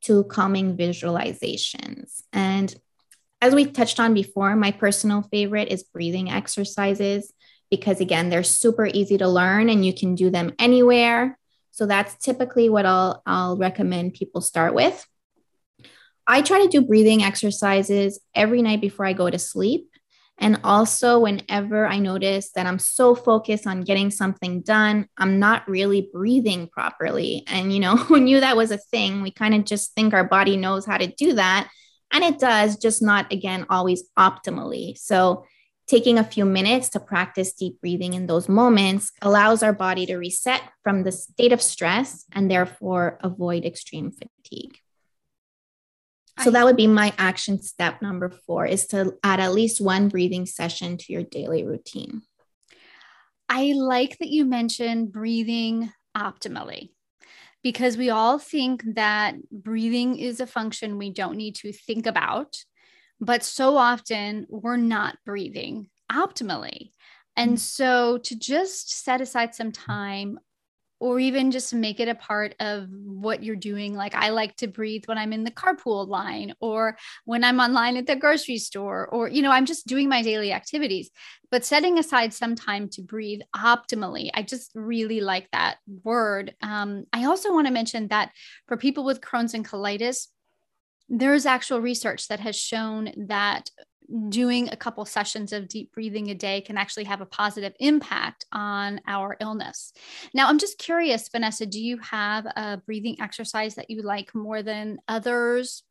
to 0.04 0.24
calming 0.24 0.78
visualizations. 0.78 2.22
And 2.32 2.74
as 3.40 3.54
we 3.54 3.66
touched 3.66 4.00
on 4.00 4.14
before, 4.14 4.56
my 4.56 4.70
personal 4.70 5.22
favorite 5.22 5.68
is 5.68 5.82
breathing 5.82 6.30
exercises 6.30 7.32
because, 7.70 8.00
again, 8.00 8.30
they're 8.30 8.42
super 8.42 8.86
easy 8.86 9.18
to 9.18 9.28
learn 9.28 9.68
and 9.68 9.84
you 9.84 9.92
can 9.92 10.14
do 10.14 10.30
them 10.30 10.52
anywhere. 10.58 11.38
So 11.72 11.86
that's 11.86 12.16
typically 12.16 12.68
what 12.68 12.86
I'll, 12.86 13.22
I'll 13.26 13.56
recommend 13.56 14.14
people 14.14 14.40
start 14.40 14.74
with. 14.74 15.06
I 16.26 16.42
try 16.42 16.62
to 16.62 16.68
do 16.68 16.80
breathing 16.80 17.22
exercises 17.22 18.18
every 18.34 18.62
night 18.62 18.80
before 18.80 19.06
I 19.06 19.12
go 19.12 19.30
to 19.30 19.38
sleep. 19.38 19.90
And 20.38 20.60
also, 20.64 21.20
whenever 21.20 21.86
I 21.86 21.98
notice 21.98 22.50
that 22.54 22.66
I'm 22.66 22.78
so 22.78 23.14
focused 23.14 23.66
on 23.66 23.84
getting 23.84 24.10
something 24.10 24.60
done, 24.60 25.08
I'm 25.16 25.38
not 25.38 25.66
really 25.68 26.10
breathing 26.12 26.68
properly. 26.68 27.44
And, 27.46 27.72
you 27.72 27.80
know, 27.80 27.96
who 27.96 28.20
knew 28.20 28.40
that 28.40 28.56
was 28.56 28.70
a 28.70 28.78
thing? 28.78 29.22
We 29.22 29.30
kind 29.30 29.54
of 29.54 29.64
just 29.64 29.94
think 29.94 30.12
our 30.12 30.24
body 30.24 30.56
knows 30.56 30.84
how 30.84 30.98
to 30.98 31.06
do 31.06 31.34
that. 31.34 31.68
And 32.12 32.24
it 32.24 32.38
does, 32.38 32.76
just 32.76 33.02
not 33.02 33.32
again 33.32 33.66
always 33.68 34.04
optimally. 34.18 34.96
So, 34.96 35.44
taking 35.86 36.18
a 36.18 36.24
few 36.24 36.44
minutes 36.44 36.88
to 36.90 37.00
practice 37.00 37.52
deep 37.52 37.80
breathing 37.80 38.14
in 38.14 38.26
those 38.26 38.48
moments 38.48 39.12
allows 39.22 39.62
our 39.62 39.72
body 39.72 40.04
to 40.06 40.16
reset 40.16 40.60
from 40.82 41.04
the 41.04 41.12
state 41.12 41.52
of 41.52 41.62
stress 41.62 42.24
and 42.32 42.50
therefore 42.50 43.18
avoid 43.22 43.64
extreme 43.64 44.10
fatigue. 44.10 44.78
So 46.42 46.50
that 46.50 46.64
would 46.64 46.76
be 46.76 46.86
my 46.86 47.14
action 47.16 47.62
step 47.62 48.02
number 48.02 48.28
four 48.28 48.66
is 48.66 48.86
to 48.88 49.14
add 49.22 49.40
at 49.40 49.54
least 49.54 49.80
one 49.80 50.08
breathing 50.08 50.44
session 50.44 50.98
to 50.98 51.12
your 51.12 51.22
daily 51.22 51.64
routine. 51.64 52.22
I 53.48 53.72
like 53.74 54.18
that 54.18 54.28
you 54.28 54.44
mentioned 54.44 55.12
breathing 55.12 55.92
optimally 56.16 56.90
because 57.66 57.96
we 57.96 58.10
all 58.10 58.38
think 58.38 58.84
that 58.94 59.34
breathing 59.50 60.16
is 60.16 60.38
a 60.38 60.46
function 60.46 60.98
we 60.98 61.10
don't 61.10 61.36
need 61.36 61.56
to 61.56 61.72
think 61.72 62.06
about. 62.06 62.56
But 63.20 63.42
so 63.42 63.76
often 63.76 64.46
we're 64.48 64.76
not 64.76 65.18
breathing 65.26 65.88
optimally. 66.08 66.92
And 67.36 67.56
mm. 67.56 67.58
so 67.58 68.18
to 68.18 68.38
just 68.38 69.02
set 69.02 69.20
aside 69.20 69.52
some 69.56 69.72
time 69.72 70.38
or 70.98 71.20
even 71.20 71.50
just 71.50 71.74
make 71.74 72.00
it 72.00 72.08
a 72.08 72.14
part 72.14 72.54
of 72.60 72.88
what 72.90 73.42
you're 73.44 73.56
doing. 73.56 73.94
Like 73.94 74.14
I 74.14 74.30
like 74.30 74.56
to 74.56 74.66
breathe 74.66 75.04
when 75.06 75.18
I'm 75.18 75.32
in 75.32 75.44
the 75.44 75.50
carpool 75.50 76.08
line 76.08 76.54
or 76.60 76.96
when 77.24 77.44
I'm 77.44 77.60
online 77.60 77.96
at 77.96 78.06
the 78.06 78.16
grocery 78.16 78.58
store, 78.58 79.06
or, 79.08 79.28
you 79.28 79.42
know, 79.42 79.50
I'm 79.50 79.66
just 79.66 79.86
doing 79.86 80.08
my 80.08 80.22
daily 80.22 80.52
activities, 80.52 81.10
but 81.50 81.64
setting 81.64 81.98
aside 81.98 82.32
some 82.32 82.54
time 82.54 82.88
to 82.90 83.02
breathe 83.02 83.40
optimally. 83.54 84.30
I 84.32 84.42
just 84.42 84.72
really 84.74 85.20
like 85.20 85.50
that 85.52 85.76
word. 86.02 86.54
Um, 86.62 87.04
I 87.12 87.24
also 87.24 87.52
want 87.52 87.66
to 87.66 87.72
mention 87.72 88.08
that 88.08 88.32
for 88.66 88.76
people 88.76 89.04
with 89.04 89.20
Crohn's 89.20 89.54
and 89.54 89.68
colitis, 89.68 90.28
there's 91.08 91.46
actual 91.46 91.80
research 91.80 92.28
that 92.28 92.40
has 92.40 92.56
shown 92.56 93.12
that 93.28 93.70
doing 94.28 94.68
a 94.68 94.76
couple 94.76 95.04
sessions 95.04 95.52
of 95.52 95.68
deep 95.68 95.92
breathing 95.92 96.30
a 96.30 96.34
day 96.34 96.60
can 96.60 96.76
actually 96.76 97.04
have 97.04 97.20
a 97.20 97.26
positive 97.26 97.74
impact 97.80 98.46
on 98.52 99.00
our 99.06 99.36
illness. 99.40 99.92
Now, 100.34 100.48
I'm 100.48 100.58
just 100.58 100.78
curious, 100.78 101.28
Vanessa, 101.28 101.66
do 101.66 101.80
you 101.80 101.98
have 101.98 102.46
a 102.46 102.80
breathing 102.84 103.20
exercise 103.20 103.74
that 103.74 103.90
you 103.90 104.02
like 104.02 104.34
more 104.34 104.62
than 104.62 104.98
others? 105.08 105.82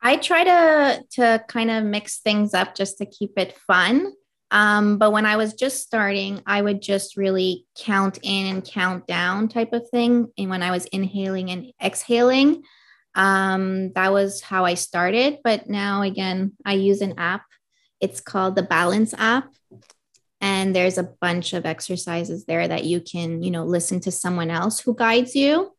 I 0.00 0.16
try 0.16 0.44
to 0.44 1.04
to 1.12 1.44
kind 1.48 1.70
of 1.70 1.84
mix 1.84 2.18
things 2.18 2.54
up 2.54 2.74
just 2.74 2.98
to 2.98 3.06
keep 3.06 3.32
it 3.36 3.56
fun. 3.66 4.12
Um, 4.50 4.98
but 4.98 5.10
when 5.10 5.26
I 5.26 5.36
was 5.36 5.54
just 5.54 5.82
starting, 5.82 6.40
I 6.46 6.62
would 6.62 6.80
just 6.80 7.16
really 7.16 7.66
count 7.76 8.18
in 8.22 8.46
and 8.46 8.64
count 8.64 9.06
down 9.06 9.48
type 9.48 9.72
of 9.72 9.88
thing. 9.90 10.30
And 10.38 10.50
when 10.50 10.62
I 10.62 10.70
was 10.70 10.84
inhaling 10.86 11.50
and 11.50 11.72
exhaling, 11.82 12.62
um, 13.16 13.92
that 13.94 14.12
was 14.12 14.42
how 14.42 14.64
I 14.66 14.74
started. 14.74 15.38
But 15.42 15.68
now, 15.68 16.02
again, 16.02 16.52
I 16.64 16.74
use 16.74 17.00
an 17.00 17.14
app. 17.18 17.42
It's 17.98 18.20
called 18.20 18.54
the 18.54 18.62
Balance 18.62 19.14
app. 19.16 19.48
And 20.42 20.76
there's 20.76 20.98
a 20.98 21.10
bunch 21.20 21.54
of 21.54 21.64
exercises 21.64 22.44
there 22.44 22.68
that 22.68 22.84
you 22.84 23.00
can, 23.00 23.42
you 23.42 23.50
know, 23.50 23.64
listen 23.64 24.00
to 24.00 24.12
someone 24.12 24.50
else 24.50 24.78
who 24.78 24.94
guides 24.94 25.34
you. 25.34 25.72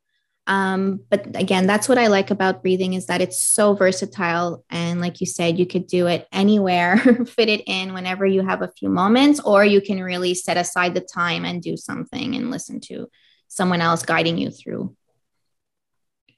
Um, 0.47 1.01
but 1.12 1.36
again, 1.36 1.68
that's 1.68 1.88
what 1.88 1.99
I 1.99 2.07
like 2.07 2.32
about 2.32 2.64
breathing 2.64 2.93
is 2.93 3.05
that 3.05 3.22
it's 3.22 3.39
so 3.39 3.76
versatile. 3.76 4.66
And 4.72 4.99
like 4.99 5.22
you 5.22 5.28
said, 5.28 5.59
you 5.59 5.68
could 5.68 5.86
do 5.86 6.07
it 6.07 6.28
anywhere, 6.32 6.97
fit 7.28 7.49
it 7.49 7.62
in 7.68 7.93
whenever 7.93 8.26
you 8.26 8.41
have 8.41 8.64
a 8.64 8.72
few 8.80 8.89
moments, 8.89 9.39
or 9.41 9.64
you 9.64 9.80
can 9.80 10.01
really 10.01 10.34
set 10.34 10.57
aside 10.57 10.95
the 10.95 11.01
time 11.01 11.45
and 11.45 11.62
do 11.62 11.78
something 11.78 12.36
and 12.36 12.49
listen 12.49 12.80
to 12.82 13.09
someone 13.47 13.82
else 13.82 14.03
guiding 14.03 14.39
you 14.39 14.49
through 14.49 14.97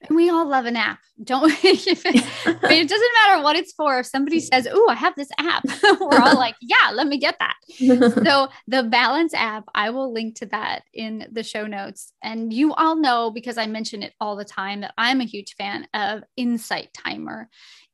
we 0.08 0.30
all 0.30 0.46
love 0.48 0.64
an 0.64 0.76
app, 0.76 1.00
don't 1.22 1.42
we? 1.62 1.70
it, 1.70 2.04
it 2.04 2.88
doesn't 2.88 3.12
matter 3.26 3.42
what 3.42 3.56
it's 3.56 3.72
for. 3.72 3.98
If 3.98 4.06
somebody 4.06 4.40
says, 4.40 4.66
Oh, 4.70 4.88
I 4.88 4.94
have 4.94 5.14
this 5.16 5.30
app, 5.38 5.64
we're 6.00 6.20
all 6.20 6.36
like, 6.36 6.54
Yeah, 6.62 6.92
let 6.94 7.06
me 7.06 7.18
get 7.18 7.36
that. 7.38 7.56
so, 8.24 8.48
the 8.66 8.82
Balance 8.84 9.34
app, 9.34 9.64
I 9.74 9.90
will 9.90 10.12
link 10.12 10.36
to 10.36 10.46
that 10.46 10.84
in 10.94 11.26
the 11.30 11.42
show 11.42 11.66
notes. 11.66 12.12
And 12.22 12.52
you 12.52 12.72
all 12.74 12.96
know 12.96 13.30
because 13.30 13.58
I 13.58 13.66
mention 13.66 14.02
it 14.02 14.14
all 14.20 14.36
the 14.36 14.44
time 14.44 14.80
that 14.80 14.94
I'm 14.96 15.20
a 15.20 15.24
huge 15.24 15.54
fan 15.56 15.86
of 15.92 16.22
Insight 16.36 16.94
Timer. 16.94 17.48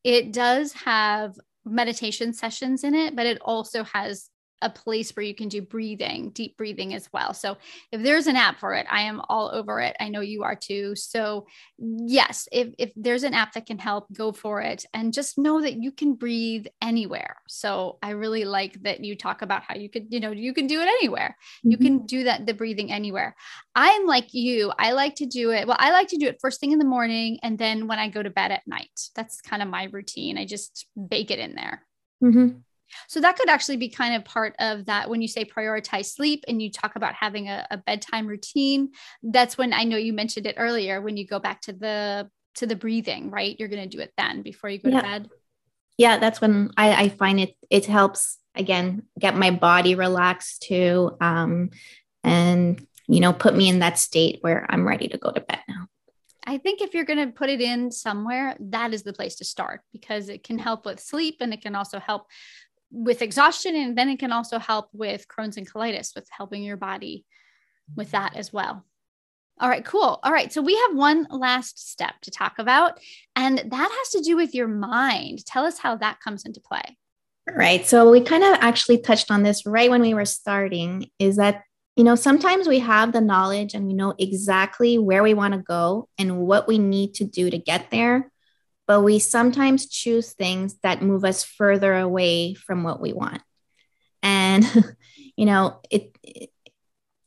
It 0.05 0.33
does 0.33 0.73
have 0.75 1.35
meditation 1.65 2.33
sessions 2.33 2.85
in 2.85 2.95
it, 2.95 3.17
but 3.17 3.27
it 3.27 3.41
also 3.43 3.83
has 3.83 4.31
a 4.63 4.71
place 4.71 5.11
where 5.15 5.25
you 5.25 5.35
can 5.35 5.49
do 5.49 5.61
breathing, 5.61 6.31
deep 6.31 6.57
breathing 6.57 6.95
as 6.95 7.09
well. 7.13 7.35
So 7.35 7.59
if 7.93 8.03
there's 8.03 8.27
an 8.27 8.37
app 8.37 8.59
for 8.59 8.75
it, 8.75 8.87
I 8.91 9.03
am 9.03 9.21
all 9.29 9.51
over 9.53 9.81
it. 9.81 9.97
I 10.01 10.09
know 10.09 10.21
you 10.21 10.45
are 10.45 10.57
too. 10.57 10.95
So 10.97 11.47
yes, 11.79 12.49
if 12.51 12.69
if 12.79 12.93
there's 12.97 13.23
an 13.23 13.35
app 13.35 13.53
that 13.53 13.67
can 13.67 13.79
help, 13.79 14.07
go 14.13 14.33
for 14.33 14.63
it 14.63 14.87
and 14.95 15.13
just 15.13 15.39
know 15.39 15.61
that 15.61 15.83
you 15.83 15.93
can 15.93 16.15
breathe 16.15 16.67
anywhere. 16.81 17.37
So 17.49 17.99
I 18.03 18.11
really 18.11 18.45
like 18.45 18.83
that 18.83 19.05
you 19.05 19.15
talk 19.15 19.43
about 19.43 19.63
how 19.63 19.75
you 19.75 19.91
could, 19.91 20.07
you 20.11 20.21
know, 20.21 20.31
you 20.31 20.55
can 20.55 20.67
do 20.67 20.81
it 20.81 20.89
anywhere. 20.89 21.37
Mm-hmm. 21.59 21.71
You 21.71 21.79
can 21.79 22.07
do 22.07 22.25
that 22.25 22.47
the 22.47 22.55
breathing 22.55 22.91
anywhere. 22.91 23.37
I'm 23.75 24.07
like 24.07 24.33
you. 24.33 24.73
I 24.79 24.93
like 24.93 25.17
to 25.17 25.27
do 25.27 25.51
it. 25.51 25.67
Well, 25.67 25.77
I 25.79 25.91
like 25.91 26.09
to 26.09 26.17
do 26.17 26.27
it 26.29 26.39
first 26.41 26.61
thing 26.61 26.73
in 26.73 26.79
the 26.79 26.85
morning 26.85 27.39
and 27.43 27.59
then 27.59 27.89
when 27.89 27.99
I 27.99 28.09
go 28.09 28.23
to 28.23 28.31
bed 28.31 28.53
at 28.53 28.67
night. 28.67 29.11
That's 29.15 29.41
kind 29.41 29.63
of 29.63 29.69
my 29.69 29.85
routine. 29.85 30.39
I 30.39 30.47
just 30.47 30.87
bake 30.97 31.31
it 31.31 31.39
in 31.39 31.55
there. 31.55 31.83
Mm-hmm. 32.23 32.59
So 33.09 33.21
that 33.21 33.37
could 33.37 33.49
actually 33.49 33.77
be 33.77 33.89
kind 33.89 34.15
of 34.15 34.25
part 34.25 34.55
of 34.59 34.87
that 34.87 35.09
when 35.09 35.23
you 35.23 35.29
say 35.29 35.45
prioritize 35.45 36.07
sleep 36.07 36.45
and 36.49 36.61
you 36.61 36.71
talk 36.71 36.97
about 36.97 37.15
having 37.15 37.49
a, 37.49 37.67
a 37.71 37.79
bedtime 37.79 38.27
routine. 38.27 38.91
That's 39.23 39.59
when 39.59 39.73
I 39.73 39.85
know 39.85 39.97
you 39.97 40.13
mentioned 40.13 40.47
it 40.47 40.57
earlier 40.59 41.01
when 41.01 41.17
you 41.17 41.27
go 41.27 41.39
back 41.39 41.61
to 41.63 41.73
the 41.73 42.31
to 42.57 42.67
the 42.67 42.77
breathing, 42.77 43.31
right? 43.31 43.57
You're 43.59 43.69
going 43.69 43.89
to 43.89 43.97
do 43.97 44.03
it 44.03 44.13
then 44.17 44.43
before 44.43 44.71
you 44.71 44.79
go 44.79 44.89
yeah. 44.89 45.01
to 45.01 45.03
bed. 45.03 45.31
Yeah, 45.99 46.19
that's 46.19 46.41
when 46.41 46.73
I, 46.77 47.05
I 47.05 47.09
find 47.09 47.41
it 47.41 47.57
it 47.71 47.87
helps 47.87 48.39
again 48.55 49.03
get 49.19 49.37
my 49.37 49.51
body 49.51 49.95
relaxed 49.95 50.63
too, 50.63 51.17
um, 51.21 51.71
and 52.23 52.87
you 53.07 53.21
know 53.21 53.33
put 53.33 53.57
me 53.57 53.69
in 53.69 53.79
that 53.81 53.99
state 53.99 54.39
where 54.43 54.67
I'm 54.69 54.87
ready 54.87 55.09
to 55.09 55.19
go 55.19 55.31
to 55.31 55.41
bed 55.41 55.61
now. 55.69 55.87
I 56.47 56.59
think 56.59 56.81
if 56.81 56.95
you're 56.95 57.05
going 57.05 57.27
to 57.27 57.33
put 57.33 57.51
it 57.51 57.61
in 57.61 57.91
somewhere, 57.91 58.57
that 58.61 58.95
is 58.95 59.03
the 59.03 59.13
place 59.13 59.35
to 59.37 59.45
start 59.45 59.81
because 59.93 60.29
it 60.29 60.45
can 60.45 60.59
help 60.59 60.87
with 60.87 61.01
sleep 61.01 61.39
and 61.41 61.53
it 61.53 61.61
can 61.61 61.75
also 61.75 61.99
help 61.99 62.29
with 62.91 63.23
exhaustion 63.23 63.75
and 63.75 63.97
then 63.97 64.09
it 64.09 64.19
can 64.19 64.33
also 64.33 64.59
help 64.59 64.89
with 64.93 65.27
Crohn's 65.29 65.57
and 65.57 65.71
colitis 65.71 66.15
with 66.15 66.29
helping 66.31 66.63
your 66.63 66.77
body 66.77 67.25
with 67.95 68.11
that 68.13 68.37
as 68.37 68.53
well. 68.53 68.85
All 69.59 69.69
right, 69.69 69.85
cool. 69.85 70.21
All 70.23 70.33
right, 70.33 70.53
so 70.53 70.61
we 70.61 70.77
have 70.77 70.97
one 70.97 71.27
last 71.31 71.91
step 71.91 72.15
to 72.23 72.31
talk 72.31 72.59
about, 72.59 73.01
and 73.35 73.59
that 73.59 73.91
has 73.91 74.09
to 74.11 74.21
do 74.21 74.37
with 74.37 74.55
your 74.55 74.69
mind. 74.69 75.47
Tell 75.47 75.65
us 75.65 75.79
how 75.79 75.97
that 75.97 76.21
comes 76.21 76.45
into 76.45 76.61
play. 76.61 76.99
All 77.49 77.57
right. 77.57 77.87
So 77.87 78.11
we 78.11 78.21
kind 78.21 78.43
of 78.43 78.57
actually 78.61 78.99
touched 78.99 79.31
on 79.31 79.45
this 79.45 79.65
right 79.65 79.89
when 79.89 80.03
we 80.03 80.15
were 80.15 80.25
starting 80.25 81.09
is 81.21 81.37
that, 81.37 81.63
you 81.95 82.03
know, 82.03 82.17
sometimes 82.17 82.67
we 82.67 82.81
have 82.81 83.13
the 83.13 83.21
knowledge 83.21 83.73
and 83.73 83.87
we 83.87 83.95
know 83.95 84.15
exactly 84.19 84.99
where 84.99 85.23
we 85.23 85.33
want 85.33 85.55
to 85.55 85.61
go 85.61 86.09
and 86.19 86.39
what 86.39 86.67
we 86.67 86.79
need 86.79 87.15
to 87.15 87.25
do 87.25 87.49
to 87.49 87.57
get 87.57 87.91
there 87.91 88.33
but 88.87 89.03
we 89.03 89.19
sometimes 89.19 89.89
choose 89.89 90.33
things 90.33 90.77
that 90.83 91.03
move 91.03 91.25
us 91.25 91.45
further 91.45 91.97
away 91.97 92.55
from 92.55 92.83
what 92.83 93.01
we 93.01 93.13
want. 93.13 93.43
And, 94.23 94.65
you 95.37 95.47
know, 95.47 95.81
it, 95.91 96.17
it 96.23 96.51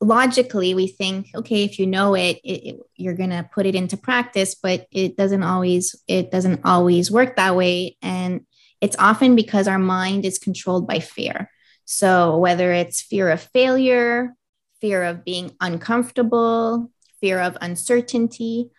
logically 0.01 0.73
we 0.73 0.87
think 0.87 1.27
okay 1.35 1.65
if 1.65 1.77
you 1.77 1.85
know 1.85 2.15
it, 2.15 2.39
it, 2.43 2.67
it 2.67 2.79
you're 2.95 3.15
going 3.15 3.31
to 3.31 3.49
put 3.53 3.65
it 3.65 3.75
into 3.75 3.97
practice 3.97 4.55
but 4.55 4.87
it 4.91 5.17
doesn't 5.17 5.43
always 5.43 5.95
it 6.07 6.31
doesn't 6.31 6.61
always 6.63 7.11
work 7.11 7.35
that 7.35 7.55
way 7.55 7.97
and 8.01 8.45
it's 8.79 8.95
often 8.97 9.35
because 9.35 9.67
our 9.67 9.79
mind 9.79 10.23
is 10.23 10.39
controlled 10.39 10.87
by 10.87 10.99
fear 10.99 11.51
so 11.83 12.37
whether 12.37 12.71
it's 12.71 13.01
fear 13.01 13.29
of 13.29 13.41
failure 13.41 14.33
fear 14.79 15.03
of 15.03 15.25
being 15.25 15.51
uncomfortable 15.59 16.89
fear 17.19 17.39
of 17.41 17.57
uncertainty 17.59 18.69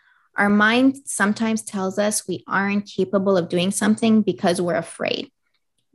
our 0.40 0.48
mind 0.48 0.96
sometimes 1.04 1.62
tells 1.62 1.98
us 1.98 2.26
we 2.26 2.42
aren't 2.48 2.86
capable 2.86 3.36
of 3.36 3.50
doing 3.50 3.70
something 3.70 4.22
because 4.22 4.58
we're 4.58 4.74
afraid. 4.74 5.30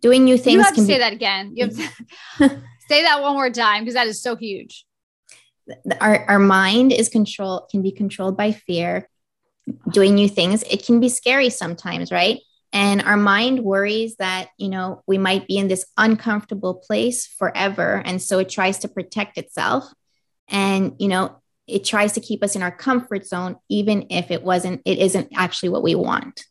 Doing 0.02 0.24
new 0.24 0.38
things. 0.38 0.54
You 0.54 0.62
have 0.62 0.76
to 0.76 0.82
say 0.82 0.94
be- 0.94 1.00
that 1.00 1.14
again. 1.14 1.54
You 1.56 1.66
have 1.66 1.76
to 1.76 1.82
say 2.88 3.02
that 3.02 3.24
one 3.24 3.34
more 3.34 3.50
time 3.50 3.82
because 3.82 3.96
that 3.96 4.06
is 4.06 4.22
so 4.22 4.36
huge. 4.36 4.86
Our, 6.00 6.26
our 6.30 6.40
mind 6.40 6.92
is 6.92 7.10
control 7.10 7.68
can 7.72 7.82
be 7.82 7.92
controlled 7.92 8.38
by 8.38 8.52
fear. 8.52 9.10
Doing 9.90 10.14
new 10.14 10.30
things, 10.30 10.62
it 10.70 10.86
can 10.86 11.00
be 11.00 11.10
scary 11.10 11.50
sometimes, 11.50 12.12
right? 12.12 12.40
And 12.72 13.02
our 13.02 13.18
mind 13.18 13.62
worries 13.62 14.18
that, 14.18 14.50
you 14.60 14.70
know, 14.70 15.02
we 15.08 15.18
might 15.18 15.48
be 15.48 15.58
in 15.58 15.70
this 15.70 15.88
uncomfortable 15.98 16.76
place 16.76 17.26
forever. 17.26 18.04
And 18.06 18.22
so 18.22 18.38
it 18.38 18.50
tries 18.50 18.78
to 18.80 18.88
protect 18.88 19.40
itself. 19.40 19.92
And, 20.48 20.94
you 21.00 21.08
know, 21.08 21.42
it 21.68 21.84
tries 21.84 22.14
to 22.14 22.20
keep 22.20 22.44
us 22.44 22.56
in 22.56 22.62
our 22.62 22.72
comfort 22.72 23.26
zone 23.26 23.56
even 23.70 24.08
if 24.10 24.32
it 24.32 24.44
wasn't 24.44 24.82
it 24.86 25.00
isn't 25.00 25.30
actually 25.36 25.70
what 25.70 25.84
we 25.84 25.96
want. 25.96 26.46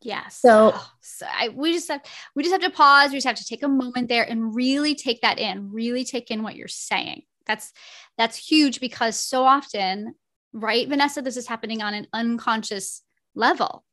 Yeah 0.00 0.28
so, 0.28 0.72
oh, 0.74 0.90
so 1.00 1.26
I, 1.26 1.48
we 1.48 1.72
just 1.72 1.88
have 1.88 2.02
we 2.34 2.42
just 2.42 2.52
have 2.52 2.62
to 2.62 2.76
pause. 2.76 3.10
We 3.10 3.16
just 3.16 3.26
have 3.26 3.36
to 3.36 3.44
take 3.44 3.62
a 3.62 3.68
moment 3.68 4.08
there 4.08 4.28
and 4.28 4.54
really 4.54 4.94
take 4.94 5.22
that 5.22 5.38
in 5.38 5.72
really 5.72 6.04
take 6.04 6.30
in 6.30 6.42
what 6.42 6.56
you're 6.56 6.68
saying. 6.68 7.22
That's 7.46 7.72
that's 8.18 8.36
huge 8.36 8.80
because 8.80 9.18
so 9.18 9.44
often 9.44 10.14
right 10.52 10.88
vanessa 10.88 11.20
this 11.20 11.36
is 11.36 11.48
happening 11.48 11.82
on 11.82 11.94
an 11.94 12.06
unconscious 12.12 13.02
level. 13.34 13.84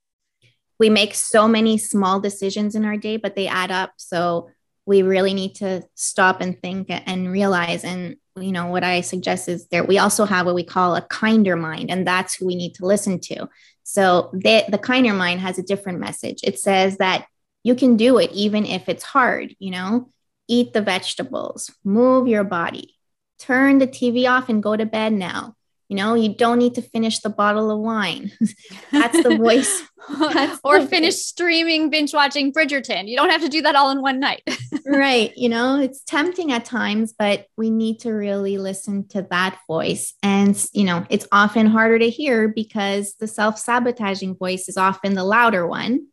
We 0.80 0.90
make 0.90 1.14
so 1.14 1.48
many 1.48 1.78
small 1.78 2.20
decisions 2.20 2.76
in 2.76 2.86
our 2.86 2.98
day 2.98 3.18
but 3.18 3.36
they 3.36 3.48
add 3.48 3.72
up. 3.72 3.94
So 3.98 4.50
we 4.86 5.04
really 5.04 5.34
need 5.34 5.56
to 5.56 5.84
stop 5.96 6.42
and 6.42 6.60
think 6.60 6.88
and 6.90 7.32
realize 7.32 7.84
and 7.84 8.18
you 8.38 8.52
know 8.52 8.68
what 8.68 8.84
i 8.84 9.02
suggest 9.02 9.50
is 9.50 9.68
that 9.68 9.88
we 9.88 9.98
also 9.98 10.26
have 10.26 10.46
what 10.46 10.56
we 10.56 10.64
call 10.64 10.96
a 10.96 11.02
kinder 11.02 11.56
mind 11.56 11.92
and 11.92 12.08
that's 12.08 12.36
who 12.36 12.46
we 12.46 12.56
need 12.56 12.74
to 12.76 12.86
listen 12.86 13.20
to. 13.20 13.48
So 13.84 14.30
the, 14.32 14.64
the 14.70 14.78
kinder 14.78 15.14
mind 15.14 15.42
has 15.42 15.58
a 15.58 15.64
different 15.64 16.00
message. 16.00 16.40
It 16.44 16.60
says 16.60 16.98
that 16.98 17.26
you 17.64 17.76
can 17.76 17.98
do 17.98 18.20
it 18.20 18.32
even 18.32 18.66
if 18.66 18.88
it's 18.88 19.04
hard 19.04 19.56
you 19.60 19.72
know? 19.72 20.10
Eat 20.48 20.74
the 20.74 20.82
vegetables 20.82 21.72
move 21.84 22.28
your 22.28 22.44
body 22.44 22.96
turn 23.40 23.78
the 23.78 23.88
tv 23.88 24.30
off 24.30 24.50
and 24.50 24.62
go 24.62 24.76
to 24.76 24.86
bed 24.86 25.14
now 25.14 25.56
you 25.92 25.98
know, 25.98 26.14
you 26.14 26.34
don't 26.34 26.58
need 26.58 26.76
to 26.76 26.82
finish 26.82 27.20
the 27.20 27.30
bottle 27.30 27.70
of 27.70 27.78
wine. 27.80 28.32
That's 28.94 29.22
the 29.24 29.36
voice. 29.36 29.84
That's 30.34 30.58
or 30.64 30.80
the 30.80 30.88
finish 30.88 31.16
voice. 31.16 31.26
streaming, 31.26 31.90
binge 31.90 32.14
watching 32.14 32.54
Bridgerton. 32.54 33.10
You 33.10 33.18
don't 33.18 33.30
have 33.30 33.42
to 33.42 33.50
do 33.50 33.62
that 33.64 33.76
all 33.76 33.92
in 33.92 34.02
one 34.02 34.22
night. 34.22 34.42
right. 34.86 35.36
You 35.36 35.50
know, 35.50 35.82
it's 35.82 36.02
tempting 36.06 36.54
at 36.54 36.64
times, 36.64 37.14
but 37.20 37.48
we 37.58 37.70
need 37.70 38.00
to 38.00 38.14
really 38.14 38.58
listen 38.58 39.06
to 39.10 39.24
that 39.32 39.60
voice. 39.68 40.14
And, 40.24 40.56
you 40.72 40.86
know, 40.86 41.06
it's 41.10 41.28
often 41.30 41.66
harder 41.66 42.00
to 42.00 42.10
hear 42.10 42.48
because 42.48 43.16
the 43.16 43.28
self 43.28 43.60
sabotaging 43.60 44.38
voice 44.38 44.70
is 44.70 44.78
often 44.78 45.14
the 45.14 45.26
louder 45.26 45.68
one. 45.68 46.08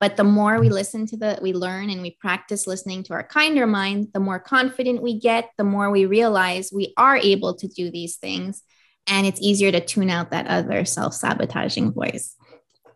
But 0.00 0.16
the 0.16 0.24
more 0.24 0.58
we 0.58 0.68
listen 0.68 1.06
to 1.06 1.16
the, 1.16 1.38
we 1.40 1.52
learn 1.52 1.90
and 1.90 2.02
we 2.02 2.18
practice 2.20 2.66
listening 2.66 3.04
to 3.04 3.12
our 3.12 3.22
kinder 3.22 3.68
mind, 3.68 4.08
the 4.12 4.18
more 4.18 4.40
confident 4.40 5.00
we 5.00 5.20
get, 5.20 5.50
the 5.58 5.62
more 5.62 5.92
we 5.92 6.06
realize 6.06 6.72
we 6.74 6.92
are 6.96 7.16
able 7.16 7.54
to 7.54 7.68
do 7.68 7.88
these 7.88 8.16
things 8.16 8.64
and 9.06 9.26
it's 9.26 9.40
easier 9.40 9.72
to 9.72 9.80
tune 9.80 10.10
out 10.10 10.30
that 10.30 10.46
other 10.46 10.84
self-sabotaging 10.84 11.92
voice. 11.92 12.36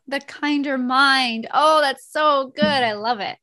The 0.09 0.21
kinder 0.21 0.79
mind. 0.79 1.49
Oh 1.53 1.81
that's 1.81 2.07
so 2.11 2.53
good. 2.55 2.65
I 2.65 2.93
love 2.93 3.21
it. 3.21 3.37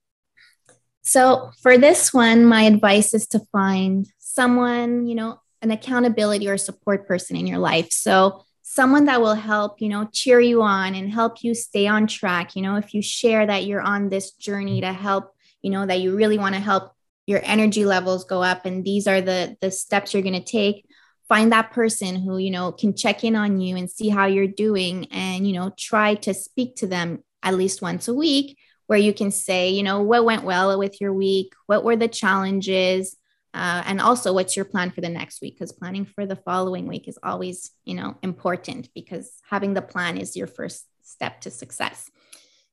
So 1.02 1.52
for 1.62 1.78
this 1.78 2.14
one 2.14 2.46
my 2.46 2.64
advice 2.64 3.14
is 3.14 3.28
to 3.28 3.40
find 3.52 4.08
someone 4.18 5.06
you 5.06 5.16
know 5.16 5.40
an 5.62 5.72
accountability 5.72 6.50
or 6.50 6.58
support 6.58 7.08
person 7.08 7.36
in 7.36 7.48
your 7.48 7.60
life. 7.60 7.92
So 7.92 8.44
someone 8.62 9.06
that 9.06 9.22
will 9.22 9.36
help 9.36 9.82
you 9.82 9.90
know 9.90 10.08
cheer 10.14 10.40
you 10.40 10.62
on 10.62 10.96
and 10.96 11.12
help 11.12 11.44
you 11.44 11.54
stay 11.54 11.88
on 11.88 12.08
track. 12.08 12.56
You 12.56 12.62
know 12.62 12.78
if 12.78 12.94
you 12.94 13.02
share 13.02 13.46
that 13.46 13.66
you're 13.66 13.82
on 13.82 14.10
this 14.10 14.32
journey 14.32 14.82
to 14.82 14.94
help 14.94 15.34
you 15.62 15.70
know 15.70 15.86
that 15.86 16.00
you 16.00 16.16
really 16.16 16.38
want 16.38 16.56
to 16.56 16.62
help 16.62 16.94
your 17.26 17.42
energy 17.44 17.86
levels 17.86 18.26
go 18.26 18.42
up 18.42 18.66
and 18.66 18.84
these 18.84 19.08
are 19.08 19.22
the 19.22 19.58
the 19.62 19.72
steps 19.72 20.14
you're 20.14 20.24
going 20.24 20.34
to 20.34 20.44
take 20.44 20.86
find 21.34 21.52
that 21.52 21.72
person 21.72 22.16
who 22.16 22.38
you 22.38 22.52
know 22.52 22.72
can 22.72 22.96
check 22.96 23.24
in 23.24 23.36
on 23.36 23.60
you 23.60 23.76
and 23.76 23.90
see 23.90 24.08
how 24.08 24.28
you're 24.28 24.46
doing 24.66 25.08
and 25.12 25.48
you 25.48 25.54
know 25.54 25.74
try 25.76 26.14
to 26.14 26.32
speak 26.32 26.76
to 26.76 26.86
them 26.86 27.24
at 27.42 27.56
least 27.56 27.82
once 27.82 28.08
a 28.08 28.14
week 28.14 28.56
where 28.86 29.00
you 29.00 29.12
can 29.12 29.32
say 29.32 29.72
you 29.72 29.82
know 29.82 30.00
what 30.04 30.26
went 30.26 30.44
well 30.44 30.78
with 30.78 31.02
your 31.02 31.12
week 31.12 31.52
what 31.66 31.84
were 31.84 31.96
the 31.96 32.08
challenges 32.08 33.18
uh, 33.56 33.82
and 33.88 34.00
also 34.00 34.32
what's 34.32 34.56
your 34.56 34.66
plan 34.66 34.90
for 34.90 35.02
the 35.02 35.10
next 35.10 35.40
week? 35.40 35.56
Because 35.56 35.72
planning 35.72 36.06
for 36.06 36.26
the 36.26 36.36
following 36.36 36.88
week 36.88 37.08
is 37.08 37.20
always 37.24 37.72
you 37.84 37.96
know 37.96 38.16
important 38.22 38.90
because 38.94 39.32
having 39.50 39.74
the 39.74 39.82
plan 39.94 40.18
is 40.18 40.38
your 40.38 40.48
first 40.48 40.86
step 41.02 41.42
to 41.42 41.50
success. 41.50 42.12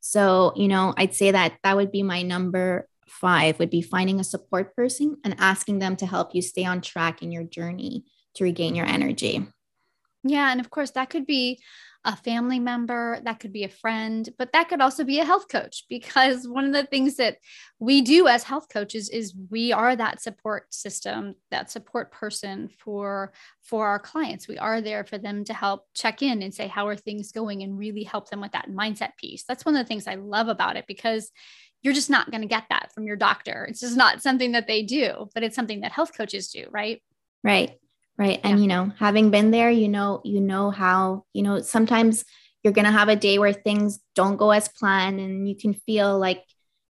So 0.00 0.52
you 0.54 0.68
know 0.68 0.94
i'd 0.98 1.14
say 1.14 1.30
that 1.30 1.52
that 1.62 1.76
would 1.76 1.92
be 1.92 2.02
my 2.02 2.20
number 2.22 2.88
five 3.06 3.58
would 3.58 3.70
be 3.70 3.82
finding 3.82 4.20
a 4.20 4.30
support 4.32 4.74
person 4.76 5.16
and 5.24 5.34
asking 5.38 5.78
them 5.78 5.96
to 5.96 6.06
help 6.06 6.34
you 6.34 6.42
stay 6.42 6.64
on 6.64 6.80
track 6.80 7.22
in 7.22 7.32
your 7.32 7.44
journey 7.44 8.04
to 8.40 8.44
regain 8.44 8.74
your 8.74 8.86
energy 8.86 9.46
yeah 10.24 10.50
and 10.50 10.60
of 10.60 10.70
course 10.70 10.90
that 10.90 11.10
could 11.10 11.26
be 11.26 11.60
a 12.04 12.16
family 12.16 12.58
member, 12.58 13.20
that 13.24 13.40
could 13.40 13.52
be 13.52 13.64
a 13.64 13.68
friend, 13.68 14.28
but 14.38 14.52
that 14.52 14.68
could 14.70 14.80
also 14.80 15.04
be 15.04 15.20
a 15.20 15.24
health 15.24 15.48
coach 15.48 15.84
because 15.88 16.48
one 16.48 16.64
of 16.64 16.72
the 16.72 16.86
things 16.86 17.16
that 17.16 17.36
we 17.78 18.00
do 18.00 18.26
as 18.26 18.42
health 18.42 18.68
coaches 18.70 19.10
is 19.10 19.34
we 19.50 19.72
are 19.72 19.94
that 19.94 20.22
support 20.22 20.72
system, 20.72 21.34
that 21.50 21.70
support 21.70 22.10
person 22.10 22.70
for 22.78 23.32
for 23.62 23.86
our 23.86 23.98
clients. 23.98 24.48
We 24.48 24.56
are 24.56 24.80
there 24.80 25.04
for 25.04 25.18
them 25.18 25.44
to 25.44 25.52
help 25.52 25.86
check 25.94 26.22
in 26.22 26.42
and 26.42 26.54
say 26.54 26.68
how 26.68 26.86
are 26.88 26.96
things 26.96 27.32
going 27.32 27.62
and 27.62 27.78
really 27.78 28.04
help 28.04 28.30
them 28.30 28.40
with 28.40 28.52
that 28.52 28.70
mindset 28.70 29.16
piece. 29.18 29.44
That's 29.44 29.66
one 29.66 29.76
of 29.76 29.84
the 29.84 29.88
things 29.88 30.06
I 30.06 30.14
love 30.14 30.48
about 30.48 30.76
it 30.76 30.86
because 30.88 31.30
you're 31.82 31.94
just 31.94 32.10
not 32.10 32.30
going 32.30 32.42
to 32.42 32.48
get 32.48 32.64
that 32.70 32.92
from 32.94 33.04
your 33.04 33.16
doctor. 33.16 33.66
It's 33.68 33.80
just 33.80 33.96
not 33.96 34.22
something 34.22 34.52
that 34.52 34.66
they 34.66 34.82
do, 34.82 35.28
but 35.34 35.42
it's 35.42 35.56
something 35.56 35.80
that 35.80 35.92
health 35.92 36.16
coaches 36.16 36.48
do, 36.48 36.66
right? 36.70 37.02
Right 37.44 37.78
right? 38.20 38.38
And 38.44 38.60
you 38.60 38.68
know 38.68 38.92
having 38.98 39.30
been 39.30 39.50
there 39.50 39.70
you 39.70 39.88
know 39.88 40.20
you 40.24 40.40
know 40.40 40.70
how 40.70 41.24
you 41.32 41.42
know 41.42 41.60
sometimes 41.62 42.24
you're 42.62 42.74
going 42.74 42.84
to 42.84 42.92
have 42.92 43.08
a 43.08 43.16
day 43.16 43.38
where 43.38 43.54
things 43.54 43.98
don't 44.14 44.36
go 44.36 44.50
as 44.50 44.68
planned 44.68 45.18
and 45.18 45.48
you 45.48 45.56
can 45.56 45.72
feel 45.72 46.18
like 46.18 46.44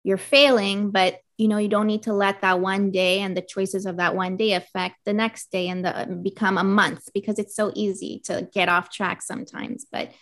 you're 0.05 0.17
failing 0.17 0.93
but 0.93 1.19
you 1.37 1.49
know 1.49 1.59
you 1.59 1.69
don't 1.69 1.89
need 1.89 2.05
to 2.05 2.13
let 2.13 2.41
that 2.43 2.61
one 2.61 2.93
day 2.93 3.21
and 3.21 3.37
the 3.37 3.43
choices 3.43 3.87
of 3.87 3.97
that 3.97 4.15
one 4.15 4.37
day 4.37 4.53
affect 4.53 4.97
the 5.05 5.13
next 5.13 5.51
day 5.51 5.69
and 5.69 5.85
the, 5.85 6.21
become 6.23 6.57
a 6.57 6.65
month 6.65 7.09
because 7.13 7.41
it's 7.41 7.57
so 7.57 7.73
easy 7.75 8.23
to 8.25 8.49
get 8.55 8.69
off 8.69 8.91
track 8.91 9.21
sometimes. 9.21 9.85
But 9.91 10.13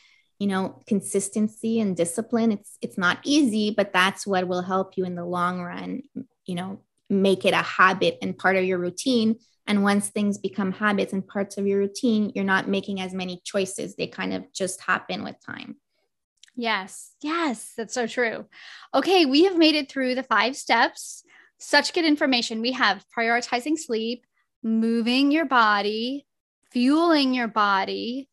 you 0.41 0.49
know 0.49 0.83
consistency 0.87 1.79
and 1.79 1.97
discipline 1.97 2.51
it's 2.51 2.77
it's 2.83 2.99
not 2.99 3.19
easy 3.23 3.71
but 3.71 3.93
that's 3.93 4.27
what 4.27 4.49
will 4.49 4.63
help 4.63 4.97
you 4.97 5.05
in 5.05 5.15
the 5.15 5.25
long 5.25 5.63
run 5.63 6.03
you 6.45 6.57
know 6.57 6.81
make 7.09 7.45
it 7.45 7.55
a 7.55 7.63
habit 7.63 8.19
and 8.21 8.37
part 8.37 8.57
of 8.57 8.65
your 8.65 8.79
routine 8.79 9.37
and 9.67 9.83
once 9.83 10.09
things 10.09 10.39
become 10.39 10.73
habits 10.73 11.13
and 11.13 11.27
parts 11.27 11.57
of 11.57 11.67
your 11.67 11.79
routine, 11.79 12.33
you're 12.35 12.45
not 12.45 12.69
making 12.69 13.01
as 13.01 13.15
many 13.15 13.41
choices. 13.45 13.97
They 13.97 14.07
kind 14.07 14.33
of 14.33 14.53
just 14.53 14.83
happen 14.83 15.25
with 15.25 15.37
time. 15.45 15.77
Yes, 16.57 17.13
yes, 17.23 17.73
that's 17.77 17.95
so 17.95 18.07
true. 18.07 18.47
Okay, 18.95 19.27
we 19.27 19.45
have 19.45 19.57
made 19.57 19.75
it 19.75 19.91
through 19.91 20.15
the 20.15 20.23
five 20.23 20.57
steps. 20.57 21.25
Such 21.59 21.93
good 21.93 22.05
information. 22.05 22.61
We 22.61 22.73
have 22.73 23.05
prioritizing 23.17 23.79
sleep, 23.79 24.25
moving 24.63 25.33
your 25.33 25.47
body, 25.47 26.27
fueling 26.71 27.35
your 27.35 27.49
body. 27.49 28.29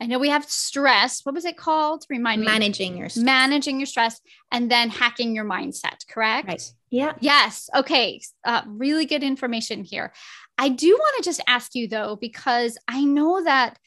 I 0.00 0.06
know 0.06 0.18
we 0.18 0.28
have 0.28 0.44
stress. 0.44 1.24
What 1.24 1.34
was 1.34 1.46
it 1.46 1.56
called? 1.56 2.04
Remind 2.10 2.42
me. 2.42 2.46
Managing 2.46 2.96
your 2.98 3.08
stress. 3.08 3.24
Managing 3.24 3.80
your 3.80 3.86
stress 3.86 4.20
and 4.52 4.70
then 4.70 4.90
hacking 4.90 5.34
your 5.34 5.44
mindset, 5.46 6.06
correct? 6.08 6.48
Right. 6.48 6.72
Yeah. 6.90 7.14
Yes. 7.20 7.70
Okay. 7.74 8.20
Uh, 8.44 8.62
really 8.66 9.06
good 9.06 9.22
information 9.22 9.84
here. 9.84 10.12
I 10.58 10.68
do 10.68 10.88
want 10.88 11.16
to 11.16 11.28
just 11.28 11.42
ask 11.46 11.74
you 11.74 11.88
though, 11.88 12.16
because 12.20 12.76
I 12.86 13.04
know 13.04 13.42
that 13.44 13.78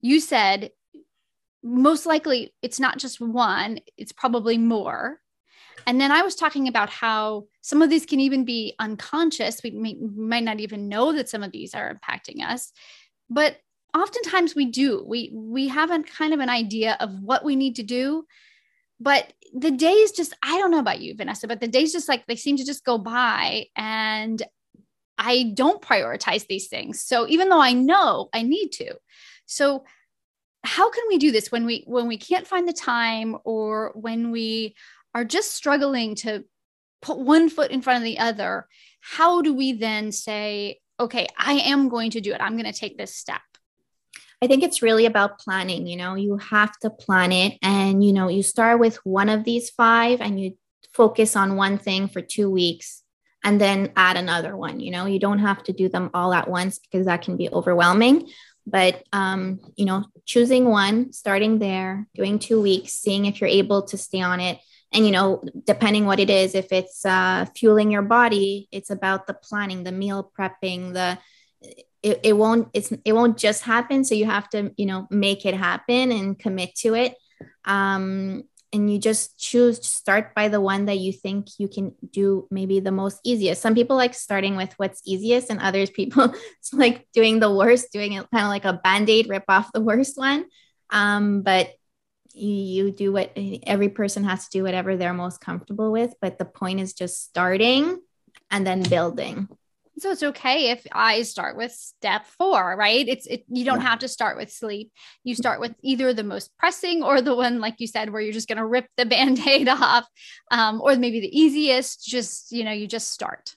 you 0.00 0.20
said 0.20 0.70
most 1.64 2.06
likely 2.06 2.54
it's 2.62 2.78
not 2.78 2.98
just 2.98 3.20
one, 3.20 3.80
it's 3.96 4.12
probably 4.12 4.58
more. 4.58 5.18
And 5.86 6.00
then 6.00 6.10
I 6.10 6.22
was 6.22 6.34
talking 6.36 6.68
about 6.68 6.90
how 6.90 7.46
some 7.60 7.82
of 7.82 7.90
these 7.90 8.06
can 8.06 8.20
even 8.20 8.44
be 8.44 8.74
unconscious. 8.78 9.60
We 9.62 9.70
may, 9.70 9.94
might 9.94 10.44
not 10.44 10.60
even 10.60 10.88
know 10.88 11.12
that 11.12 11.28
some 11.28 11.42
of 11.42 11.52
these 11.52 11.74
are 11.74 11.92
impacting 11.92 12.42
us, 12.44 12.72
but 13.28 13.58
oftentimes 13.96 14.54
we 14.54 14.66
do. 14.66 15.04
We 15.06 15.30
we 15.32 15.68
have 15.68 15.90
a 15.90 16.02
kind 16.02 16.34
of 16.34 16.40
an 16.40 16.50
idea 16.50 16.96
of 17.00 17.20
what 17.20 17.44
we 17.44 17.56
need 17.56 17.76
to 17.76 17.82
do, 17.82 18.26
but 19.00 19.32
the 19.54 19.70
days 19.70 20.12
just 20.12 20.34
i 20.42 20.58
don't 20.58 20.70
know 20.70 20.78
about 20.78 21.00
you 21.00 21.14
vanessa 21.14 21.46
but 21.46 21.60
the 21.60 21.68
days 21.68 21.92
just 21.92 22.08
like 22.08 22.26
they 22.26 22.36
seem 22.36 22.56
to 22.56 22.64
just 22.64 22.84
go 22.84 22.98
by 22.98 23.66
and 23.76 24.42
i 25.18 25.52
don't 25.54 25.82
prioritize 25.82 26.46
these 26.46 26.68
things. 26.68 27.00
So 27.00 27.26
even 27.28 27.48
though 27.48 27.60
i 27.60 27.72
know 27.72 28.28
i 28.32 28.42
need 28.42 28.70
to 28.72 28.94
so 29.46 29.84
how 30.64 30.90
can 30.90 31.04
we 31.08 31.18
do 31.18 31.30
this 31.30 31.52
when 31.52 31.64
we 31.64 31.84
when 31.86 32.08
we 32.08 32.18
can't 32.18 32.46
find 32.46 32.68
the 32.68 32.72
time 32.72 33.36
or 33.44 33.92
when 33.94 34.30
we 34.30 34.74
are 35.14 35.24
just 35.24 35.54
struggling 35.54 36.14
to 36.16 36.44
put 37.00 37.18
one 37.18 37.48
foot 37.48 37.70
in 37.70 37.82
front 37.82 37.98
of 37.98 38.04
the 38.04 38.18
other 38.18 38.66
how 39.00 39.42
do 39.42 39.54
we 39.54 39.72
then 39.72 40.10
say 40.10 40.80
okay 40.98 41.26
i 41.38 41.54
am 41.54 41.88
going 41.88 42.10
to 42.10 42.20
do 42.20 42.32
it. 42.32 42.40
I'm 42.40 42.56
going 42.58 42.72
to 42.72 42.78
take 42.78 42.98
this 42.98 43.14
step 43.14 43.42
I 44.42 44.46
think 44.46 44.62
it's 44.62 44.82
really 44.82 45.06
about 45.06 45.38
planning. 45.38 45.86
You 45.86 45.96
know, 45.96 46.14
you 46.14 46.36
have 46.36 46.78
to 46.80 46.90
plan 46.90 47.32
it 47.32 47.54
and, 47.62 48.04
you 48.04 48.12
know, 48.12 48.28
you 48.28 48.42
start 48.42 48.78
with 48.78 48.96
one 49.04 49.28
of 49.28 49.44
these 49.44 49.70
five 49.70 50.20
and 50.20 50.38
you 50.40 50.56
focus 50.92 51.36
on 51.36 51.56
one 51.56 51.78
thing 51.78 52.08
for 52.08 52.20
two 52.20 52.50
weeks 52.50 53.02
and 53.42 53.60
then 53.60 53.92
add 53.96 54.16
another 54.16 54.56
one. 54.56 54.80
You 54.80 54.90
know, 54.90 55.06
you 55.06 55.18
don't 55.18 55.38
have 55.38 55.62
to 55.64 55.72
do 55.72 55.88
them 55.88 56.10
all 56.12 56.34
at 56.34 56.48
once 56.48 56.78
because 56.78 57.06
that 57.06 57.22
can 57.22 57.36
be 57.36 57.48
overwhelming. 57.48 58.28
But, 58.66 59.04
um, 59.12 59.60
you 59.76 59.84
know, 59.84 60.04
choosing 60.24 60.64
one, 60.64 61.12
starting 61.12 61.58
there, 61.58 62.08
doing 62.14 62.38
two 62.38 62.60
weeks, 62.60 62.92
seeing 62.92 63.24
if 63.24 63.40
you're 63.40 63.48
able 63.48 63.82
to 63.84 63.96
stay 63.96 64.20
on 64.20 64.40
it. 64.40 64.58
And, 64.92 65.06
you 65.06 65.12
know, 65.12 65.44
depending 65.64 66.04
what 66.06 66.20
it 66.20 66.30
is, 66.30 66.54
if 66.54 66.72
it's 66.72 67.06
uh, 67.06 67.46
fueling 67.56 67.90
your 67.90 68.02
body, 68.02 68.68
it's 68.72 68.90
about 68.90 69.26
the 69.26 69.34
planning, 69.34 69.84
the 69.84 69.92
meal 69.92 70.30
prepping, 70.36 70.94
the, 70.94 71.18
it, 72.06 72.20
it 72.22 72.32
won't 72.34 72.68
it's 72.72 72.92
it 73.04 73.12
won't 73.12 73.36
just 73.36 73.64
happen. 73.64 74.04
So 74.04 74.14
you 74.14 74.26
have 74.26 74.48
to 74.50 74.72
you 74.76 74.86
know 74.86 75.08
make 75.10 75.44
it 75.44 75.54
happen 75.54 76.12
and 76.12 76.38
commit 76.38 76.74
to 76.76 76.94
it. 76.94 77.16
Um 77.64 78.44
and 78.72 78.92
you 78.92 78.98
just 78.98 79.38
choose 79.38 79.78
to 79.78 79.88
start 79.88 80.34
by 80.34 80.48
the 80.48 80.60
one 80.60 80.84
that 80.86 80.98
you 80.98 81.12
think 81.12 81.46
you 81.58 81.66
can 81.66 81.94
do 82.12 82.46
maybe 82.50 82.78
the 82.78 82.92
most 82.92 83.18
easiest. 83.24 83.62
Some 83.62 83.74
people 83.74 83.96
like 83.96 84.14
starting 84.14 84.54
with 84.54 84.72
what's 84.76 85.02
easiest 85.04 85.50
and 85.50 85.60
others 85.60 85.90
people 86.00 86.32
like 86.72 87.08
doing 87.12 87.40
the 87.40 87.52
worst 87.52 87.92
doing 87.92 88.12
it 88.12 88.30
kind 88.30 88.44
of 88.44 88.50
like 88.50 88.64
a 88.64 88.80
band-aid 88.84 89.28
rip 89.28 89.44
off 89.48 89.72
the 89.72 89.80
worst 89.80 90.16
one. 90.16 90.44
Um 90.90 91.42
but 91.42 91.70
you 92.32 92.92
do 92.92 93.12
what 93.12 93.32
every 93.66 93.88
person 93.88 94.22
has 94.22 94.44
to 94.44 94.58
do 94.58 94.62
whatever 94.62 94.96
they're 94.96 95.14
most 95.14 95.40
comfortable 95.40 95.90
with. 95.90 96.14
But 96.20 96.38
the 96.38 96.44
point 96.44 96.80
is 96.80 96.92
just 96.92 97.24
starting 97.24 97.98
and 98.50 98.64
then 98.64 98.82
building 98.82 99.48
so 99.98 100.10
it's 100.10 100.22
okay 100.22 100.70
if 100.70 100.86
I 100.92 101.22
start 101.22 101.56
with 101.56 101.72
step 101.72 102.26
four, 102.26 102.76
right? 102.76 103.06
It's 103.08 103.26
it, 103.26 103.44
you 103.48 103.64
don't 103.64 103.80
yeah. 103.80 103.88
have 103.88 104.00
to 104.00 104.08
start 104.08 104.36
with 104.36 104.52
sleep. 104.52 104.92
You 105.24 105.34
start 105.34 105.58
with 105.58 105.74
either 105.82 106.12
the 106.12 106.24
most 106.24 106.56
pressing 106.58 107.02
or 107.02 107.22
the 107.22 107.34
one, 107.34 107.60
like 107.60 107.76
you 107.78 107.86
said, 107.86 108.12
where 108.12 108.20
you're 108.20 108.32
just 108.32 108.48
going 108.48 108.58
to 108.58 108.66
rip 108.66 108.86
the 108.96 109.06
band-aid 109.06 109.68
off, 109.68 110.06
um, 110.50 110.80
or 110.82 110.96
maybe 110.96 111.20
the 111.20 111.38
easiest. 111.38 112.04
Just 112.04 112.52
you 112.52 112.64
know, 112.64 112.72
you 112.72 112.86
just 112.86 113.10
start. 113.10 113.54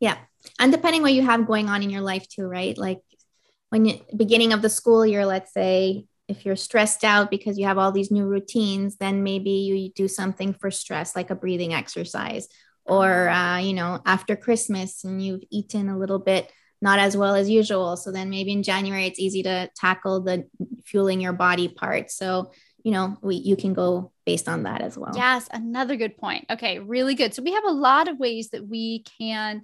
Yeah, 0.00 0.16
and 0.58 0.72
depending 0.72 1.02
what 1.02 1.12
you 1.12 1.22
have 1.22 1.46
going 1.46 1.68
on 1.68 1.82
in 1.82 1.90
your 1.90 2.00
life 2.00 2.26
too, 2.28 2.46
right? 2.46 2.76
Like 2.76 3.00
when 3.68 3.84
you 3.84 4.00
beginning 4.16 4.52
of 4.52 4.62
the 4.62 4.70
school 4.70 5.04
year, 5.04 5.26
let's 5.26 5.52
say 5.52 6.06
if 6.28 6.46
you're 6.46 6.56
stressed 6.56 7.04
out 7.04 7.30
because 7.30 7.58
you 7.58 7.66
have 7.66 7.76
all 7.76 7.92
these 7.92 8.10
new 8.10 8.24
routines, 8.24 8.96
then 8.96 9.22
maybe 9.22 9.50
you 9.50 9.90
do 9.94 10.08
something 10.08 10.54
for 10.54 10.70
stress, 10.70 11.14
like 11.14 11.28
a 11.28 11.34
breathing 11.34 11.74
exercise 11.74 12.48
or 12.86 13.28
uh, 13.28 13.58
you 13.58 13.74
know 13.74 14.00
after 14.04 14.36
christmas 14.36 15.04
and 15.04 15.24
you've 15.24 15.42
eaten 15.50 15.88
a 15.88 15.98
little 15.98 16.18
bit 16.18 16.50
not 16.82 16.98
as 16.98 17.16
well 17.16 17.36
as 17.36 17.48
usual. 17.48 17.96
So 17.96 18.10
then 18.10 18.28
maybe 18.28 18.52
in 18.52 18.62
january 18.62 19.06
it's 19.06 19.20
easy 19.20 19.42
to 19.44 19.70
tackle 19.76 20.20
the 20.20 20.48
fueling 20.84 21.20
your 21.20 21.32
body 21.32 21.68
part. 21.68 22.10
So 22.10 22.50
you 22.82 22.90
know 22.90 23.16
we, 23.22 23.36
you 23.36 23.56
can 23.56 23.72
go 23.72 24.10
based 24.26 24.48
on 24.48 24.64
that 24.64 24.82
as 24.82 24.98
well. 24.98 25.12
Yes 25.14 25.48
another 25.52 25.96
good 25.96 26.16
point. 26.16 26.46
Okay 26.50 26.80
really 26.80 27.14
good. 27.14 27.32
So 27.34 27.42
we 27.42 27.52
have 27.52 27.64
a 27.64 27.70
lot 27.70 28.08
of 28.08 28.18
ways 28.18 28.50
that 28.50 28.66
we 28.66 29.04
can 29.18 29.62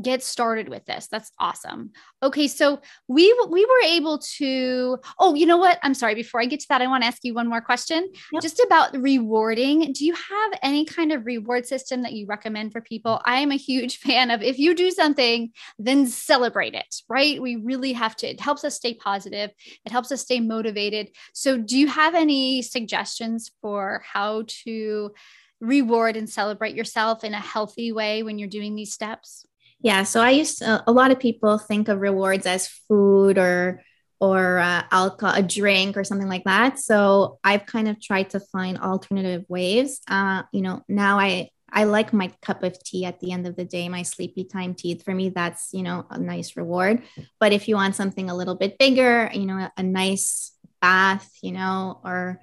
get 0.00 0.22
started 0.22 0.68
with 0.68 0.84
this. 0.86 1.08
That's 1.10 1.30
awesome. 1.38 1.90
Okay, 2.22 2.48
so 2.48 2.80
we 3.08 3.32
we 3.48 3.64
were 3.64 3.86
able 3.86 4.18
to 4.36 4.98
Oh, 5.18 5.34
you 5.34 5.46
know 5.46 5.56
what? 5.56 5.78
I'm 5.82 5.94
sorry, 5.94 6.14
before 6.14 6.40
I 6.40 6.46
get 6.46 6.60
to 6.60 6.66
that 6.68 6.82
I 6.82 6.86
want 6.86 7.02
to 7.02 7.06
ask 7.06 7.18
you 7.22 7.34
one 7.34 7.48
more 7.48 7.60
question 7.60 8.10
yep. 8.32 8.42
just 8.42 8.60
about 8.60 8.96
rewarding. 8.96 9.92
Do 9.92 10.04
you 10.04 10.14
have 10.14 10.58
any 10.62 10.84
kind 10.84 11.12
of 11.12 11.26
reward 11.26 11.66
system 11.66 12.02
that 12.02 12.12
you 12.12 12.26
recommend 12.26 12.72
for 12.72 12.80
people? 12.80 13.20
I 13.24 13.40
am 13.40 13.52
a 13.52 13.56
huge 13.56 13.98
fan 14.04 14.30
of 14.30 14.42
if 14.42 14.58
you 14.58 14.74
do 14.74 14.90
something, 14.90 15.52
then 15.78 16.06
celebrate 16.06 16.74
it, 16.74 16.96
right? 17.08 17.40
We 17.40 17.56
really 17.56 17.92
have 17.92 18.16
to 18.16 18.26
it 18.26 18.40
helps 18.40 18.64
us 18.64 18.74
stay 18.74 18.94
positive. 18.94 19.50
It 19.84 19.92
helps 19.92 20.10
us 20.10 20.22
stay 20.22 20.40
motivated. 20.40 21.10
So, 21.32 21.58
do 21.58 21.78
you 21.78 21.88
have 21.88 22.14
any 22.14 22.62
suggestions 22.62 23.50
for 23.60 24.02
how 24.04 24.44
to 24.64 25.12
reward 25.60 26.16
and 26.16 26.28
celebrate 26.28 26.74
yourself 26.74 27.24
in 27.24 27.34
a 27.34 27.40
healthy 27.40 27.92
way 27.92 28.22
when 28.22 28.38
you're 28.38 28.48
doing 28.48 28.74
these 28.74 28.92
steps? 28.92 29.46
Yeah, 29.80 30.04
so 30.04 30.20
I 30.20 30.30
used 30.30 30.58
to, 30.58 30.82
a 30.86 30.92
lot 30.92 31.10
of 31.10 31.18
people 31.20 31.58
think 31.58 31.88
of 31.88 32.00
rewards 32.00 32.46
as 32.46 32.68
food 32.88 33.38
or 33.38 33.82
or 34.20 34.58
uh, 34.58 34.82
alcohol, 34.90 35.34
a 35.36 35.42
drink 35.42 35.96
or 35.98 36.04
something 36.04 36.28
like 36.28 36.44
that. 36.44 36.78
So 36.78 37.38
I've 37.44 37.66
kind 37.66 37.88
of 37.88 38.00
tried 38.00 38.30
to 38.30 38.40
find 38.40 38.78
alternative 38.78 39.44
ways. 39.48 40.00
Uh, 40.08 40.44
you 40.52 40.62
know, 40.62 40.82
now 40.88 41.18
I 41.18 41.50
I 41.70 41.84
like 41.84 42.12
my 42.12 42.32
cup 42.40 42.62
of 42.62 42.82
tea 42.82 43.04
at 43.04 43.20
the 43.20 43.32
end 43.32 43.46
of 43.46 43.56
the 43.56 43.64
day, 43.64 43.88
my 43.88 44.02
sleepy 44.02 44.44
time 44.44 44.74
tea. 44.74 44.94
For 45.04 45.12
me, 45.12 45.30
that's, 45.30 45.70
you 45.74 45.82
know, 45.82 46.06
a 46.08 46.18
nice 46.18 46.56
reward. 46.56 47.02
But 47.40 47.52
if 47.52 47.68
you 47.68 47.74
want 47.74 47.96
something 47.96 48.30
a 48.30 48.36
little 48.36 48.54
bit 48.54 48.78
bigger, 48.78 49.28
you 49.34 49.44
know, 49.44 49.68
a 49.76 49.82
nice 49.82 50.52
bath, 50.80 51.28
you 51.42 51.52
know, 51.52 52.00
or 52.04 52.40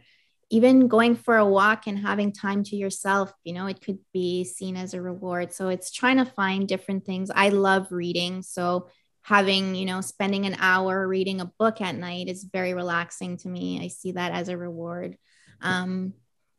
even 0.52 0.90
going 0.90 1.16
for 1.16 1.38
a 1.38 1.46
walk 1.46 1.88
and 1.88 1.98
having 1.98 2.34
time 2.34 2.64
to 2.66 2.76
yourself, 2.76 3.34
you 3.46 3.54
know, 3.54 3.68
it 3.68 3.82
could 3.82 4.00
be 4.14 4.44
seen 4.44 4.76
as 4.76 4.94
a 4.94 5.02
reward. 5.02 5.54
So 5.54 5.70
it's 5.70 5.92
trying 5.92 6.18
to 6.18 6.26
find 6.26 6.68
different 6.68 7.06
things. 7.06 7.32
I 7.34 7.50
love 7.50 7.88
reading. 7.90 8.42
So 8.42 8.90
having, 9.22 9.76
you 9.76 9.86
know, 9.86 10.02
spending 10.02 10.46
an 10.46 10.58
hour 10.60 11.08
reading 11.08 11.40
a 11.40 11.52
book 11.58 11.80
at 11.80 11.96
night 11.96 12.28
is 12.28 12.44
very 12.44 12.74
relaxing 12.74 13.38
to 13.38 13.48
me. 13.48 13.82
I 13.82 13.88
see 13.88 14.12
that 14.12 14.34
as 14.34 14.50
a 14.50 14.58
reward. 14.58 15.18
Um, 15.62 16.14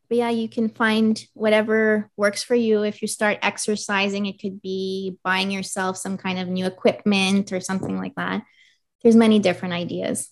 but 0.09 0.17
yeah, 0.17 0.31
you 0.31 0.49
can 0.49 0.71
find 0.71 1.23
whatever 1.35 2.11
works 2.17 2.43
for 2.43 2.55
you. 2.55 2.85
If 2.85 3.03
you 3.03 3.09
start 3.09 3.39
exercising, 3.43 4.25
it 4.25 4.41
could 4.41 4.63
be 4.63 5.19
buying 5.23 5.51
yourself 5.51 5.99
some 5.99 6.17
kind 6.17 6.39
of 6.39 6.49
new 6.49 6.65
equipment 6.65 7.53
or 7.53 7.61
something 7.61 7.99
like 7.99 8.15
that. 8.15 8.43
There's 9.03 9.17
many 9.17 9.39
different 9.39 9.75
ideas. 9.75 10.31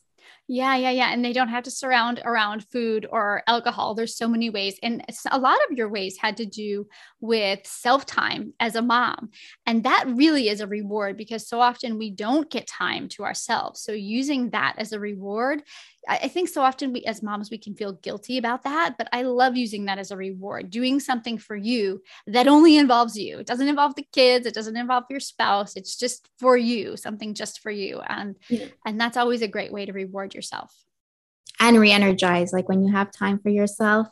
Yeah, 0.52 0.74
yeah, 0.74 0.90
yeah. 0.90 1.12
And 1.12 1.24
they 1.24 1.32
don't 1.32 1.46
have 1.46 1.62
to 1.62 1.70
surround 1.70 2.20
around 2.24 2.66
food 2.72 3.06
or 3.08 3.44
alcohol. 3.46 3.94
There's 3.94 4.16
so 4.16 4.26
many 4.26 4.50
ways. 4.50 4.76
And 4.82 5.04
a 5.30 5.38
lot 5.38 5.58
of 5.70 5.78
your 5.78 5.88
ways 5.88 6.16
had 6.20 6.36
to 6.38 6.44
do 6.44 6.88
with 7.20 7.64
self 7.64 8.04
time 8.04 8.52
as 8.58 8.74
a 8.74 8.82
mom. 8.82 9.30
And 9.64 9.84
that 9.84 10.06
really 10.08 10.48
is 10.48 10.60
a 10.60 10.66
reward 10.66 11.16
because 11.16 11.48
so 11.48 11.60
often 11.60 11.98
we 11.98 12.10
don't 12.10 12.50
get 12.50 12.66
time 12.66 13.08
to 13.10 13.22
ourselves. 13.22 13.80
So 13.80 13.92
using 13.92 14.50
that 14.50 14.74
as 14.76 14.90
a 14.90 14.98
reward 14.98 15.62
I 16.08 16.28
think 16.28 16.48
so 16.48 16.62
often 16.62 16.92
we, 16.92 17.04
as 17.04 17.22
moms, 17.22 17.50
we 17.50 17.58
can 17.58 17.74
feel 17.74 17.92
guilty 17.92 18.38
about 18.38 18.62
that, 18.64 18.96
but 18.96 19.08
I 19.12 19.22
love 19.22 19.56
using 19.56 19.84
that 19.84 19.98
as 19.98 20.10
a 20.10 20.16
reward, 20.16 20.70
doing 20.70 20.98
something 20.98 21.36
for 21.36 21.56
you 21.56 22.02
that 22.26 22.48
only 22.48 22.78
involves 22.78 23.18
you. 23.18 23.38
It 23.38 23.46
doesn't 23.46 23.68
involve 23.68 23.94
the 23.94 24.06
kids, 24.12 24.46
it 24.46 24.54
doesn't 24.54 24.76
involve 24.76 25.04
your 25.10 25.20
spouse. 25.20 25.76
It's 25.76 25.96
just 25.96 26.28
for 26.38 26.56
you, 26.56 26.96
something 26.96 27.34
just 27.34 27.60
for 27.60 27.70
you. 27.70 28.00
And, 28.08 28.36
yeah. 28.48 28.66
and 28.86 28.98
that's 28.98 29.16
always 29.16 29.42
a 29.42 29.48
great 29.48 29.72
way 29.72 29.84
to 29.84 29.92
reward 29.92 30.34
yourself. 30.34 30.39
Yourself. 30.40 30.74
And 31.58 31.78
re 31.78 31.90
energize, 31.90 32.52
like 32.52 32.68
when 32.68 32.82
you 32.82 32.92
have 32.92 33.12
time 33.12 33.38
for 33.38 33.50
yourself, 33.50 34.08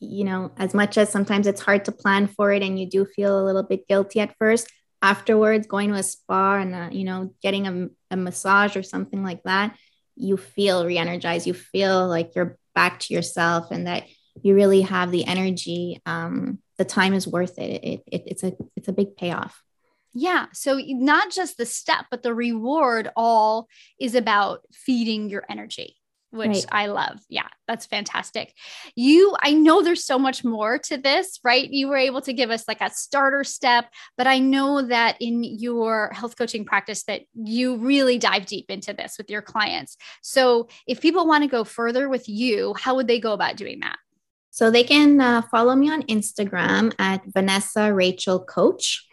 you 0.00 0.24
know, 0.24 0.52
as 0.56 0.72
much 0.72 0.96
as 0.96 1.10
sometimes 1.10 1.46
it's 1.46 1.60
hard 1.60 1.84
to 1.84 1.92
plan 1.92 2.26
for 2.26 2.50
it 2.50 2.62
and 2.62 2.78
you 2.78 2.88
do 2.88 3.04
feel 3.04 3.38
a 3.38 3.44
little 3.44 3.62
bit 3.62 3.86
guilty 3.86 4.20
at 4.20 4.34
first, 4.38 4.66
afterwards, 5.02 5.66
going 5.66 5.90
to 5.90 5.96
a 5.96 6.02
spa 6.02 6.56
and, 6.56 6.74
uh, 6.74 6.88
you 6.90 7.04
know, 7.04 7.34
getting 7.42 7.66
a, 7.66 7.88
a 8.10 8.16
massage 8.16 8.76
or 8.76 8.82
something 8.82 9.22
like 9.22 9.42
that 9.42 9.76
you 10.16 10.36
feel 10.36 10.86
re-energized. 10.86 11.46
You 11.46 11.54
feel 11.54 12.08
like 12.08 12.34
you're 12.34 12.58
back 12.74 13.00
to 13.00 13.14
yourself 13.14 13.70
and 13.70 13.86
that 13.86 14.04
you 14.42 14.54
really 14.54 14.82
have 14.82 15.10
the 15.10 15.24
energy 15.26 16.00
um, 16.06 16.58
the 16.78 16.84
time 16.84 17.14
is 17.14 17.26
worth 17.26 17.58
it. 17.58 17.84
It, 17.84 18.02
it 18.06 18.22
it's 18.26 18.42
a 18.42 18.52
it's 18.74 18.88
a 18.88 18.92
big 18.92 19.16
payoff 19.16 19.62
yeah 20.16 20.46
so 20.52 20.80
not 20.84 21.30
just 21.30 21.56
the 21.56 21.66
step 21.66 22.06
but 22.10 22.22
the 22.22 22.34
reward 22.34 23.10
all 23.16 23.68
is 24.00 24.14
about 24.14 24.60
feeding 24.72 25.28
your 25.28 25.44
energy 25.48 25.96
which 26.30 26.48
right. 26.48 26.66
I 26.70 26.86
love. 26.86 27.18
Yeah, 27.28 27.48
that's 27.66 27.86
fantastic. 27.86 28.52
You, 28.94 29.34
I 29.42 29.52
know 29.52 29.82
there's 29.82 30.04
so 30.04 30.18
much 30.18 30.44
more 30.44 30.78
to 30.78 30.96
this, 30.96 31.40
right? 31.42 31.68
You 31.68 31.88
were 31.88 31.96
able 31.96 32.20
to 32.22 32.32
give 32.32 32.50
us 32.50 32.68
like 32.68 32.80
a 32.80 32.90
starter 32.90 33.44
step, 33.44 33.86
but 34.16 34.26
I 34.26 34.38
know 34.38 34.82
that 34.82 35.16
in 35.20 35.42
your 35.42 36.10
health 36.12 36.36
coaching 36.36 36.64
practice 36.64 37.04
that 37.04 37.22
you 37.34 37.76
really 37.78 38.18
dive 38.18 38.46
deep 38.46 38.66
into 38.68 38.92
this 38.92 39.16
with 39.18 39.30
your 39.30 39.42
clients. 39.42 39.96
So, 40.22 40.68
if 40.86 41.00
people 41.00 41.26
want 41.26 41.44
to 41.44 41.48
go 41.48 41.64
further 41.64 42.08
with 42.08 42.28
you, 42.28 42.74
how 42.78 42.96
would 42.96 43.08
they 43.08 43.20
go 43.20 43.32
about 43.32 43.56
doing 43.56 43.80
that? 43.80 43.96
So, 44.50 44.70
they 44.70 44.84
can 44.84 45.20
uh, 45.20 45.42
follow 45.42 45.74
me 45.74 45.90
on 45.90 46.02
Instagram 46.04 46.92
at 46.98 47.22
Vanessa 47.26 47.92
Rachel 47.92 48.44
Coach 48.44 49.06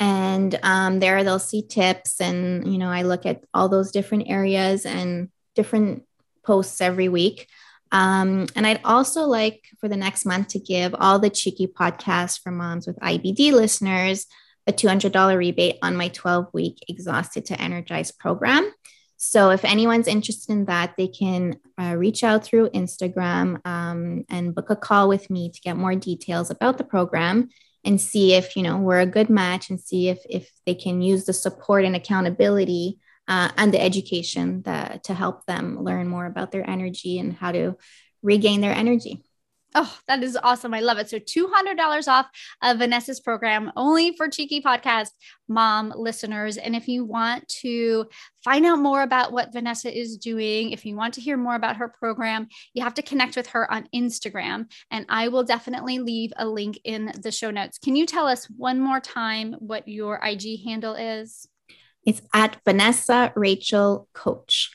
and 0.00 0.58
um, 0.62 0.98
there 1.00 1.22
they'll 1.22 1.38
see 1.38 1.62
tips 1.62 2.20
and 2.20 2.70
you 2.70 2.78
know 2.78 2.90
i 2.90 3.02
look 3.02 3.24
at 3.24 3.44
all 3.54 3.68
those 3.68 3.92
different 3.92 4.28
areas 4.28 4.84
and 4.84 5.28
different 5.54 6.04
posts 6.44 6.80
every 6.80 7.08
week. 7.08 7.48
Um, 7.92 8.46
and 8.56 8.66
I'd 8.66 8.80
also 8.84 9.22
like 9.22 9.64
for 9.78 9.88
the 9.88 9.96
next 9.96 10.24
month 10.24 10.48
to 10.48 10.58
give 10.58 10.94
all 10.98 11.18
the 11.18 11.30
cheeky 11.30 11.66
podcasts 11.66 12.40
for 12.40 12.50
moms 12.50 12.86
with 12.86 12.98
IBD 12.98 13.52
listeners 13.52 14.26
a 14.66 14.72
$200 14.72 15.36
rebate 15.36 15.76
on 15.82 15.96
my 15.96 16.08
12 16.08 16.48
week 16.52 16.78
Exhausted 16.88 17.44
to 17.46 17.60
Energize 17.60 18.10
program. 18.10 18.72
So 19.16 19.50
if 19.50 19.64
anyone's 19.64 20.08
interested 20.08 20.52
in 20.52 20.64
that, 20.64 20.94
they 20.96 21.06
can 21.06 21.56
uh, 21.78 21.94
reach 21.96 22.24
out 22.24 22.44
through 22.44 22.70
Instagram 22.70 23.64
um, 23.66 24.24
and 24.28 24.54
book 24.54 24.70
a 24.70 24.76
call 24.76 25.08
with 25.08 25.30
me 25.30 25.50
to 25.50 25.60
get 25.60 25.76
more 25.76 25.94
details 25.94 26.50
about 26.50 26.78
the 26.78 26.84
program 26.84 27.50
and 27.84 28.00
see 28.00 28.34
if 28.34 28.56
you 28.56 28.62
know 28.62 28.78
we're 28.78 29.00
a 29.00 29.06
good 29.06 29.30
match 29.30 29.70
and 29.70 29.80
see 29.80 30.08
if 30.08 30.18
if 30.28 30.50
they 30.66 30.74
can 30.74 31.02
use 31.02 31.24
the 31.24 31.32
support 31.32 31.84
and 31.84 31.94
accountability 31.94 32.98
uh, 33.28 33.50
and 33.56 33.72
the 33.72 33.80
education 33.80 34.62
that, 34.62 35.04
to 35.04 35.14
help 35.14 35.46
them 35.46 35.82
learn 35.82 36.08
more 36.08 36.26
about 36.26 36.52
their 36.52 36.68
energy 36.68 37.18
and 37.18 37.32
how 37.32 37.52
to 37.52 37.76
regain 38.22 38.60
their 38.60 38.74
energy. 38.74 39.22
Oh, 39.76 39.92
that 40.06 40.22
is 40.22 40.38
awesome. 40.40 40.72
I 40.72 40.80
love 40.80 40.98
it. 40.98 41.10
So 41.10 41.18
$200 41.18 42.06
off 42.06 42.26
of 42.62 42.78
Vanessa's 42.78 43.18
program 43.18 43.72
only 43.76 44.16
for 44.16 44.28
Cheeky 44.28 44.60
Podcast 44.60 45.08
mom 45.48 45.92
listeners. 45.96 46.56
And 46.56 46.76
if 46.76 46.86
you 46.86 47.04
want 47.04 47.48
to 47.62 48.06
find 48.44 48.64
out 48.66 48.78
more 48.78 49.02
about 49.02 49.32
what 49.32 49.52
Vanessa 49.52 49.92
is 49.92 50.16
doing, 50.16 50.70
if 50.70 50.86
you 50.86 50.94
want 50.94 51.14
to 51.14 51.20
hear 51.20 51.36
more 51.36 51.56
about 51.56 51.76
her 51.76 51.88
program, 51.88 52.46
you 52.72 52.84
have 52.84 52.94
to 52.94 53.02
connect 53.02 53.34
with 53.34 53.48
her 53.48 53.70
on 53.72 53.88
Instagram. 53.92 54.66
And 54.92 55.06
I 55.08 55.26
will 55.26 55.42
definitely 55.42 55.98
leave 55.98 56.32
a 56.36 56.46
link 56.46 56.78
in 56.84 57.12
the 57.20 57.32
show 57.32 57.50
notes. 57.50 57.78
Can 57.78 57.96
you 57.96 58.06
tell 58.06 58.28
us 58.28 58.46
one 58.56 58.78
more 58.78 59.00
time 59.00 59.54
what 59.58 59.88
your 59.88 60.20
IG 60.22 60.64
handle 60.64 60.94
is? 60.94 61.48
It's 62.06 62.22
at 62.32 62.58
Vanessa 62.64 63.32
Rachel 63.34 64.08
Coach. 64.12 64.70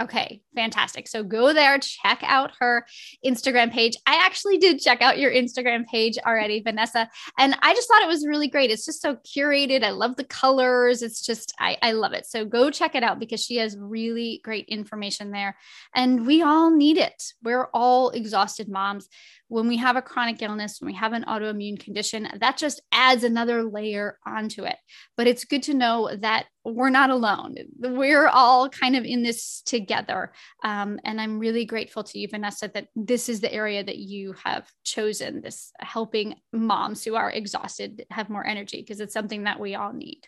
Okay, 0.00 0.42
fantastic. 0.54 1.08
So 1.08 1.22
go 1.22 1.52
there, 1.52 1.78
check 1.78 2.22
out 2.22 2.52
her 2.60 2.86
Instagram 3.24 3.72
page. 3.72 3.96
I 4.06 4.16
actually 4.24 4.58
did 4.58 4.80
check 4.80 5.02
out 5.02 5.18
your 5.18 5.32
Instagram 5.32 5.86
page 5.86 6.18
already, 6.26 6.60
Vanessa, 6.60 7.08
and 7.38 7.56
I 7.62 7.74
just 7.74 7.88
thought 7.88 8.02
it 8.02 8.08
was 8.08 8.26
really 8.26 8.48
great. 8.48 8.70
It's 8.70 8.84
just 8.84 9.02
so 9.02 9.16
curated. 9.16 9.82
I 9.82 9.90
love 9.90 10.16
the 10.16 10.24
colors. 10.24 11.02
It's 11.02 11.24
just, 11.24 11.52
I, 11.58 11.76
I 11.82 11.92
love 11.92 12.12
it. 12.12 12.26
So 12.26 12.44
go 12.44 12.70
check 12.70 12.94
it 12.94 13.02
out 13.02 13.18
because 13.18 13.42
she 13.42 13.56
has 13.56 13.76
really 13.78 14.40
great 14.44 14.66
information 14.68 15.30
there. 15.30 15.56
And 15.94 16.26
we 16.26 16.42
all 16.42 16.70
need 16.70 16.98
it. 16.98 17.22
We're 17.42 17.68
all 17.72 18.10
exhausted 18.10 18.68
moms 18.68 19.08
when 19.52 19.68
we 19.68 19.76
have 19.76 19.96
a 19.96 20.02
chronic 20.02 20.40
illness, 20.40 20.80
when 20.80 20.86
we 20.86 20.94
have 20.94 21.12
an 21.12 21.24
autoimmune 21.24 21.78
condition, 21.78 22.26
that 22.40 22.56
just 22.56 22.80
adds 22.90 23.22
another 23.22 23.62
layer 23.62 24.18
onto 24.26 24.64
it. 24.64 24.76
But 25.14 25.26
it's 25.26 25.44
good 25.44 25.62
to 25.64 25.74
know 25.74 26.08
that 26.20 26.46
we're 26.64 26.88
not 26.88 27.10
alone. 27.10 27.56
We're 27.78 28.28
all 28.28 28.70
kind 28.70 28.96
of 28.96 29.04
in 29.04 29.22
this 29.22 29.60
together. 29.66 30.32
Um, 30.64 30.98
and 31.04 31.20
I'm 31.20 31.38
really 31.38 31.64
grateful 31.64 32.04
to 32.04 32.18
you, 32.18 32.28
Vanessa, 32.28 32.70
that 32.74 32.88
this 32.94 33.28
is 33.28 33.40
the 33.40 33.52
area 33.52 33.82
that 33.82 33.98
you 33.98 34.34
have 34.44 34.70
chosen 34.84 35.40
this 35.40 35.72
helping 35.80 36.36
moms 36.52 37.04
who 37.04 37.14
are 37.14 37.30
exhausted 37.30 38.06
have 38.10 38.30
more 38.30 38.46
energy 38.46 38.80
because 38.80 39.00
it's 39.00 39.14
something 39.14 39.44
that 39.44 39.60
we 39.60 39.74
all 39.74 39.92
need. 39.92 40.26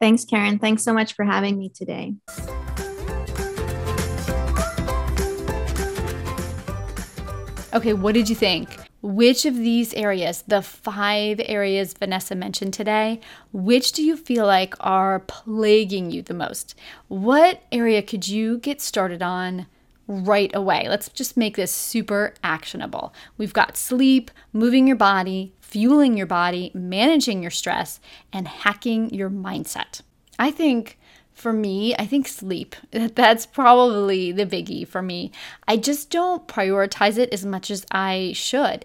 Thanks, 0.00 0.24
Karyn. 0.24 0.60
Thanks 0.60 0.82
so 0.82 0.92
much 0.92 1.14
for 1.14 1.24
having 1.24 1.58
me 1.58 1.68
today. 1.68 2.14
Okay, 7.74 7.94
what 7.94 8.12
did 8.12 8.28
you 8.28 8.36
think? 8.36 8.68
Which 9.02 9.44
of 9.44 9.56
these 9.56 9.92
areas, 9.94 10.44
the 10.46 10.62
five 10.62 11.40
areas 11.44 11.92
Vanessa 11.92 12.36
mentioned 12.36 12.72
today, 12.72 13.20
which 13.52 13.90
do 13.90 14.02
you 14.02 14.16
feel 14.16 14.46
like 14.46 14.74
are 14.78 15.18
plaguing 15.18 16.12
you 16.12 16.22
the 16.22 16.34
most? 16.34 16.76
What 17.08 17.62
area 17.72 18.00
could 18.00 18.28
you 18.28 18.58
get 18.58 18.80
started 18.80 19.20
on 19.20 19.66
right 20.06 20.54
away? 20.54 20.86
Let's 20.88 21.08
just 21.08 21.36
make 21.36 21.56
this 21.56 21.72
super 21.72 22.34
actionable. 22.44 23.12
We've 23.38 23.52
got 23.52 23.76
sleep, 23.76 24.30
moving 24.52 24.86
your 24.86 24.96
body, 24.96 25.52
fueling 25.60 26.16
your 26.16 26.26
body, 26.26 26.70
managing 26.72 27.42
your 27.42 27.50
stress, 27.50 27.98
and 28.32 28.46
hacking 28.46 29.12
your 29.12 29.30
mindset. 29.30 30.02
I 30.38 30.52
think 30.52 30.96
for 31.34 31.52
me, 31.52 31.94
I 31.96 32.06
think 32.06 32.28
sleep. 32.28 32.76
That's 32.90 33.46
probably 33.46 34.32
the 34.32 34.46
biggie 34.46 34.86
for 34.86 35.02
me. 35.02 35.32
I 35.66 35.76
just 35.76 36.10
don't 36.10 36.46
prioritize 36.46 37.18
it 37.18 37.32
as 37.32 37.44
much 37.44 37.70
as 37.70 37.86
I 37.90 38.32
should. 38.34 38.84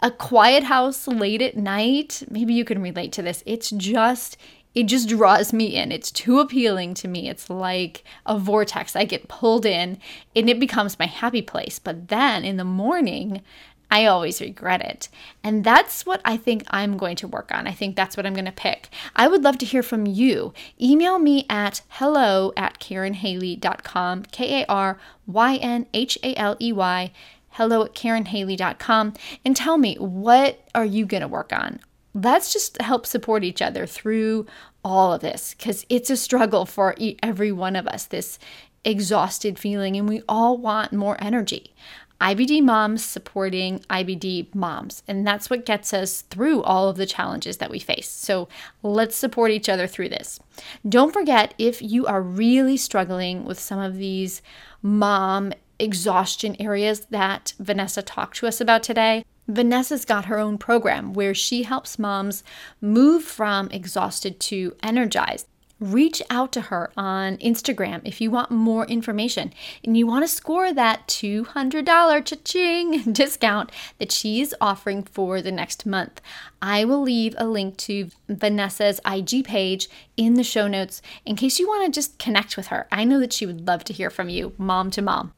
A 0.00 0.10
quiet 0.10 0.64
house 0.64 1.06
late 1.06 1.40
at 1.40 1.56
night, 1.56 2.22
maybe 2.30 2.52
you 2.54 2.64
can 2.64 2.82
relate 2.82 3.12
to 3.12 3.22
this. 3.22 3.42
It's 3.46 3.70
just 3.70 4.36
it 4.74 4.84
just 4.84 5.08
draws 5.08 5.52
me 5.52 5.76
in. 5.76 5.92
It's 5.92 6.10
too 6.10 6.40
appealing 6.40 6.94
to 6.94 7.08
me. 7.08 7.28
It's 7.28 7.48
like 7.48 8.02
a 8.26 8.36
vortex. 8.36 8.96
I 8.96 9.04
get 9.04 9.28
pulled 9.28 9.64
in 9.64 9.98
and 10.34 10.50
it 10.50 10.58
becomes 10.58 10.98
my 10.98 11.06
happy 11.06 11.42
place. 11.42 11.78
But 11.78 12.08
then 12.08 12.44
in 12.44 12.56
the 12.56 12.64
morning, 12.64 13.42
I 13.90 14.06
always 14.06 14.40
regret 14.40 14.80
it. 14.80 15.08
And 15.42 15.64
that's 15.64 16.04
what 16.04 16.20
I 16.24 16.36
think 16.36 16.64
I'm 16.68 16.96
going 16.96 17.16
to 17.16 17.28
work 17.28 17.50
on. 17.52 17.66
I 17.66 17.72
think 17.72 17.94
that's 17.94 18.16
what 18.16 18.26
I'm 18.26 18.34
going 18.34 18.44
to 18.44 18.52
pick. 18.52 18.88
I 19.14 19.28
would 19.28 19.44
love 19.44 19.58
to 19.58 19.66
hear 19.66 19.82
from 19.82 20.06
you. 20.06 20.52
Email 20.80 21.18
me 21.18 21.46
at 21.48 21.82
hello 21.90 22.52
at 22.56 22.80
karynhaley.com, 22.80 24.24
K 24.24 24.62
A 24.62 24.66
R 24.66 24.98
Y 25.26 25.56
N 25.56 25.86
H 25.94 26.18
A 26.22 26.34
L 26.36 26.56
E 26.60 26.72
Y 26.72 27.12
hello 27.54 27.84
at 27.84 27.94
karynhaley.com 27.94 29.14
and 29.44 29.56
tell 29.56 29.78
me 29.78 29.94
what 29.96 30.60
are 30.74 30.84
you 30.84 31.06
going 31.06 31.20
to 31.20 31.28
work 31.28 31.52
on? 31.52 31.78
Let's 32.12 32.52
just 32.52 32.80
help 32.82 33.06
support 33.06 33.44
each 33.44 33.62
other 33.62 33.86
through 33.86 34.46
all 34.84 35.12
of 35.12 35.20
this 35.20 35.54
because 35.54 35.86
it's 35.88 36.10
a 36.10 36.16
struggle 36.16 36.66
for 36.66 36.94
every 37.22 37.52
one 37.52 37.76
of 37.76 37.86
us, 37.86 38.06
this 38.06 38.38
exhausted 38.84 39.58
feeling, 39.58 39.96
and 39.96 40.08
we 40.08 40.22
all 40.28 40.58
want 40.58 40.92
more 40.92 41.16
energy. 41.20 41.74
IBD 42.20 42.62
moms 42.62 43.04
supporting 43.04 43.80
IBD 43.90 44.54
moms. 44.54 45.02
And 45.06 45.26
that's 45.26 45.50
what 45.50 45.66
gets 45.66 45.92
us 45.92 46.22
through 46.22 46.62
all 46.62 46.88
of 46.88 46.96
the 46.96 47.06
challenges 47.06 47.58
that 47.58 47.70
we 47.70 47.78
face. 47.78 48.08
So 48.08 48.48
let's 48.82 49.16
support 49.16 49.50
each 49.50 49.68
other 49.68 49.86
through 49.86 50.10
this. 50.10 50.40
Don't 50.88 51.12
forget 51.12 51.54
if 51.58 51.82
you 51.82 52.06
are 52.06 52.22
really 52.22 52.76
struggling 52.76 53.44
with 53.44 53.58
some 53.58 53.78
of 53.78 53.96
these 53.96 54.42
mom 54.82 55.52
exhaustion 55.78 56.56
areas 56.60 57.06
that 57.10 57.52
Vanessa 57.58 58.02
talked 58.02 58.36
to 58.36 58.46
us 58.46 58.60
about 58.60 58.82
today. 58.82 59.24
Vanessa's 59.46 60.04
got 60.04 60.24
her 60.26 60.38
own 60.38 60.56
program 60.56 61.12
where 61.12 61.34
she 61.34 61.64
helps 61.64 61.98
moms 61.98 62.42
move 62.80 63.24
from 63.24 63.68
exhausted 63.70 64.40
to 64.40 64.74
energized 64.82 65.46
reach 65.80 66.22
out 66.30 66.52
to 66.52 66.60
her 66.62 66.90
on 66.96 67.36
Instagram 67.38 68.00
if 68.04 68.20
you 68.20 68.30
want 68.30 68.50
more 68.50 68.86
information 68.86 69.52
and 69.82 69.96
you 69.96 70.06
want 70.06 70.24
to 70.24 70.28
score 70.28 70.72
that 70.72 71.06
$200 71.08 72.24
cha-ching 72.24 73.02
discount 73.12 73.70
that 73.98 74.12
she's 74.12 74.54
offering 74.60 75.02
for 75.02 75.42
the 75.42 75.52
next 75.52 75.84
month. 75.84 76.20
I 76.62 76.84
will 76.84 77.02
leave 77.02 77.34
a 77.38 77.46
link 77.46 77.76
to 77.78 78.08
Vanessa's 78.28 79.00
IG 79.04 79.44
page 79.44 79.88
in 80.16 80.34
the 80.34 80.44
show 80.44 80.68
notes 80.68 81.02
in 81.26 81.36
case 81.36 81.58
you 81.58 81.66
want 81.66 81.86
to 81.86 81.96
just 81.96 82.18
connect 82.18 82.56
with 82.56 82.68
her. 82.68 82.86
I 82.90 83.04
know 83.04 83.18
that 83.20 83.32
she 83.32 83.46
would 83.46 83.66
love 83.66 83.84
to 83.84 83.92
hear 83.92 84.10
from 84.10 84.28
you, 84.28 84.52
mom 84.56 84.90
to 84.92 85.02
mom. 85.02 85.32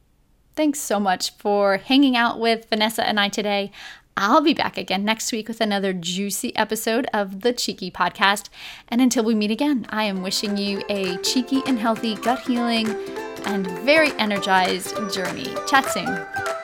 Thanks 0.55 0.79
so 0.79 0.99
much 0.99 1.31
for 1.37 1.77
hanging 1.77 2.15
out 2.15 2.39
with 2.39 2.67
Vanessa 2.69 3.07
and 3.07 3.19
I 3.19 3.29
today. 3.29 3.71
I'll 4.19 4.41
be 4.41 4.55
back 4.55 4.79
again 4.79 5.05
next 5.05 5.31
week 5.31 5.47
with 5.47 5.61
another 5.61 5.93
juicy 5.93 6.55
episode 6.55 7.05
of 7.13 7.41
the 7.41 7.53
Cheeky 7.53 7.91
Podcast. 7.91 8.49
And 8.89 8.99
until 8.99 9.23
we 9.23 9.35
meet 9.35 9.51
again, 9.51 9.85
I 9.89 10.05
am 10.05 10.23
wishing 10.23 10.57
you 10.57 10.81
a 10.89 11.17
cheeky 11.17 11.61
and 11.67 11.77
healthy 11.77 12.15
gut 12.15 12.39
healing 12.39 12.89
and 13.45 13.67
very 13.81 14.11
energized 14.13 14.95
journey. 15.13 15.53
Chat 15.67 15.85
soon. 15.91 16.56